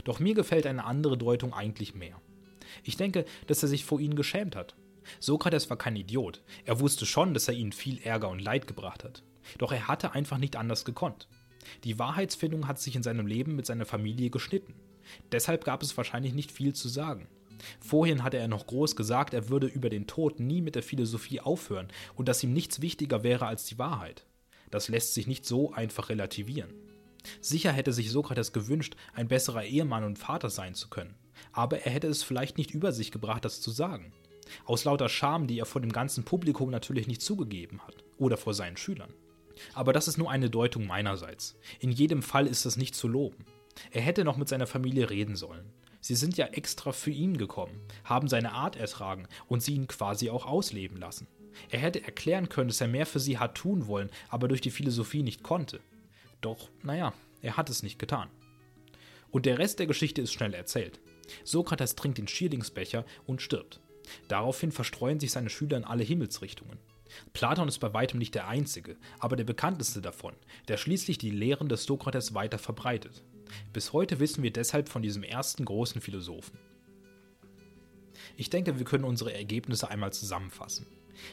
Doch 0.03 0.19
mir 0.19 0.33
gefällt 0.33 0.65
eine 0.65 0.85
andere 0.85 1.17
Deutung 1.17 1.53
eigentlich 1.53 1.95
mehr. 1.95 2.19
Ich 2.83 2.97
denke, 2.97 3.25
dass 3.47 3.63
er 3.63 3.69
sich 3.69 3.85
vor 3.85 3.99
ihnen 3.99 4.15
geschämt 4.15 4.55
hat. 4.55 4.75
Sokrates 5.19 5.69
war 5.69 5.77
kein 5.77 5.95
Idiot. 5.95 6.41
Er 6.65 6.79
wusste 6.79 7.05
schon, 7.05 7.33
dass 7.33 7.47
er 7.47 7.53
ihnen 7.53 7.71
viel 7.71 8.01
Ärger 8.03 8.29
und 8.29 8.39
Leid 8.39 8.67
gebracht 8.67 9.03
hat. 9.03 9.23
Doch 9.57 9.71
er 9.71 9.87
hatte 9.87 10.13
einfach 10.13 10.37
nicht 10.37 10.55
anders 10.55 10.85
gekonnt. 10.85 11.27
Die 11.83 11.99
Wahrheitsfindung 11.99 12.67
hat 12.67 12.79
sich 12.79 12.95
in 12.95 13.03
seinem 13.03 13.27
Leben 13.27 13.55
mit 13.55 13.65
seiner 13.65 13.85
Familie 13.85 14.29
geschnitten. 14.29 14.75
Deshalb 15.31 15.65
gab 15.65 15.83
es 15.83 15.97
wahrscheinlich 15.97 16.33
nicht 16.33 16.51
viel 16.51 16.73
zu 16.73 16.87
sagen. 16.87 17.27
Vorhin 17.79 18.23
hatte 18.23 18.37
er 18.37 18.47
noch 18.47 18.67
groß 18.67 18.95
gesagt, 18.95 19.33
er 19.33 19.49
würde 19.49 19.67
über 19.67 19.89
den 19.89 20.07
Tod 20.07 20.39
nie 20.39 20.61
mit 20.61 20.75
der 20.75 20.83
Philosophie 20.83 21.39
aufhören 21.41 21.89
und 22.15 22.27
dass 22.27 22.43
ihm 22.43 22.53
nichts 22.53 22.81
wichtiger 22.81 23.23
wäre 23.23 23.45
als 23.45 23.65
die 23.65 23.77
Wahrheit. 23.77 24.25
Das 24.71 24.87
lässt 24.87 25.13
sich 25.13 25.27
nicht 25.27 25.45
so 25.45 25.73
einfach 25.73 26.09
relativieren. 26.09 26.73
Sicher 27.39 27.71
hätte 27.71 27.93
sich 27.93 28.11
Sokrates 28.11 28.53
gewünscht, 28.53 28.95
ein 29.13 29.27
besserer 29.27 29.63
Ehemann 29.63 30.03
und 30.03 30.19
Vater 30.19 30.49
sein 30.49 30.73
zu 30.73 30.89
können, 30.89 31.15
aber 31.51 31.79
er 31.81 31.91
hätte 31.91 32.07
es 32.07 32.23
vielleicht 32.23 32.57
nicht 32.57 32.71
über 32.71 32.91
sich 32.91 33.11
gebracht, 33.11 33.45
das 33.45 33.61
zu 33.61 33.71
sagen. 33.71 34.13
Aus 34.65 34.83
lauter 34.83 35.09
Scham, 35.09 35.47
die 35.47 35.59
er 35.59 35.65
vor 35.65 35.81
dem 35.81 35.93
ganzen 35.93 36.23
Publikum 36.23 36.69
natürlich 36.69 37.07
nicht 37.07 37.21
zugegeben 37.21 37.81
hat, 37.85 38.03
oder 38.17 38.37
vor 38.37 38.53
seinen 38.53 38.77
Schülern. 38.77 39.13
Aber 39.73 39.93
das 39.93 40.07
ist 40.07 40.17
nur 40.17 40.31
eine 40.31 40.49
Deutung 40.49 40.87
meinerseits. 40.87 41.55
In 41.79 41.91
jedem 41.91 42.21
Fall 42.23 42.47
ist 42.47 42.65
das 42.65 42.77
nicht 42.77 42.95
zu 42.95 43.07
loben. 43.07 43.45
Er 43.91 44.01
hätte 44.01 44.23
noch 44.23 44.37
mit 44.37 44.49
seiner 44.49 44.67
Familie 44.67 45.09
reden 45.09 45.35
sollen. 45.35 45.65
Sie 46.01 46.15
sind 46.15 46.35
ja 46.35 46.47
extra 46.47 46.91
für 46.91 47.11
ihn 47.11 47.37
gekommen, 47.37 47.79
haben 48.03 48.27
seine 48.27 48.53
Art 48.53 48.75
ertragen 48.75 49.27
und 49.47 49.61
sie 49.61 49.75
ihn 49.75 49.87
quasi 49.87 50.29
auch 50.31 50.47
ausleben 50.47 50.97
lassen. 50.97 51.27
Er 51.69 51.79
hätte 51.79 52.03
erklären 52.03 52.49
können, 52.49 52.69
dass 52.69 52.81
er 52.81 52.87
mehr 52.87 53.05
für 53.05 53.19
sie 53.19 53.37
hat 53.37 53.55
tun 53.55 53.87
wollen, 53.87 54.09
aber 54.29 54.47
durch 54.47 54.61
die 54.61 54.71
Philosophie 54.71 55.21
nicht 55.21 55.43
konnte. 55.43 55.79
Doch, 56.41 56.69
naja, 56.83 57.13
er 57.41 57.57
hat 57.57 57.69
es 57.69 57.83
nicht 57.83 57.99
getan. 57.99 58.29
Und 59.29 59.45
der 59.45 59.59
Rest 59.59 59.79
der 59.79 59.87
Geschichte 59.87 60.21
ist 60.21 60.33
schnell 60.33 60.53
erzählt. 60.53 60.99
Sokrates 61.43 61.95
trinkt 61.95 62.17
den 62.17 62.27
Schierlingsbecher 62.27 63.05
und 63.25 63.41
stirbt. 63.41 63.79
Daraufhin 64.27 64.71
verstreuen 64.71 65.19
sich 65.19 65.31
seine 65.31 65.49
Schüler 65.49 65.77
in 65.77 65.85
alle 65.85 66.03
Himmelsrichtungen. 66.03 66.79
Platon 67.33 67.67
ist 67.67 67.79
bei 67.79 67.93
weitem 67.93 68.19
nicht 68.19 68.35
der 68.35 68.47
einzige, 68.47 68.97
aber 69.19 69.35
der 69.35 69.43
bekannteste 69.43 70.01
davon, 70.01 70.33
der 70.67 70.77
schließlich 70.77 71.17
die 71.17 71.31
Lehren 71.31 71.69
des 71.69 71.83
Sokrates 71.83 72.33
weiter 72.33 72.57
verbreitet. 72.57 73.23
Bis 73.73 73.93
heute 73.93 74.19
wissen 74.19 74.43
wir 74.43 74.51
deshalb 74.51 74.89
von 74.89 75.01
diesem 75.01 75.23
ersten 75.23 75.65
großen 75.65 76.01
Philosophen. 76.01 76.57
Ich 78.37 78.49
denke, 78.49 78.77
wir 78.77 78.85
können 78.85 79.03
unsere 79.03 79.33
Ergebnisse 79.33 79.89
einmal 79.89 80.13
zusammenfassen. 80.13 80.87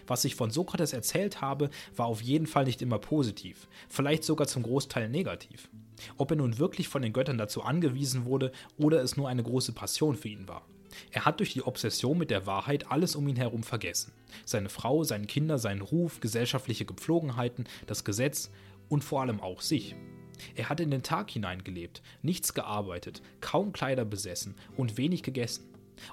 Was 0.07 0.25
ich 0.25 0.35
von 0.35 0.51
Sokrates 0.51 0.93
erzählt 0.93 1.41
habe, 1.41 1.71
war 1.97 2.07
auf 2.07 2.23
jeden 2.23 2.47
Fall 2.47 2.65
nicht 2.65 2.83
immer 2.83 2.99
positiv, 2.99 3.69
vielleicht 3.89 4.25
sogar 4.25 4.47
zum 4.47 4.63
Großteil 4.63 5.09
negativ. 5.09 5.69
Ob 6.17 6.31
er 6.31 6.37
nun 6.37 6.59
wirklich 6.59 6.89
von 6.89 7.03
den 7.03 7.13
Göttern 7.13 7.39
dazu 7.39 7.63
angewiesen 7.63 8.25
wurde 8.25 8.53
oder 8.77 9.03
es 9.03 9.17
nur 9.17 9.29
eine 9.29 9.43
große 9.43 9.73
Passion 9.73 10.17
für 10.17 10.29
ihn 10.29 10.49
war. 10.49 10.65
Er 11.11 11.25
hat 11.25 11.41
durch 11.41 11.53
die 11.53 11.63
Obsession 11.63 12.19
mit 12.19 12.31
der 12.31 12.47
Wahrheit 12.47 12.91
alles 12.91 13.15
um 13.15 13.29
ihn 13.29 13.37
herum 13.37 13.63
vergessen. 13.63 14.13
Seine 14.45 14.69
Frau, 14.69 15.05
seine 15.05 15.27
Kinder, 15.27 15.59
seinen 15.59 15.83
Ruf, 15.83 16.21
gesellschaftliche 16.21 16.85
Gepflogenheiten, 16.85 17.67
das 17.87 18.05
Gesetz 18.05 18.51
und 18.89 19.05
vor 19.05 19.23
allem 19.23 19.41
auch 19.41 19.61
sich. 19.61 19.95
Er 20.55 20.69
hat 20.69 20.81
in 20.81 20.91
den 20.91 21.03
Tag 21.03 21.31
hineingelebt, 21.31 22.03
nichts 22.23 22.55
gearbeitet, 22.55 23.23
kaum 23.41 23.73
Kleider 23.73 24.05
besessen 24.05 24.55
und 24.77 24.97
wenig 24.97 25.23
gegessen. 25.23 25.65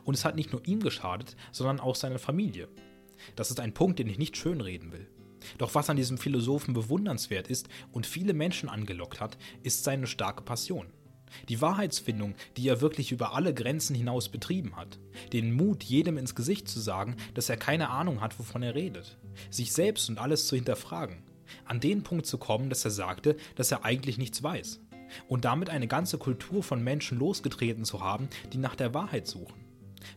Und 0.03 0.15
es 0.15 0.25
hat 0.25 0.35
nicht 0.35 0.51
nur 0.51 0.65
ihm 0.65 0.79
geschadet, 0.79 1.35
sondern 1.51 1.79
auch 1.79 1.95
seiner 1.95 2.19
Familie. 2.19 2.67
Das 3.35 3.49
ist 3.49 3.59
ein 3.59 3.73
Punkt, 3.73 3.99
den 3.99 4.09
ich 4.09 4.17
nicht 4.17 4.37
schönreden 4.37 4.91
will. 4.91 5.07
Doch 5.57 5.75
was 5.75 5.89
an 5.89 5.97
diesem 5.97 6.17
Philosophen 6.17 6.73
bewundernswert 6.73 7.47
ist 7.47 7.67
und 7.91 8.07
viele 8.07 8.33
Menschen 8.33 8.69
angelockt 8.69 9.19
hat, 9.19 9.37
ist 9.63 9.83
seine 9.83 10.07
starke 10.07 10.43
Passion. 10.43 10.87
Die 11.49 11.61
Wahrheitsfindung, 11.61 12.35
die 12.55 12.67
er 12.67 12.81
wirklich 12.81 13.11
über 13.11 13.35
alle 13.35 13.53
Grenzen 13.53 13.95
hinaus 13.95 14.29
betrieben 14.29 14.75
hat. 14.75 14.99
Den 15.33 15.53
Mut, 15.53 15.83
jedem 15.83 16.17
ins 16.17 16.33
Gesicht 16.33 16.67
zu 16.67 16.79
sagen, 16.79 17.15
dass 17.33 17.49
er 17.49 17.57
keine 17.57 17.89
Ahnung 17.89 18.21
hat, 18.21 18.39
wovon 18.39 18.63
er 18.63 18.75
redet. 18.75 19.17
Sich 19.49 19.73
selbst 19.73 20.09
und 20.09 20.17
alles 20.17 20.47
zu 20.47 20.55
hinterfragen 20.55 21.23
an 21.65 21.79
den 21.79 22.03
Punkt 22.03 22.25
zu 22.25 22.37
kommen, 22.37 22.69
dass 22.69 22.85
er 22.85 22.91
sagte, 22.91 23.35
dass 23.55 23.71
er 23.71 23.85
eigentlich 23.85 24.17
nichts 24.17 24.41
weiß. 24.41 24.81
Und 25.27 25.45
damit 25.45 25.69
eine 25.69 25.87
ganze 25.87 26.17
Kultur 26.17 26.63
von 26.63 26.83
Menschen 26.83 27.19
losgetreten 27.19 27.85
zu 27.85 28.01
haben, 28.01 28.27
die 28.53 28.57
nach 28.57 28.75
der 28.75 28.93
Wahrheit 28.93 29.27
suchen. 29.27 29.64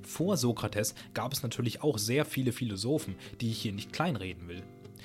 Vor 0.03 0.37
Sokrates 0.37 0.95
gab 1.15 1.33
es 1.33 1.43
natürlich 1.43 1.83
auch 1.83 1.99
sehr 1.99 2.25
viele 2.25 2.53
Philosophen, 2.53 3.17
die 3.41 3.51
ich 3.51 3.61
hier 3.61 3.73
nicht 3.73 3.93
kleinreden 3.93 4.49
will. 4.49 4.63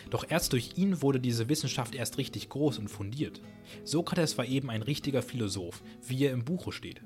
Doch 0.10 0.26
erst 0.30 0.54
durch 0.54 0.72
ihn 0.78 1.02
wurde 1.02 1.20
diese 1.20 1.50
Wissenschaft 1.50 1.96
erst 1.96 2.18
richtig 2.18 2.50
groß 2.50 2.80
und 2.80 2.90
fundiert. 2.90 3.42
Sokrates 3.84 4.38
war 4.38 4.46
eben 4.46 4.70
ein 4.70 4.82
richtiger 4.82 5.22
Philosoph, 5.22 5.82
wie 6.06 6.26
er 6.26 6.34
im 6.34 6.46
Buche 6.46 6.72
steht. 6.72 7.02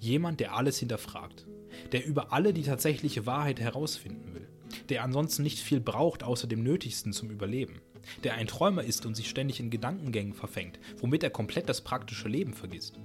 Jemand, 0.00 0.40
der 0.40 0.54
alles 0.54 0.78
hinterfragt. 0.78 1.46
Der 1.92 2.04
über 2.04 2.32
alle 2.32 2.52
die 2.52 2.62
tatsächliche 2.62 3.26
Wahrheit 3.26 3.60
herausfinden 3.60 4.34
will. 4.34 4.48
Der 4.88 5.02
ansonsten 5.02 5.42
nicht 5.42 5.58
viel 5.58 5.80
braucht 5.80 6.22
außer 6.22 6.46
dem 6.46 6.62
Nötigsten 6.62 7.12
zum 7.12 7.30
Überleben 7.30 7.80
der 8.24 8.34
ein 8.34 8.46
Träumer 8.46 8.82
ist 8.82 9.06
und 9.06 9.14
sich 9.14 9.28
ständig 9.28 9.60
in 9.60 9.70
Gedankengängen 9.70 10.34
verfängt, 10.34 10.78
womit 10.98 11.22
er 11.22 11.30
komplett 11.30 11.68
das 11.68 11.80
praktische 11.80 12.28
Leben 12.28 12.54
vergisst. 12.54 12.98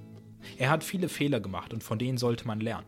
Er 0.56 0.70
hat 0.70 0.84
viele 0.84 1.08
Fehler 1.08 1.40
gemacht 1.40 1.72
und 1.72 1.82
von 1.82 1.98
denen 1.98 2.18
sollte 2.18 2.46
man 2.46 2.60
lernen. 2.60 2.86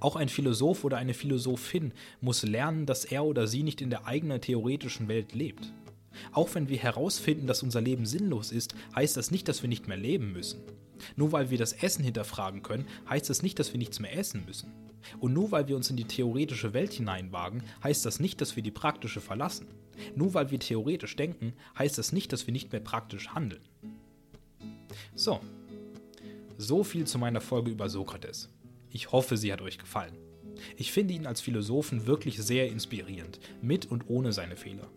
Auch 0.00 0.16
ein 0.16 0.28
Philosoph 0.28 0.84
oder 0.84 0.96
eine 0.96 1.14
Philosophin 1.14 1.92
muss 2.20 2.42
lernen, 2.42 2.86
dass 2.86 3.04
er 3.04 3.24
oder 3.24 3.46
sie 3.46 3.62
nicht 3.62 3.80
in 3.80 3.90
der 3.90 4.06
eigenen 4.06 4.40
theoretischen 4.40 5.08
Welt 5.08 5.34
lebt. 5.34 5.72
Auch 6.32 6.54
wenn 6.54 6.68
wir 6.68 6.78
herausfinden, 6.78 7.46
dass 7.46 7.62
unser 7.62 7.80
Leben 7.80 8.06
sinnlos 8.06 8.50
ist, 8.50 8.74
heißt 8.94 9.16
das 9.16 9.30
nicht, 9.30 9.48
dass 9.48 9.62
wir 9.62 9.68
nicht 9.68 9.88
mehr 9.88 9.96
leben 9.96 10.32
müssen. 10.32 10.60
Nur 11.16 11.32
weil 11.32 11.50
wir 11.50 11.58
das 11.58 11.72
Essen 11.72 12.04
hinterfragen 12.04 12.62
können, 12.62 12.86
heißt 13.08 13.30
das 13.30 13.42
nicht, 13.42 13.58
dass 13.58 13.72
wir 13.72 13.78
nichts 13.78 14.00
mehr 14.00 14.16
essen 14.16 14.44
müssen. 14.46 14.72
Und 15.20 15.32
nur 15.32 15.52
weil 15.52 15.68
wir 15.68 15.76
uns 15.76 15.90
in 15.90 15.96
die 15.96 16.04
theoretische 16.04 16.74
Welt 16.74 16.92
hineinwagen, 16.92 17.62
heißt 17.82 18.04
das 18.04 18.20
nicht, 18.20 18.40
dass 18.40 18.56
wir 18.56 18.62
die 18.62 18.70
praktische 18.70 19.20
verlassen. 19.20 19.66
Nur 20.14 20.34
weil 20.34 20.50
wir 20.50 20.58
theoretisch 20.58 21.16
denken, 21.16 21.54
heißt 21.78 21.98
das 21.98 22.12
nicht, 22.12 22.32
dass 22.32 22.46
wir 22.46 22.52
nicht 22.52 22.72
mehr 22.72 22.80
praktisch 22.80 23.28
handeln. 23.28 23.62
So, 25.14 25.40
so 26.56 26.84
viel 26.84 27.06
zu 27.06 27.18
meiner 27.18 27.40
Folge 27.40 27.70
über 27.70 27.88
Sokrates. 27.88 28.48
Ich 28.90 29.12
hoffe, 29.12 29.36
sie 29.36 29.52
hat 29.52 29.62
euch 29.62 29.78
gefallen. 29.78 30.16
Ich 30.76 30.92
finde 30.92 31.14
ihn 31.14 31.26
als 31.26 31.40
Philosophen 31.40 32.06
wirklich 32.06 32.38
sehr 32.38 32.68
inspirierend, 32.68 33.38
mit 33.62 33.86
und 33.86 34.08
ohne 34.08 34.32
seine 34.32 34.56
Fehler. 34.56 34.90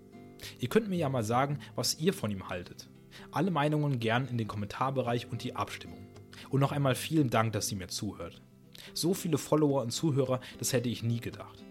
Ihr 0.59 0.69
könnt 0.69 0.89
mir 0.89 0.97
ja 0.97 1.09
mal 1.09 1.23
sagen, 1.23 1.59
was 1.75 1.99
ihr 1.99 2.13
von 2.13 2.31
ihm 2.31 2.49
haltet. 2.49 2.89
Alle 3.31 3.51
Meinungen 3.51 3.99
gern 3.99 4.27
in 4.27 4.37
den 4.37 4.47
Kommentarbereich 4.47 5.29
und 5.31 5.43
die 5.43 5.55
Abstimmung. 5.55 6.07
Und 6.49 6.61
noch 6.61 6.71
einmal 6.71 6.95
vielen 6.95 7.29
Dank, 7.29 7.53
dass 7.53 7.71
ihr 7.71 7.77
mir 7.77 7.89
zuhört. 7.89 8.41
So 8.93 9.13
viele 9.13 9.37
Follower 9.37 9.81
und 9.81 9.91
Zuhörer, 9.91 10.41
das 10.57 10.73
hätte 10.73 10.89
ich 10.89 11.03
nie 11.03 11.19
gedacht. 11.19 11.63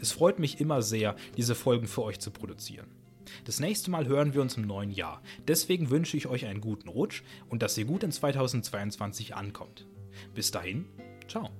Es 0.00 0.12
freut 0.12 0.38
mich 0.38 0.60
immer 0.60 0.82
sehr, 0.82 1.14
diese 1.36 1.54
Folgen 1.54 1.86
für 1.86 2.02
euch 2.02 2.18
zu 2.18 2.30
produzieren. 2.30 2.88
Das 3.44 3.60
nächste 3.60 3.90
Mal 3.90 4.06
hören 4.06 4.34
wir 4.34 4.42
uns 4.42 4.56
im 4.56 4.66
neuen 4.66 4.90
Jahr. 4.90 5.22
Deswegen 5.46 5.90
wünsche 5.90 6.16
ich 6.16 6.26
euch 6.26 6.46
einen 6.46 6.60
guten 6.60 6.88
Rutsch 6.88 7.22
und 7.48 7.62
dass 7.62 7.78
ihr 7.78 7.84
gut 7.84 8.02
in 8.02 8.12
2022 8.12 9.34
ankommt. 9.34 9.86
Bis 10.34 10.50
dahin, 10.50 10.86
Ciao. 11.28 11.50